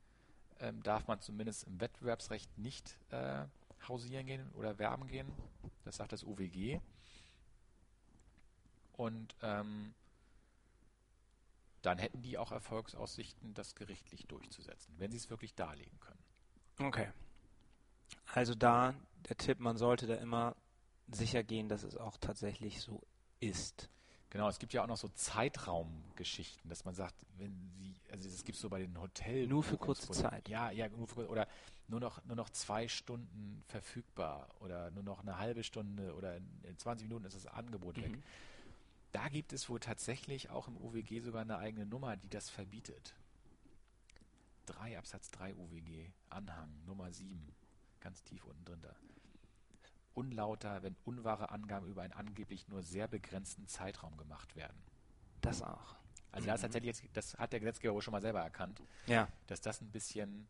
[0.60, 3.46] ähm, darf man zumindest im Wettbewerbsrecht nicht äh,
[3.88, 5.32] hausieren gehen oder werben gehen.
[5.84, 6.80] Das sagt das UWG.
[8.94, 9.94] Und ähm,
[11.82, 16.20] dann hätten die auch Erfolgsaussichten, das gerichtlich durchzusetzen, wenn sie es wirklich darlegen können.
[16.80, 17.10] Okay.
[18.34, 18.94] Also da
[19.28, 20.56] der Tipp, man sollte da immer
[21.08, 23.02] sicher gehen, dass es auch tatsächlich so
[23.40, 23.90] ist.
[24.32, 28.44] Genau, es gibt ja auch noch so Zeitraumgeschichten, dass man sagt, wenn sie, also das
[28.44, 29.50] gibt es so bei den Hotels.
[29.50, 30.48] Nur für kurze Zeit.
[30.50, 31.48] Ja, ja, nur für, kurze- oder
[31.88, 36.78] nur noch, nur noch zwei Stunden verfügbar oder nur noch eine halbe Stunde oder in
[36.78, 38.12] 20 Minuten ist das Angebot weg.
[38.12, 38.24] Mhm.
[39.12, 43.16] Da gibt es wohl tatsächlich auch im UWG sogar eine eigene Nummer, die das verbietet.
[44.68, 47.52] 3 Absatz 3 UWG, Anhang, Nummer 7,
[48.00, 48.96] ganz tief unten drin da.
[50.20, 54.78] Unlauter, wenn unwahre Angaben über einen angeblich nur sehr begrenzten Zeitraum gemacht werden.
[55.40, 55.96] Das auch.
[56.34, 59.30] Also das, tatsächlich jetzt, das hat der Gesetzgeber wohl schon mal selber erkannt, Ja.
[59.48, 60.46] dass das ein bisschen,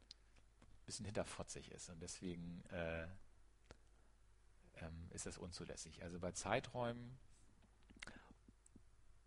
[0.87, 3.03] bisschen hinterfotzig ist und deswegen äh,
[4.81, 6.01] ähm, ist das unzulässig.
[6.01, 7.15] Also bei Zeiträumen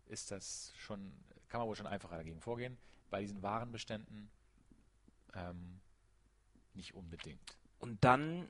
[0.07, 1.13] ist das schon,
[1.47, 2.77] kann man wohl schon einfacher dagegen vorgehen.
[3.09, 4.29] Bei diesen Warenbeständen
[5.35, 5.79] ähm,
[6.73, 7.57] nicht unbedingt.
[7.79, 8.49] Und dann,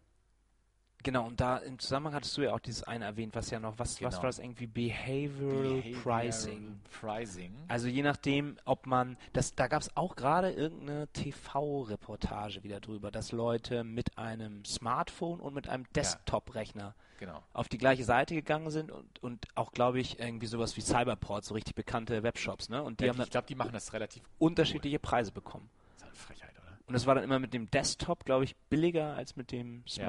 [1.04, 3.78] genau, und da im Zusammenhang hattest du ja auch dieses eine erwähnt, was ja noch,
[3.78, 4.24] was, was Genau.
[4.24, 4.68] war das irgendwie?
[4.68, 6.80] Behavioral, Pricing.
[7.00, 7.54] Pricing.
[7.68, 13.12] Also je nachdem, ob man, das, da gab es auch gerade irgendeine TV-Reportage wieder drüber,
[13.12, 17.42] dass Leute mit einem Smartphone und mit einem Desktop-Rechner Genau.
[17.54, 21.46] auf die gleiche Seite gegangen sind und, und auch, glaube ich, irgendwie sowas wie Cyberport,
[21.46, 22.84] so richtig bekannte Webshops, ne?
[22.84, 25.70] Und die Ja, haben ich glaube, die machen das relativ unterschiedliche Preise bekommen.
[25.98, 26.78] Das ist eine Frechheit, oder?
[26.88, 30.06] Und es war dann immer mit dem Desktop, glaube ich, billiger als mit dem Ja.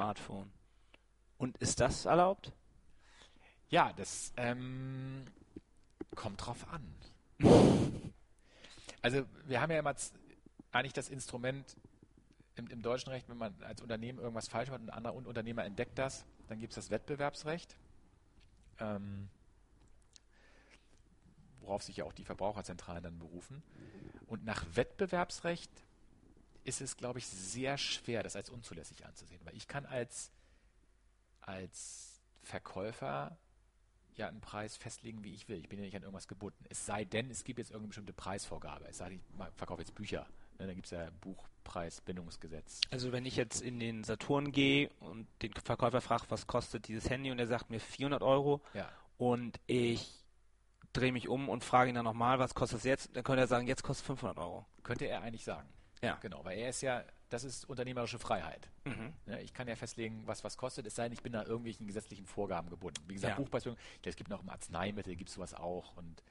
[1.38, 2.52] Und ist das erlaubt?
[3.68, 5.24] Ja, das ähm,
[6.14, 6.94] kommt drauf an.
[9.02, 9.94] Also wir haben ja immer
[10.72, 11.76] eigentlich das Instrument
[12.56, 15.26] im, im deutschen Recht, wenn man als Unternehmen irgendwas falsch macht und ein anderer Un-
[15.26, 17.76] Unternehmer entdeckt das, dann gibt es das Wettbewerbsrecht,
[18.78, 19.28] ähm,
[21.60, 23.62] worauf sich ja auch die Verbraucherzentralen dann berufen.
[24.26, 25.70] Und nach Wettbewerbsrecht
[26.64, 30.30] ist es, glaube ich, sehr schwer, das als unzulässig anzusehen, weil ich kann als
[31.46, 33.36] als Verkäufer
[34.16, 35.58] ja einen Preis festlegen, wie ich will.
[35.58, 36.64] Ich bin ja nicht an irgendwas gebunden.
[36.68, 38.86] Es sei denn, es gibt jetzt irgendeine bestimmte Preisvorgabe.
[38.88, 40.26] Es sei denn, ich verkaufe jetzt Bücher.
[40.58, 42.80] Ne, dann gibt es ja Buchpreisbindungsgesetz.
[42.90, 47.10] Also wenn ich jetzt in den Saturn gehe und den Verkäufer frage, was kostet dieses
[47.10, 48.88] Handy und er sagt mir 400 Euro Ja,
[49.18, 50.24] und ich
[50.92, 53.46] drehe mich um und frage ihn dann nochmal, was kostet es jetzt, dann könnte er
[53.48, 54.64] sagen, jetzt kostet 500 Euro.
[54.84, 55.68] könnte er eigentlich sagen.
[56.02, 56.16] Ja.
[56.20, 57.02] Genau, weil er ist ja,
[57.34, 58.70] das ist unternehmerische Freiheit.
[58.84, 59.12] Mhm.
[59.26, 61.86] Ne, ich kann ja festlegen, was was kostet, es sei denn, ich bin da irgendwelchen
[61.86, 63.02] gesetzlichen Vorgaben gebunden.
[63.06, 63.36] Wie gesagt, Ja.
[63.36, 65.96] Buchpreisbindung, es gibt noch im Arzneimittel, gibt es sowas auch.
[65.96, 66.22] Und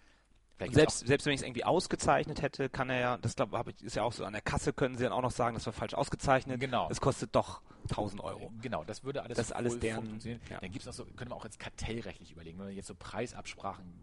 [0.58, 3.84] gibt's selbst, selbst wenn ich es irgendwie ausgezeichnet hätte, kann er ja, das glaube ich,
[3.84, 5.74] ist ja auch so, an der Kasse können sie dann auch noch sagen, das war
[5.74, 6.60] falsch ausgezeichnet.
[6.60, 6.88] Genau.
[6.90, 8.52] Es kostet doch 1000 auch, Euro.
[8.62, 10.42] Genau, das würde alles Das alles deren- funktionieren.
[10.50, 10.60] ja.
[10.62, 12.96] Dann gibt es auch so, können wir auch jetzt kartellrechtlich überlegen, wenn man jetzt so
[12.96, 14.02] Preisabsprachen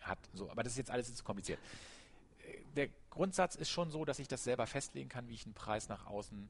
[0.00, 1.58] hat, so, aber das ist jetzt alles zu kompliziert.
[2.74, 5.88] Der Grundsatz ist schon so, dass ich das selber festlegen kann, wie ich einen Preis
[5.88, 6.48] nach außen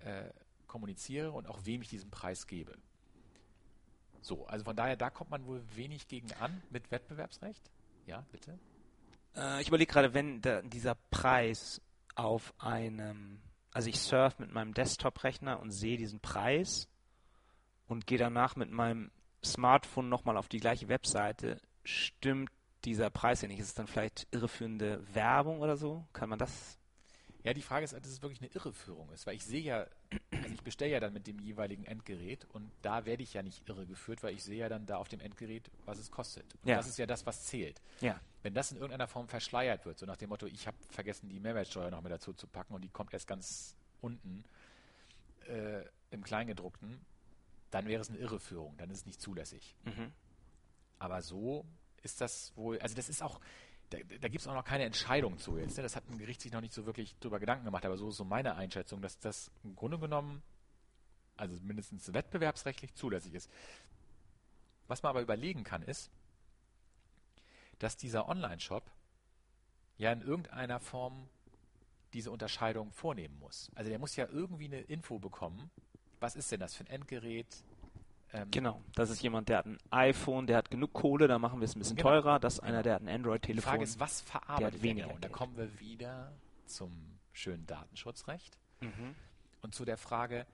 [0.00, 0.30] äh,
[0.66, 2.76] kommuniziere und auch wem ich diesen Preis gebe.
[4.20, 7.70] So, also von daher, da kommt man wohl wenig gegen an mit Wettbewerbsrecht.
[8.06, 8.58] Ja, bitte.
[9.36, 11.80] Äh, ich überlege gerade, wenn da, dieser Preis
[12.14, 13.40] auf einem,
[13.72, 16.88] also ich surfe mit meinem Desktop-Rechner und sehe diesen Preis
[17.86, 19.10] und gehe danach mit meinem
[19.44, 22.50] Smartphone nochmal auf die gleiche Webseite, stimmt
[22.86, 23.58] dieser Preis ja nicht.
[23.60, 26.04] Ist es dann vielleicht irreführende Werbung oder so?
[26.12, 26.78] Kann man das?
[27.42, 29.86] Ja, die Frage ist, dass es wirklich eine Irreführung ist, weil ich sehe ja,
[30.32, 33.68] also ich bestelle ja dann mit dem jeweiligen Endgerät und da werde ich ja nicht
[33.68, 36.44] irregeführt, weil ich sehe ja dann da auf dem Endgerät, was es kostet.
[36.62, 36.76] Und Ja.
[36.76, 37.80] das ist ja das, was zählt.
[38.00, 38.20] Ja.
[38.42, 41.38] Wenn das in irgendeiner Form verschleiert wird, so nach dem Motto, ich habe vergessen, die
[41.38, 44.44] Mehrwertsteuer noch mit dazu zu packen und die kommt erst ganz unten
[45.48, 47.00] äh, im Kleingedruckten,
[47.70, 49.76] dann wäre es eine Irreführung, dann ist es nicht zulässig.
[49.84, 50.12] Mhm.
[50.98, 51.64] Aber so
[52.02, 53.40] ist das wohl, also das ist auch,
[53.90, 55.76] da, da gibt es auch noch keine Entscheidung zu jetzt.
[55.76, 55.82] Ne?
[55.82, 58.16] Das hat ein Gericht sich noch nicht so wirklich drüber Gedanken gemacht, aber so ist
[58.16, 60.42] so meine Einschätzung, dass das im Grunde genommen,
[61.36, 63.50] also mindestens wettbewerbsrechtlich zulässig ist.
[64.88, 66.10] Was man aber überlegen kann, ist,
[67.78, 68.90] dass dieser Online-Shop
[69.98, 71.28] ja in irgendeiner Form
[72.12, 73.70] diese Unterscheidung vornehmen muss.
[73.74, 75.70] Also der muss ja irgendwie eine Info bekommen.
[76.20, 77.46] Was ist denn das für ein Endgerät?
[78.32, 78.82] Ähm, Genau.
[78.94, 81.74] Das ist jemand, der hat ein iPhone, der hat genug Kohle, da machen wir es
[81.76, 82.08] ein bisschen Genau.
[82.10, 82.38] teurer.
[82.40, 82.82] Das ist einer, Genau.
[82.82, 83.70] der hat ein Die Android-Telefon.
[83.70, 85.14] Frage ist, was verarbeitet der weniger genau?
[85.14, 86.32] Und da kommen wir wieder
[86.66, 89.14] zum schönen Datenschutzrecht Mhm.
[89.62, 90.46] und zu der Frage,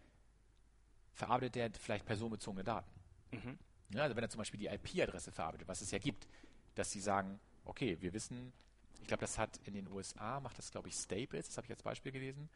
[1.15, 2.91] verarbeitet der vielleicht personenbezogene Daten?
[3.33, 3.59] Mhm.
[3.95, 6.27] Ja, also wenn er zum Beispiel die IP-Adresse verarbeitet, was es ja gibt,
[6.75, 8.53] dass sie sagen, okay, wir wissen,
[9.01, 11.71] ich glaube, das hat in den USA, macht das, glaube ich, Staples, das habe ich
[11.73, 12.49] als Beispiel gelesen.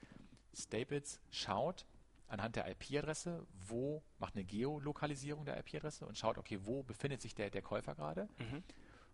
[0.55, 1.85] Staples schaut,
[2.29, 7.35] anhand der IP-Adresse, wo macht eine Geolokalisierung der IP-Adresse und schaut, okay, wo befindet sich
[7.35, 8.63] der, der Käufer gerade Mhm.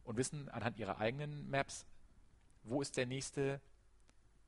[0.04, 1.84] und wissen anhand ihrer eigenen Maps,
[2.64, 3.60] wo ist der nächste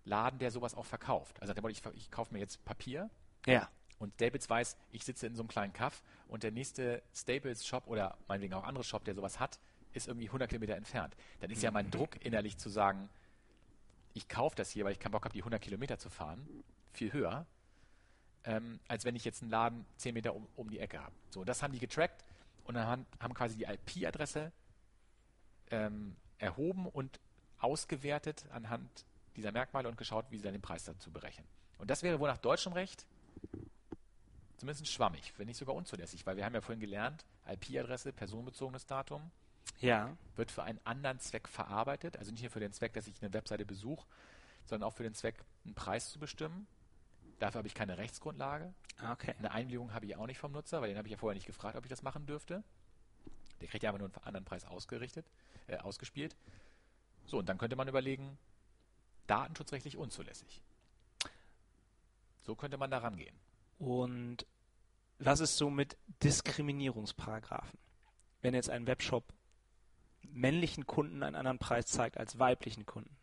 [0.04, 1.40] Laden, der sowas auch verkauft.
[1.40, 3.10] Also ich, ich kaufe mir jetzt Papier
[3.46, 3.68] Ja.
[3.98, 8.16] und Staples weiß, ich sitze in so einem kleinen Kaff und der nächste Staples-Shop oder
[8.28, 9.58] meinetwegen auch andere Shop, der sowas hat,
[9.92, 11.16] ist irgendwie 100 Kilometer entfernt.
[11.40, 13.08] Dann ist ja mein Druck innerlich zu sagen,
[14.12, 16.46] ich kaufe das hier, weil ich keinen Bock habe, die 100 Kilometer zu fahren,
[16.92, 17.46] viel höher,
[18.44, 21.14] ähm, als wenn ich jetzt einen Laden 10 Meter um, um die Ecke habe.
[21.30, 22.24] So, das haben die getrackt
[22.64, 24.52] und dann haben, haben quasi die IP-Adresse
[25.70, 27.20] ähm, erhoben und
[27.58, 28.88] ausgewertet anhand
[29.36, 31.46] dieser Merkmale und geschaut, wie sie dann den Preis dazu berechnen.
[31.78, 33.04] Und das wäre wohl nach deutschem Recht
[34.56, 39.30] zumindest schwammig, wenn nicht sogar unzulässig, weil wir haben ja vorhin gelernt, IP-Adresse, personenbezogenes Datum,
[39.80, 40.16] Ja.
[40.36, 43.32] wird für einen anderen Zweck verarbeitet, also nicht nur für den Zweck, dass ich eine
[43.32, 44.06] Webseite besuche,
[44.66, 46.66] sondern auch für den Zweck, einen Preis zu bestimmen.
[47.38, 48.72] Dafür habe ich keine Rechtsgrundlage.
[49.12, 49.34] Okay.
[49.38, 51.46] Eine Einwilligung habe ich auch nicht vom Nutzer, weil den habe ich ja vorher nicht
[51.46, 52.62] gefragt, ob ich das machen dürfte.
[53.60, 55.26] Der kriegt ja aber nur einen anderen Preis ausgerichtet,
[55.66, 56.36] äh, ausgespielt.
[57.26, 58.38] So, und dann könnte man überlegen,
[59.26, 60.62] datenschutzrechtlich unzulässig.
[62.42, 63.34] So könnte man da rangehen.
[63.78, 64.46] Und
[65.18, 67.78] was ist so mit Diskriminierungsparagraphen?
[68.42, 69.32] Wenn jetzt ein Webshop
[70.22, 73.16] männlichen Kunden einen anderen Preis zeigt als weiblichen Kunden,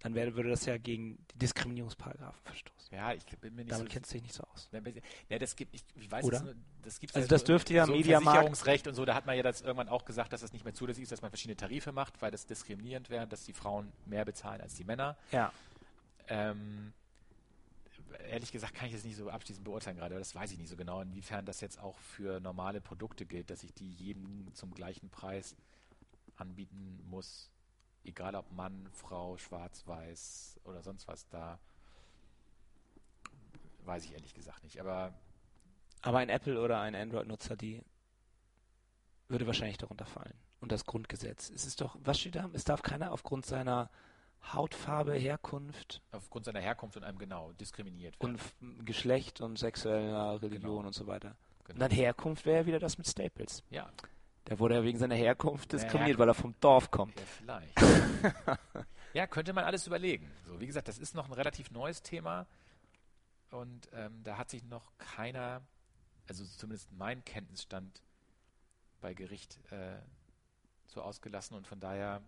[0.00, 2.96] dann wäre, würde das ja gegen die Diskriminierungsparagraphen verstoßen.
[2.96, 4.70] Ja, ich bin mir nicht Damit so kennst du dich nicht so aus.
[5.28, 6.40] Ja, das gibt, ich, ich weiß Oder?
[6.42, 9.36] nur, das gibt Also das dürfte ja so Mediamarkt- Versicherungsrecht und so, da hat man
[9.36, 11.90] ja das irgendwann auch gesagt, dass das nicht mehr zulässig ist, dass man verschiedene Tarife
[11.92, 15.16] macht, weil das diskriminierend wäre, dass die Frauen mehr bezahlen als die Männer.
[15.32, 15.52] Ja.
[16.28, 16.92] Ähm,
[18.30, 20.68] ehrlich gesagt kann ich das nicht so abschließend beurteilen gerade, aber das weiß ich nicht
[20.68, 24.72] so genau, inwiefern das jetzt auch für normale Produkte gilt, dass ich die jedem zum
[24.74, 25.56] gleichen Preis
[26.36, 27.50] anbieten muss,
[28.04, 31.58] egal ob Mann, Frau, schwarz, weiß oder sonst was da.
[33.84, 35.14] Weiß ich ehrlich gesagt nicht, aber
[36.02, 37.82] Aber ein Apple oder ein Android-Nutzer, die
[39.28, 40.34] würde wahrscheinlich darunter fallen.
[40.60, 41.50] Und das Grundgesetz.
[41.50, 42.48] Es ist doch, was steht da?
[42.52, 43.90] Es darf keiner aufgrund seiner
[44.52, 48.38] Hautfarbe, Herkunft aufgrund seiner Herkunft und einem genau diskriminiert werden.
[48.60, 50.86] und Geschlecht und sexueller Religion Genau.
[50.86, 51.36] und so weiter.
[51.60, 51.78] Und Genau.
[51.80, 53.62] dann Herkunft wäre ja wieder das mit Staples.
[53.70, 53.90] Ja,
[54.48, 56.18] Der wurde ja wegen seiner Herkunft diskriminiert, Herkunft.
[56.20, 57.18] weil er vom Dorf kommt.
[57.18, 57.80] ja vielleicht.
[59.12, 60.30] ja, könnte man alles überlegen.
[60.44, 62.46] So, wie gesagt, das ist noch ein relativ neues Thema
[63.50, 65.62] und ähm, da hat sich noch keiner,
[66.28, 68.02] also zumindest mein Kenntnisstand
[69.00, 69.98] bei Gericht äh,
[70.86, 72.22] so ausgelassen und von daher,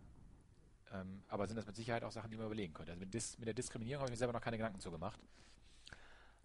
[0.93, 2.93] ähm, aber sind das mit Sicherheit auch Sachen, die man überlegen könnte.
[2.93, 5.21] Also mit, Dis mit der Diskriminierung habe ich mir selber noch keine Gedanken zu gemacht.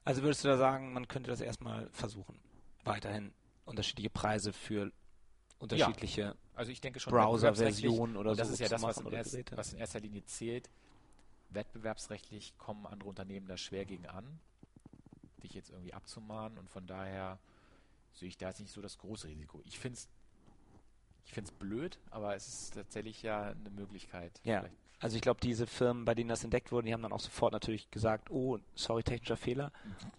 [0.03, 2.39] Also würdest du da sagen, man könnte das erstmal versuchen,
[2.83, 3.33] weiterhin
[3.65, 4.91] unterschiedliche Preise für
[5.59, 9.11] unterschiedliche Also ich denke schon, Browser-Versionen oder und das so ist ja das, was in,
[9.11, 10.69] erst, was in erster Linie zählt.
[11.49, 14.39] Wettbewerbsrechtlich kommen andere Unternehmen da schwer gegen an,
[15.43, 17.39] dich jetzt irgendwie abzumahnen und von daher
[18.13, 19.61] sehe ich da jetzt nicht so das große Risiko.
[19.65, 20.07] Ich finde es
[21.25, 24.39] ich find's blöd, aber es ist tatsächlich ja eine Möglichkeit.
[24.43, 24.59] Ja.
[24.61, 24.75] Vielleicht-
[25.05, 27.53] Also ich glaube, diese Firmen, bei denen das entdeckt wurde, die haben dann auch sofort
[27.53, 29.71] natürlich gesagt, oh, sorry, technischer Fehler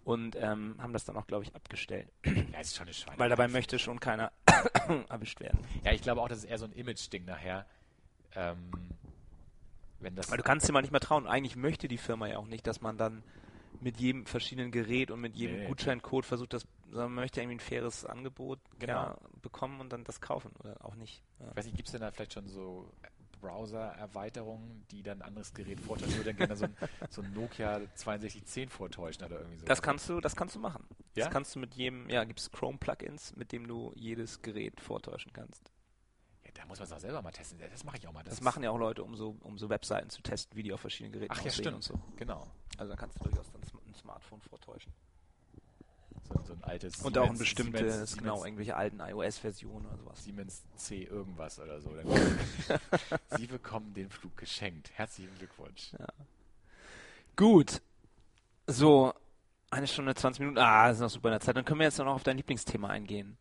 [0.05, 2.09] und ähm, haben das dann auch, glaube ich, abgestellt.
[2.53, 3.19] Ja, ist schon eine Schweine.
[3.19, 4.31] Weil dabei möchte schon keiner
[5.09, 5.59] erwischt werden.
[5.83, 7.67] Ja, ich glaube auch, das ist eher so ein Image-Ding nachher.
[8.37, 8.71] Ähm,
[9.99, 11.27] wenn das Weil du kannst dir mal nicht mehr trauen.
[11.27, 13.25] Eigentlich möchte die Firma ja auch nicht, dass man dann
[13.81, 15.67] mit jedem verschiedenen Gerät und mit jedem Nee.
[15.67, 18.93] Gutscheincode versucht, das, sondern man möchte irgendwie ein faires Angebot Genau.
[18.93, 21.25] ja, bekommen und dann das kaufen oder auch nicht.
[21.41, 21.49] Ja.
[21.51, 22.89] Ich weiß nicht, gibt es denn da vielleicht schon so
[23.47, 26.11] Browser-Erweiterungen, die dann ein anderes Gerät vortäuschen?
[26.13, 26.77] Ich würde dann gerne so ein,
[27.11, 29.67] so ein Nokia 6210 vortäuschen oder irgendwie so.
[29.67, 30.85] Das kannst du, das kannst du machen.
[31.15, 31.25] Ja?
[31.25, 35.33] Das kannst du mit jedem, ja, gibt es Chrome-Plugins, mit dem du jedes Gerät vortäuschen
[35.33, 35.71] kannst.
[36.45, 37.59] ja, da muss man es auch selber mal testen.
[37.59, 38.23] Das mache ich auch mal.
[38.23, 40.73] Das, ist- machen ja auch Leute, um so, um so Webseiten zu testen, wie die
[40.73, 41.77] auf verschiedenen Geräten Ach ja, stimmt.
[41.77, 42.01] und so.
[42.17, 42.47] Genau.
[42.79, 44.93] Also dann kannst du durchaus dann ein Smartphone vortäuschen.
[46.29, 49.97] So, so ein altes Und auch ein bestimmtes, Siemens, genau, Siemens, irgendwelche alten iOS-Versionen oder
[49.97, 50.25] sowas.
[50.25, 51.95] Siemens C irgendwas oder so.
[53.37, 54.91] Sie bekommen den Flug geschenkt.
[54.95, 55.93] Herzlichen Glückwunsch.
[57.37, 57.83] Gut.
[58.67, 59.13] So,
[59.71, 60.59] eine Stunde, 20 Minuten.
[60.59, 61.57] Ah, das ist noch super in der Zeit.
[61.57, 63.37] Dann können wir jetzt noch auf dein Lieblingsthema eingehen.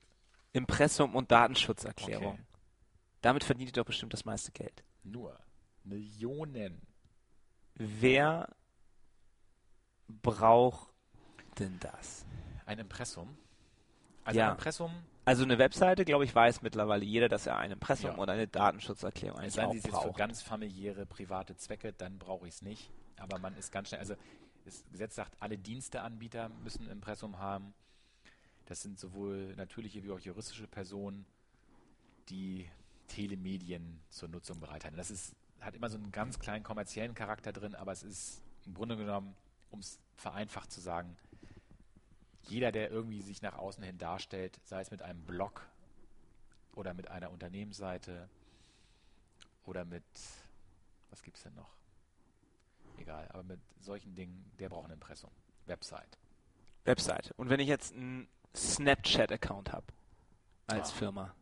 [0.53, 2.33] Impressum und Datenschutzerklärung.
[2.33, 2.43] Okay.
[3.21, 4.83] Damit verdient ihr doch bestimmt das meiste Geld.
[5.03, 5.37] Nur
[5.83, 6.81] Millionen.
[7.75, 8.55] Wer
[10.07, 10.93] braucht
[11.59, 12.25] denn das?
[12.65, 13.37] Ein Impressum.
[14.23, 14.47] Also Ja.
[14.47, 14.91] ein Impressum,
[15.27, 18.15] Also eine Webseite, glaube ich, weiß mittlerweile jeder, dass er ein Impressum Ja.
[18.17, 20.17] und eine Datenschutzerklärung es eigentlich denn, auch sie ist jetzt für braucht.
[20.17, 22.91] ganz familiäre, private Zwecke, dann brauche ich es nicht.
[23.17, 24.15] Aber man ist ganz schnell, also
[24.65, 27.73] das Gesetz sagt, alle Diensteanbieter müssen ein Impressum haben.
[28.65, 31.25] Das sind sowohl natürliche wie auch juristische Personen,
[32.29, 32.69] die
[33.07, 34.97] Telemedien zur Nutzung bereithalten.
[34.97, 38.73] Das ist, hat immer so einen ganz kleinen kommerziellen Charakter drin, aber es ist im
[38.73, 39.35] Grunde genommen,
[39.71, 41.15] um es vereinfacht zu sagen,
[42.49, 45.65] jeder, der irgendwie sich nach außen hin darstellt, sei es mit einem Blog
[46.73, 48.29] oder mit einer Unternehmensseite
[49.65, 50.03] oder mit,
[51.09, 51.75] was gibt es denn noch?
[52.97, 55.31] Egal, aber mit solchen Dingen, der braucht ein Impressum.
[55.65, 56.17] Website.
[56.85, 57.33] Website.
[57.37, 59.87] Und wenn ich jetzt einen Snapchat-Account habe
[60.67, 60.95] als Ah.
[60.95, 61.35] Firma.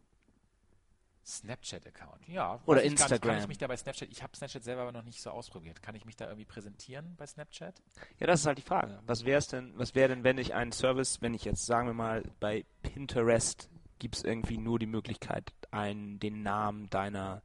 [1.26, 2.60] Snapchat-Account, ja.
[2.66, 2.98] Oder nicht.
[2.98, 3.38] Kann Instagram.
[3.40, 5.82] ich mich da bei Snapchat, ich habe Snapchat selber aber noch nicht so ausprobiert.
[5.82, 7.82] Kann ich mich da irgendwie präsentieren bei Snapchat?
[8.20, 9.00] Ja, das ist halt die Frage.
[9.06, 11.94] Was wäre denn, was wäre denn, wenn ich einen Service, wenn ich jetzt, sagen wir
[11.94, 13.70] mal, bei Pinterest
[14.00, 17.42] gibt es irgendwie nur die Möglichkeit, einen, den Namen deiner,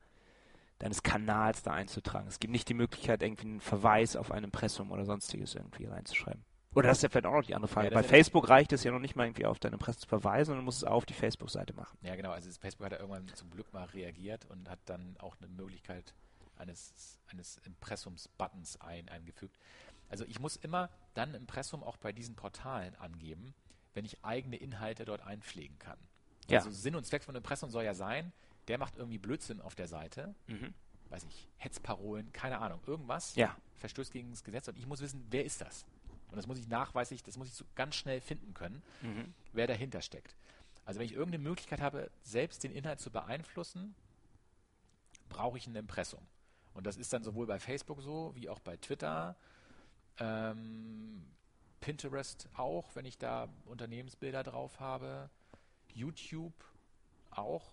[0.80, 2.26] deines Kanals da einzutragen.
[2.26, 6.44] Es gibt nicht die Möglichkeit, irgendwie einen Verweis auf ein Impressum oder sonstiges irgendwie reinzuschreiben.
[6.78, 7.88] Oder das ist ja vielleicht auch noch die andere Frage.
[7.88, 10.46] Ja, bei Facebook reicht es ja noch nicht mal irgendwie auf dein Impressum zu verweisen,
[10.46, 11.96] sondern du musst es auch auf die Facebook-Seite machen.
[12.02, 12.30] Ja, genau.
[12.30, 16.14] Also Facebook hat ja irgendwann zum Glück mal reagiert und hat dann auch eine Möglichkeit
[16.56, 19.56] eines, eines Impressums-Buttons ein, eingefügt.
[20.08, 23.54] Also ich muss immer dann Impressum auch bei diesen Portalen angeben,
[23.94, 25.98] wenn ich eigene Inhalte dort einpflegen kann.
[26.48, 26.58] Ja.
[26.58, 28.32] Also Sinn und Zweck von Impressum soll ja sein,
[28.68, 30.72] der macht irgendwie Blödsinn auf der Seite, Mhm.
[31.10, 33.56] weiß ich, Hetzparolen, keine Ahnung, irgendwas, Ja.
[33.76, 35.84] verstößt gegen das Gesetz und ich muss wissen, wer ist das?
[36.30, 39.34] Und das muss ich nachweislich, das muss ich so ganz schnell finden können, Mhm.
[39.52, 40.36] wer dahinter steckt.
[40.84, 43.94] Also wenn ich irgendeine Möglichkeit habe, selbst den Inhalt zu beeinflussen,
[45.28, 46.26] brauche ich ein Impressum.
[46.74, 49.36] Und das ist dann sowohl bei Facebook so, wie auch bei Twitter,
[50.18, 51.24] ähm,
[51.80, 55.30] Pinterest auch, wenn ich da Unternehmensbilder drauf habe,
[55.92, 56.52] YouTube
[57.30, 57.72] auch,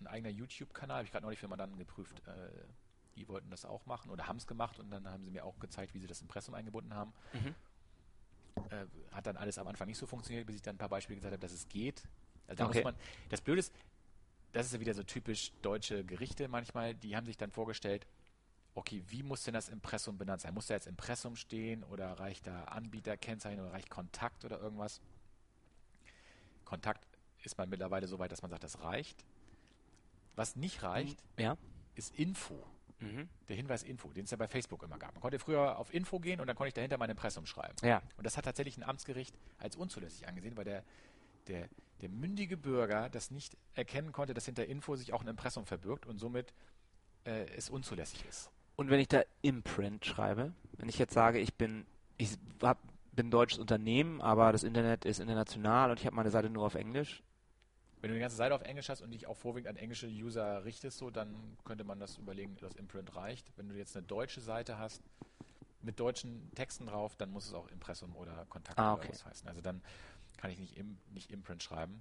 [0.00, 2.50] ein eigener YouTube-Kanal, habe ich gerade neulich für Mandanten geprüft, äh,
[3.16, 5.58] die wollten das auch machen oder haben es gemacht und dann haben sie mir auch
[5.58, 7.12] gezeigt, wie sie das Impressum eingebunden haben.
[7.32, 7.54] Mhm.
[8.70, 11.16] Äh, hat dann alles am Anfang nicht so funktioniert, bis ich dann ein paar Beispiele
[11.16, 12.02] gesagt habe, dass es geht.
[12.46, 12.78] Also da Okay.
[12.78, 12.96] muss man,
[13.28, 13.72] das Blöde ist,
[14.52, 18.06] das ist ja wieder so typisch deutsche Gerichte manchmal, die haben sich dann vorgestellt,
[18.74, 20.54] okay, wie muss denn das Impressum benannt sein?
[20.54, 25.00] Muss da jetzt Impressum stehen oder reicht da Anbieterkennzeichen oder reicht Kontakt oder irgendwas?
[26.64, 27.06] Kontakt
[27.42, 29.24] ist man mittlerweile so weit, dass man sagt, das reicht.
[30.34, 31.56] Was nicht reicht, Ja.
[31.94, 32.66] ist Info.
[33.00, 33.28] Mhm.
[33.48, 35.12] Der Hinweis Info, den es ja bei Facebook immer gab.
[35.12, 37.74] Man konnte früher auf Info gehen und dann konnte ich dahinter mein Impressum schreiben.
[37.82, 38.02] Ja.
[38.16, 40.82] Und das hat tatsächlich ein Amtsgericht als unzulässig angesehen, weil der,
[41.48, 41.68] der,
[42.00, 46.06] der mündige Bürger das nicht erkennen konnte, dass hinter Info sich auch ein Impressum verbirgt
[46.06, 46.54] und somit
[47.24, 48.50] äh, es unzulässig ist.
[48.76, 51.86] Und wenn ich da Imprint schreibe, wenn ich jetzt sage, ich bin,
[52.18, 52.78] ich hab,
[53.12, 56.66] bin ein deutsches Unternehmen, aber das Internet ist international und ich habe meine Seite nur
[56.66, 57.22] auf Englisch,
[58.06, 60.64] Wenn du die ganze Seite auf Englisch hast und dich auch vorwiegend an englische User
[60.64, 63.50] richtest, so, dann könnte man das überlegen, dass Imprint reicht.
[63.56, 65.02] Wenn du jetzt eine deutsche Seite hast
[65.82, 69.08] mit deutschen Texten drauf, dann muss es auch Impressum oder Kontakt Ah, oder okay.
[69.10, 69.48] was heißen.
[69.48, 69.82] Also dann
[70.36, 72.00] kann ich nicht, im, nicht Imprint schreiben.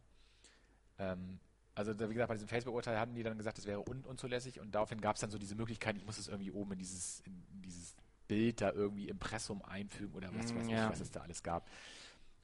[1.00, 1.40] Ähm,
[1.74, 4.76] also wie gesagt, bei diesem Facebook-Urteil hatten die dann gesagt, das wäre un unzulässig und
[4.76, 7.44] daraufhin gab es dann so diese Möglichkeit, ich muss es irgendwie oben in dieses, in,
[7.64, 7.96] dieses
[8.28, 10.86] Bild da irgendwie Impressum einfügen oder was Mm, weiß ja.
[10.86, 11.68] ich, was es da alles gab.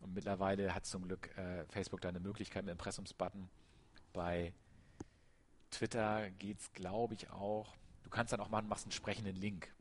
[0.02, 3.50] Und mittlerweile hat zum Glück äh, Facebook da eine Möglichkeit mit Impressumsbutton.
[4.14, 4.54] Bei
[5.70, 7.76] Twitter geht's, glaube ich, auch.
[8.04, 9.74] Du kannst dann auch machen, machst einen sprechenden Link.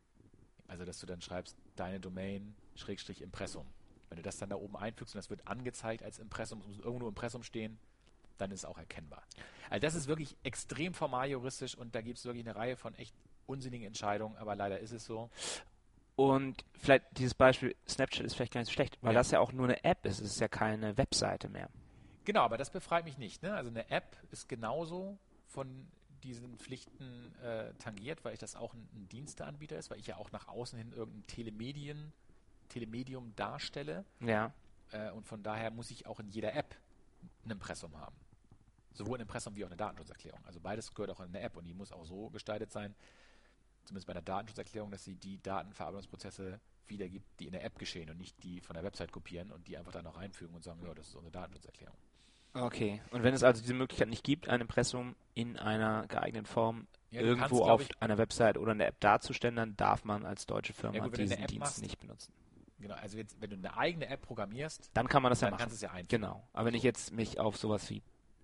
[0.69, 3.67] Also, dass du dann schreibst, deine Domain, Schrägstrich Impressum.
[4.09, 6.79] Wenn du das dann da oben einfügst und das wird angezeigt als Impressum, es muss
[6.79, 7.79] irgendwo Impressum stehen,
[8.39, 9.23] dann ist es auch erkennbar.
[9.69, 12.95] Also, das ist wirklich extrem formal juristisch und da gibt es wirklich eine Reihe von
[12.95, 13.15] echt
[13.47, 15.31] unsinnigen Entscheidungen, aber leider ist es so.
[16.21, 19.21] Und vielleicht dieses Beispiel Snapchat ist vielleicht gar nicht so schlecht, weil Ja.
[19.21, 20.21] das ja auch nur eine App ist.
[20.21, 21.71] Es ist ja keine Webseite mehr.
[22.27, 23.43] Genau, aber das befreit mich nicht.
[23.43, 23.55] Ne?
[23.55, 25.17] Also eine App ist genauso
[25.47, 25.87] von
[26.23, 30.19] diesen Pflichten äh, tangiert, weil ich das auch ein, ein Diensteanbieter ist, weil ich ja
[30.19, 32.13] auch nach außen hin irgendein Telemedien,
[32.69, 34.53] Telemedium darstelle Ja.
[34.93, 36.77] äh, und von daher muss ich auch in jeder App
[37.47, 38.15] ein Impressum haben.
[38.93, 40.41] Sowohl ein Impressum wie auch eine Datenschutzerklärung.
[40.45, 42.95] Also beides gehört auch in eine App und die muss auch so gestaltet sein,
[43.91, 48.19] zumindest bei der Datenschutzerklärung, dass sie die Datenverarbeitungsprozesse wiedergibt, die in der App geschehen und
[48.19, 50.95] nicht die von der Website kopieren und die einfach dann noch reinfügen und sagen, ja,
[50.95, 51.97] das ist unsere Datenschutzerklärung.
[52.53, 53.01] Okay.
[53.13, 57.21] Und wenn es also diese Möglichkeit nicht gibt, ein Impressum in einer geeigneten Form Ja,
[57.21, 60.47] irgendwo kannst, auf ich- einer Website oder in der App darzustellen, dann darf man als
[60.47, 62.33] deutsche Firma Ja, gut, diesen Dienst machst, nicht benutzen.
[62.79, 65.53] Genau, also jetzt, wenn du eine eigene App programmierst, Dann kann man das ja dann
[65.53, 65.61] machen.
[65.63, 66.23] kannst du es ja einfügen.
[66.23, 66.49] Genau.
[66.53, 68.03] Aber wenn ich jetzt mich auf sowas wie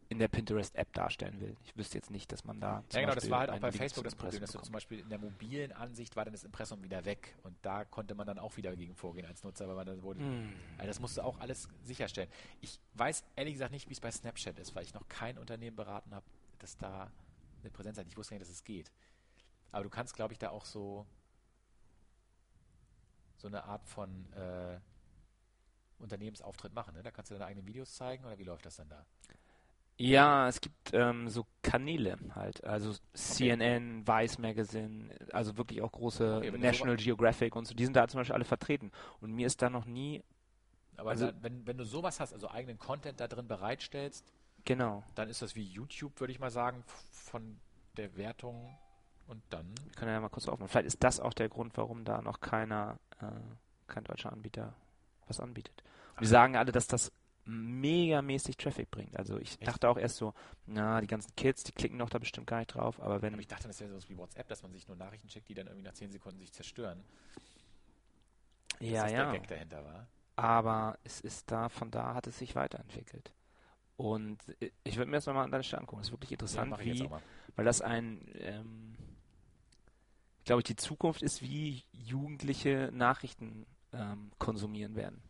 [0.09, 2.85] in der Pinterest-App darstellen will, ich wüsste jetzt nicht, dass man da.
[2.89, 4.61] zum Ja, genau, das Beispiel war halt auch bei Link Facebook das Problem, dass du
[4.61, 8.15] zum Beispiel in der mobilen Ansicht war dann das Impressum wieder weg und da konnte
[8.15, 10.53] man dann auch wieder dagegen vorgehen als Nutzer, weil man dann wurde, Hm.
[10.79, 12.31] also das musst du auch alles sicherstellen.
[12.61, 15.77] Ich weiß ehrlich gesagt nicht, wie es bei Snapchat ist, weil ich noch kein Unternehmen
[15.77, 16.27] beraten habe,
[16.59, 17.11] das da
[17.61, 18.07] eine Präsenz hat.
[18.07, 18.93] Ich wusste gar nicht, dass es geht.
[19.73, 21.07] Aber du kannst, glaube ich, da auch so
[23.39, 24.81] so eine Art von äh,
[25.99, 26.95] Unternehmensauftritt machen.
[26.95, 27.03] Ne?
[27.03, 29.05] Da kannst du deine eigenen Videos zeigen oder wie läuft das dann da?
[29.99, 36.37] Ja, es gibt ähm, so Kanäle halt, also CNN, Vice Magazine, also wirklich auch große
[36.39, 38.93] Okay, National Geographic und so, die sind da zum Beispiel alle vertreten.
[39.21, 40.23] Und mir ist da noch nie
[40.99, 44.33] Aber Also- dann, wenn, wenn du sowas hast, also eigenen Content da drin bereitstellst,
[44.65, 45.03] Genau.
[45.15, 46.83] dann ist das wie YouTube, würde ich mal sagen,
[47.13, 47.59] von
[47.99, 48.75] der Wertung
[49.29, 49.67] und dann.
[49.85, 50.69] Wir können ja mal kurz aufmachen.
[50.69, 53.27] Vielleicht ist das auch der Grund, warum da noch keiner, äh,
[53.87, 54.75] kein deutscher Anbieter
[55.27, 55.83] was anbietet.
[56.19, 57.13] Wir sagen alle, dass das
[57.47, 59.17] megamäßig Traffic bringt.
[59.17, 59.67] Also ich Echt?
[59.67, 60.35] dachte auch erst so,
[60.67, 63.41] na, die ganzen Kids, die klicken doch da bestimmt gar nicht drauf, aber wenn Aber
[63.41, 65.67] ich dachte, das wäre sowas wie WhatsApp, dass man sich nur Nachrichten schickt, die dann
[65.69, 67.05] irgendwie nach 10 Sekunden sich zerstören.
[68.89, 69.15] Dass ja, das ja.
[69.15, 70.09] der Gag dahinter war.
[70.37, 73.33] aber es ist da, von da hat es sich weiterentwickelt.
[73.97, 74.39] Und
[74.85, 76.01] ich würde mir das nochmal an deiner Stelle angucken.
[76.01, 77.11] Das ist wirklich Ja, interessant, jetzt wie,
[77.57, 78.97] weil das ein, ähm,
[80.45, 85.23] glaube ich, die Zukunft ist, wie Jugendliche Nachrichten ähm, konsumieren werden.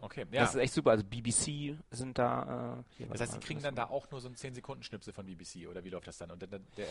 [0.00, 0.40] Okay, ja.
[0.42, 0.90] Das ist echt super.
[0.92, 2.82] Also BBC sind da.
[2.98, 5.84] Äh, Das heißt, die kriegen dann da auch nur so einen 10-Sekunden-Schnipsel von BBC oder
[5.84, 6.30] wie läuft das dann?
[6.30, 6.86] Und dann, dann, der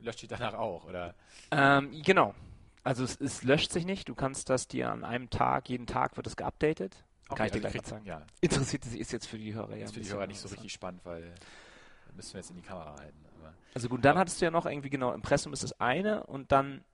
[0.00, 1.14] löscht die danach auch, oder?
[1.50, 2.34] Ähm, genau.
[2.82, 4.08] Also es, es löscht sich nicht.
[4.08, 7.04] Du kannst das dir an einem Tag, jeden Tag wird es geupdatet.
[7.28, 8.06] Kann ich dir also gleich kriegt- mal zeigen.
[8.06, 9.84] Ja, Interessiert sich ist jetzt für die Hörer ja.
[9.86, 11.34] ist für die Hörer nicht so richtig spannend, weil
[12.14, 13.24] müssen wir jetzt in die Kamera halten.
[13.74, 16.84] Also gut, dann hattest du ja noch irgendwie genau Impressum ist das eine und dann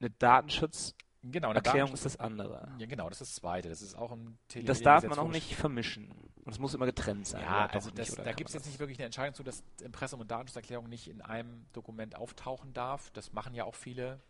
[0.00, 2.72] eine Datenschutzerklärung genau, eine Datenschutz- ist das andere.
[2.78, 3.68] Ja, genau, das ist das zweite.
[3.68, 6.10] Das ist auch im Tele Das darf man auch nicht vermischen.
[6.10, 7.42] Und es muss immer getrennt sein.
[7.42, 10.20] Ja, also das, nicht, da gibt es jetzt nicht wirklich eine Entscheidung zu, dass Impressum
[10.20, 13.10] und Datenschutzerklärung nicht in einem Dokument auftauchen darf.
[13.10, 14.20] Das machen ja auch viele.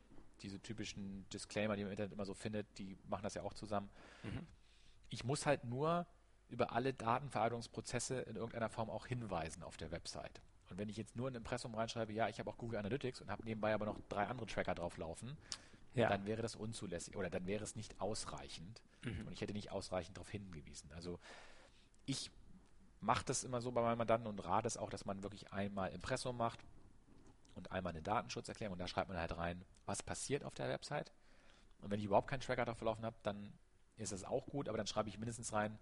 [0.42, 3.54] Diese typischen Disclaimer, die man im Internet immer so findet, die machen das ja auch
[3.54, 3.88] zusammen.
[4.22, 4.46] Mhm.
[5.08, 6.06] Ich muss halt nur
[6.48, 10.40] über alle Datenverarbeitungsprozesse in irgendeiner Form auch hinweisen auf der Website.
[10.70, 13.30] Und wenn ich jetzt nur ein Impressum reinschreibe, ja, ich habe auch Google Analytics und
[13.30, 15.36] habe nebenbei aber noch drei andere Tracker drauflaufen,
[15.96, 16.08] Ja.
[16.08, 18.82] dann wäre das unzulässig oder dann wäre es nicht ausreichend.
[19.02, 19.26] Mhm.
[19.26, 20.92] Und ich hätte nicht ausreichend darauf hingewiesen.
[20.92, 21.18] Also
[22.04, 22.30] ich
[23.00, 25.92] mache das immer so bei meinen Mandanten und rate es auch, dass man wirklich einmal
[25.92, 26.60] Impressum macht
[27.54, 31.12] und einmal eine Datenschutzerklärung und da schreibt man halt rein, was passiert auf der Website.
[31.80, 33.52] Und wenn ich überhaupt keinen Tracker drauf laufen habe, dann
[33.96, 35.78] ist das auch gut, aber dann schreibe ich mindestens rein,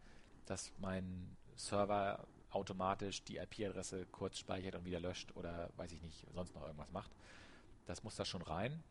[0.46, 6.26] dass mein Server automatisch die IP-Adresse kurz speichert und wieder löscht oder weiß ich nicht,
[6.32, 7.10] sonst noch irgendwas macht.
[7.86, 8.82] Das muss da schon rein.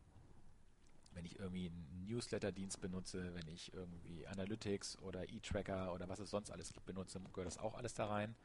[1.13, 6.29] Wenn ich irgendwie einen Newsletter-Dienst benutze, wenn ich irgendwie Analytics oder E-Tracker oder was es
[6.29, 8.35] sonst alles gibt benutze, gehört das auch alles da rein.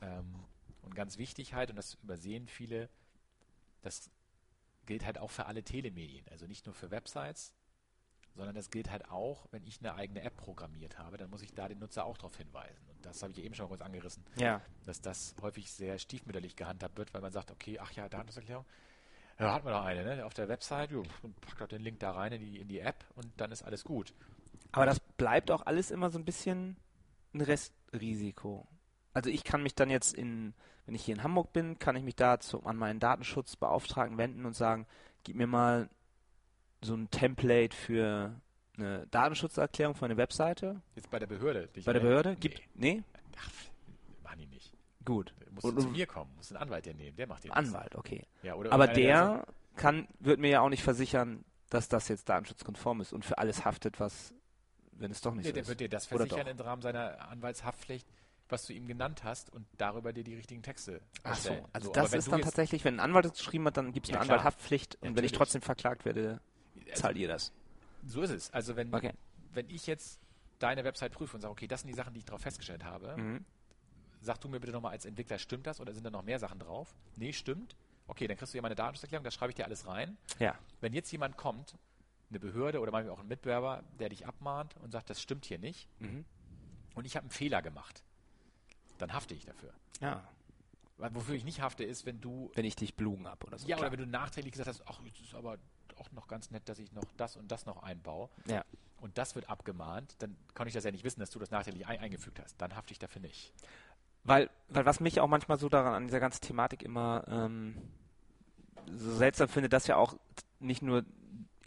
[0.00, 0.34] Ähm,
[0.82, 2.88] und ganz wichtig halt, und das übersehen viele,
[3.82, 4.10] das
[4.86, 7.54] gilt halt auch für alle Telemedien, also nicht nur für Websites,
[8.34, 11.52] sondern das gilt halt auch, wenn ich eine eigene App programmiert habe, dann muss ich
[11.52, 12.82] da den Nutzer auch darauf hinweisen.
[12.88, 14.62] Und das habe ich eben schon mal kurz angerissen, Ja.
[14.84, 18.64] dass das häufig sehr stiefmütterlich gehandhabt wird, weil man sagt, okay, ach ja, Datenschutzerklärung,
[19.38, 20.24] ja, hat man doch eine, ne?
[20.24, 21.02] Auf der Website, jo,
[21.40, 23.84] packt doch den Link da rein in die, in die App und dann ist alles
[23.84, 24.12] gut.
[24.72, 26.76] Aber das bleibt auch alles immer so ein bisschen
[27.34, 28.66] ein Restrisiko.
[29.14, 30.54] Also ich kann mich dann jetzt in,
[30.86, 34.46] wenn ich hier in Hamburg bin, kann ich mich da zu, an meinen Datenschutzbeauftragten wenden
[34.46, 34.86] und sagen,
[35.24, 35.88] gib mir mal
[36.80, 38.34] so ein Template für
[38.76, 41.68] eine Datenschutzerklärung für eine Webseite Jetzt bei der Behörde.
[41.84, 42.00] bei der.
[42.00, 42.36] Behörde.
[42.36, 43.02] Gibt, nee?
[43.38, 43.50] Ach,
[44.24, 44.72] machen die nicht.
[45.04, 45.34] Gut.
[45.54, 47.50] Musst Und- zu mir kommen, musst einen Anwalt dir nehmen, der macht das.
[47.52, 48.26] Anwalt, okay.
[48.42, 49.46] Ja, oder Aber der
[49.76, 53.64] kann, wird mir ja auch nicht versichern, dass das jetzt datenschutzkonform ist und für alles
[53.64, 54.32] haftet, was,
[54.92, 55.68] wenn es doch nicht Nee, so der ist.
[55.68, 58.06] wird dir das versichern im Rahmen seiner Anwaltshaftpflicht,
[58.48, 62.00] was du ihm genannt hast und darüber dir die richtigen Texte Ach so, also aber
[62.02, 64.26] das ist dann tatsächlich, wenn ein Anwalt es geschrieben hat, dann gibt es Ja, eine
[64.26, 64.38] klar.
[64.38, 65.32] Anwalthaftpflicht und wenn ich Natürlich.
[65.32, 66.40] trotzdem verklagt werde,
[66.88, 67.52] Also, zahlt ihr das.
[68.06, 68.50] So ist es.
[68.52, 69.12] Also wenn, Okay.
[69.54, 70.18] wenn ich jetzt
[70.58, 73.16] deine Website prüfe und sage, okay, das sind die Sachen, die ich darauf festgestellt habe,
[73.16, 73.44] Mhm.
[74.22, 76.58] Sag du mir bitte nochmal als Entwickler, stimmt das oder sind da noch mehr Sachen
[76.58, 76.94] drauf?
[77.16, 77.76] Nee, stimmt.
[78.06, 80.16] Okay, dann kriegst du ja meine Datenschutzerklärung, da schreibe ich dir alles rein.
[80.38, 80.58] Ja.
[80.80, 81.76] Wenn jetzt jemand kommt,
[82.30, 85.58] eine Behörde oder manchmal auch ein Mitbewerber, der dich abmahnt und sagt, das stimmt hier
[85.58, 86.24] nicht Mhm.
[86.94, 88.02] und ich habe einen Fehler gemacht,
[88.98, 89.72] dann hafte ich dafür.
[90.00, 90.26] Ja.
[90.98, 93.66] Weil Wofür ich nicht hafte, ist, wenn du Wenn ich dich Blumen ab oder so.
[93.66, 93.88] ja, klar.
[93.88, 95.58] oder wenn du nachträglich gesagt hast, ach, es ist aber
[95.98, 98.64] auch noch ganz nett, dass ich noch das und das noch einbaue ja.
[99.00, 101.86] und das wird abgemahnt, dann kann ich das ja nicht wissen, dass du das nachträglich
[101.86, 102.56] ein eingefügt hast.
[102.60, 103.52] Dann hafte ich dafür nicht.
[104.24, 107.76] Weil, weil was mich auch manchmal so daran an dieser ganzen Thematik immer ähm,
[108.94, 110.16] so seltsam finde, dass ja auch
[110.60, 111.04] nicht nur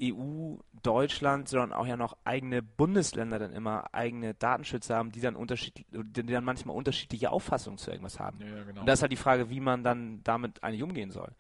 [0.01, 5.35] EU, Deutschland, sondern auch ja noch eigene Bundesländer dann immer eigene Datenschützer haben, die dann
[5.35, 8.39] unterschiedlich, die dann manchmal unterschiedliche Auffassungen zu irgendwas haben.
[8.41, 8.81] Ja, genau.
[8.81, 11.31] Und das ist halt die Frage, wie man dann damit eigentlich umgehen soll.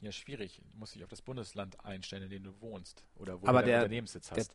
[0.00, 0.60] ja, schwierig.
[0.72, 3.66] Du musst dich auf das Bundesland einstellen, in dem du wohnst oder wo Aber du
[3.66, 4.54] deinen der- Unternehmenssitz der- hast.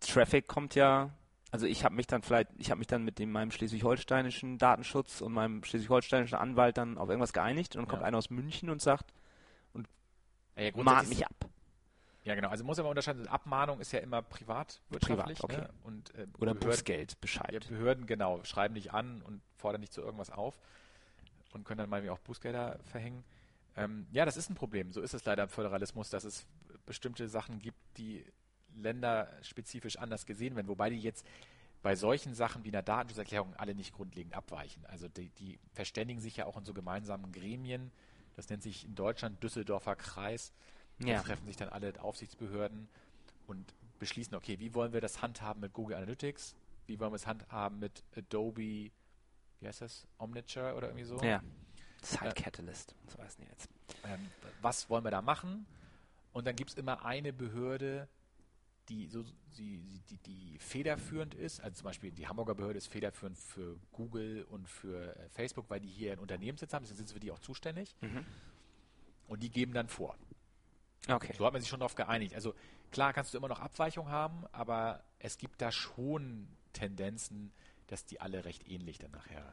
[0.00, 1.10] Traffic kommt ja,
[1.50, 5.20] also ich habe mich dann vielleicht, ich habe mich dann mit dem meinem schleswig-holsteinischen Datenschutz
[5.20, 8.08] und meinem schleswig-holsteinischen Anwalt dann auf irgendwas geeinigt und dann kommt Ja.
[8.08, 9.12] einer aus München und sagt,
[10.56, 11.34] Ja, ja, mahnt mich ab.
[12.24, 12.48] Ja, genau.
[12.48, 13.28] Also muss aber unterscheiden.
[13.28, 15.38] Abmahnung ist ja immer privatwirtschaftlich.
[15.38, 15.60] Privat, okay.
[15.60, 15.70] ne?
[15.84, 17.68] Und, äh, Oder Behörden, Bußgeld, ja, Bescheid.
[17.68, 20.58] Behörden, genau, schreiben dich an und fordern dich zu irgendwas auf
[21.52, 23.22] und können dann mal auch Bußgelder verhängen.
[23.76, 24.92] Ähm, ja, das ist ein Problem.
[24.92, 26.46] So ist es leider im Föderalismus, dass es
[26.84, 28.24] bestimmte Sachen gibt, die
[28.74, 30.68] länderspezifisch anders gesehen werden.
[30.68, 31.26] Wobei die jetzt
[31.82, 34.84] bei solchen Sachen wie einer Datenschutzerklärung alle nicht grundlegend abweichen.
[34.86, 37.92] Also die, die verständigen sich ja auch in so gemeinsamen Gremien.
[38.34, 40.52] Das nennt sich in Deutschland Düsseldorfer Kreis.
[40.98, 41.22] Da Ja.
[41.22, 42.88] treffen sich dann alle Aufsichtsbehörden
[43.46, 46.54] und beschließen, okay, wie wollen wir das handhaben mit Google Analytics?
[46.86, 48.92] Wie wollen wir es handhaben mit Adobe, wie
[49.62, 50.06] heißt das?
[50.18, 51.22] Omniture oder irgendwie so?
[51.22, 51.42] Ja.
[52.22, 52.94] Äh, Catalyst.
[53.06, 53.68] Das weiß ich jetzt.
[54.04, 54.20] ähm,
[54.60, 55.66] was wollen wir da machen?
[56.32, 58.08] Und dann gibt es immer eine Behörde,
[58.88, 61.60] die, so, sie- die, die federführend ist.
[61.60, 65.80] Also zum Beispiel die Hamburger Behörde ist federführend für Google und für äh, Facebook, weil
[65.80, 66.82] die hier einen Unternehmenssitz haben.
[66.84, 67.94] Deswegen sind sie für die auch zuständig.
[68.00, 68.24] Mhm.
[69.28, 70.16] Und die geben dann vor.
[71.08, 71.34] Okay.
[71.36, 72.34] So hat man sich schon darauf geeinigt.
[72.34, 72.54] Also
[72.90, 77.52] klar kannst du immer noch Abweichungen haben, aber es gibt da schon Tendenzen,
[77.88, 79.52] dass die alle recht ähnlich dann nachher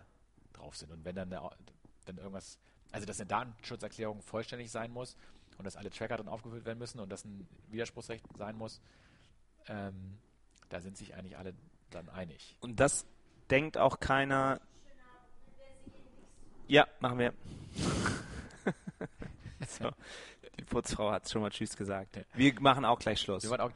[0.53, 0.91] drauf sind.
[0.91, 1.49] Und wenn dann, eine,
[2.05, 2.57] wenn irgendwas,
[2.91, 5.15] also dass eine Datenschutzerklärung vollständig sein muss
[5.57, 8.81] und dass alle Tracker drin aufgeführt werden müssen und dass ein Widerspruchsrecht sein muss,
[9.67, 10.17] ähm,
[10.69, 11.53] da sind sich eigentlich alle
[11.91, 12.57] dann einig.
[12.61, 13.05] Und das
[13.49, 14.59] denkt auch keiner.
[16.67, 17.33] Ja, machen wir.
[19.67, 19.89] so,
[20.59, 22.19] die Putzfrau hat schon mal Tschüss gesagt.
[22.33, 23.43] Wir machen auch gleich Schluss.
[23.51, 23.71] Auch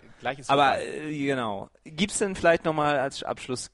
[0.47, 1.69] Aber äh, genau.
[1.83, 3.69] Gibt es denn vielleicht nochmal als Abschluss,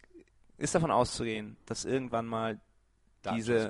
[0.58, 2.60] ist davon auszugehen, dass irgendwann mal
[3.36, 3.70] diese-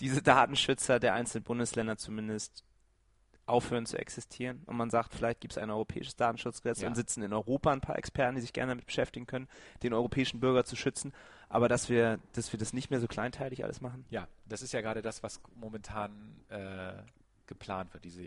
[0.00, 2.64] diese Datenschützer der einzelnen Bundesländer zumindest
[3.48, 6.88] aufhören zu existieren und man sagt, vielleicht gibt es ein europäisches Datenschutzgesetz, Ja.
[6.88, 9.48] dann sitzen in Europa ein paar Experten, die sich gerne damit beschäftigen können,
[9.82, 11.12] den europäischen Bürger zu schützen,
[11.48, 14.04] aber dass wir, dass wir das nicht mehr so kleinteilig alles machen.
[14.10, 16.92] Ja, das ist ja gerade das, was momentan äh,
[17.46, 18.04] geplant wird.
[18.04, 18.22] Diese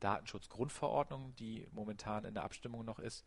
[0.00, 3.24] EU-Datenschutzgrundverordnung, die momentan in der Abstimmung noch ist,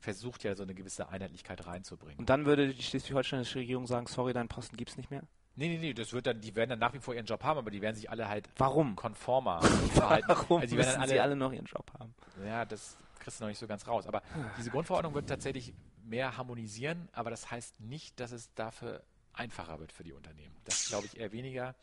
[0.00, 2.18] versucht ja so eine gewisse Einheitlichkeit reinzubringen.
[2.18, 5.24] Und dann würde die schleswig-holsteinische Regierung sagen, sorry, deinen Posten gibt's nicht mehr.
[5.58, 7.58] Nee, nee, nee, das wird dann, die werden dann nach wie vor ihren Job haben,
[7.58, 8.96] aber die werden sich alle halt Warum?
[8.96, 9.60] konformer
[9.92, 10.28] verhalten.
[10.28, 12.14] Warum Also die werden dann sie alle, alle noch ihren Job haben?
[12.44, 14.06] Ja, das kriegst du noch nicht so ganz raus.
[14.06, 14.22] Aber
[14.56, 15.74] diese Grundverordnung wird tatsächlich
[16.04, 19.02] mehr harmonisieren, aber das heißt nicht, dass es dafür
[19.32, 20.54] einfacher wird für die Unternehmen.
[20.64, 21.74] Das glaube ich eher weniger,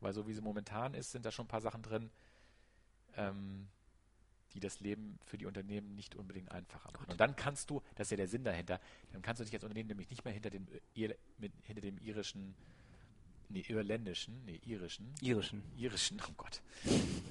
[0.00, 2.10] weil so wie sie momentan ist, sind da schon ein paar Sachen drin,
[3.16, 3.68] ähm,
[4.54, 7.10] die das Leben für die Unternehmen nicht unbedingt einfacher machen.
[7.10, 8.80] Und dann kannst du, das ist ja der Sinn dahinter,
[9.12, 12.54] dann kannst du dich als Unternehmen nämlich nicht mehr hinter dem, hinter dem irischen,
[13.48, 15.62] nee, irländischen, nee, irischen, Irischen.
[15.76, 16.60] irischen, oh Gott,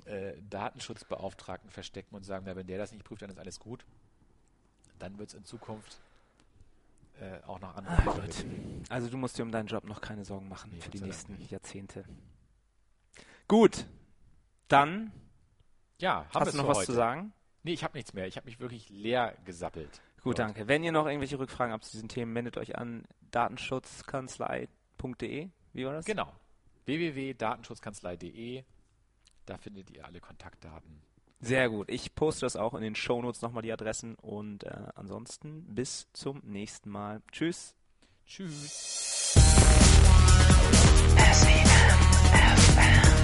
[0.05, 3.85] äh, Datenschutzbeauftragten verstecken und sagen, na, wenn der das nicht prüft, dann ist alles gut.
[4.99, 5.99] Dann wird es in Zukunft
[7.19, 8.83] äh, auch noch andere geben.
[8.89, 11.35] Also du musst dir um deinen Job noch keine Sorgen machen Nee, für die nächsten
[11.37, 11.51] nicht.
[11.51, 12.03] Jahrzehnte.
[13.47, 13.85] Gut,
[14.67, 15.11] dann
[15.99, 16.87] Ja, hast du noch was heute.
[16.87, 17.31] zu sagen?
[17.63, 18.27] Nee, ich habe nichts mehr.
[18.27, 20.01] Ich habe mich wirklich leer gesappelt.
[20.23, 20.67] Gut, danke.
[20.67, 25.49] Wenn ihr noch irgendwelche Rückfragen habt zu diesen Themen, meldet euch an datenschutzkanzlei.de.
[25.77, 26.05] Wie war das?
[26.05, 26.33] Genau.
[26.85, 28.63] www.datenschutzkanzlei.de
[29.45, 31.03] Da findet ihr alle Kontaktdaten.
[31.39, 31.91] Sehr gut.
[31.91, 36.41] Ich poste das auch in den Shownotes nochmal die Adressen und äh, ansonsten bis zum
[36.43, 37.21] nächsten Mal.
[37.31, 37.75] Tschüss.
[38.25, 39.33] Tschüss.
[41.33, 41.67] SEM
[42.73, 43.16] FM.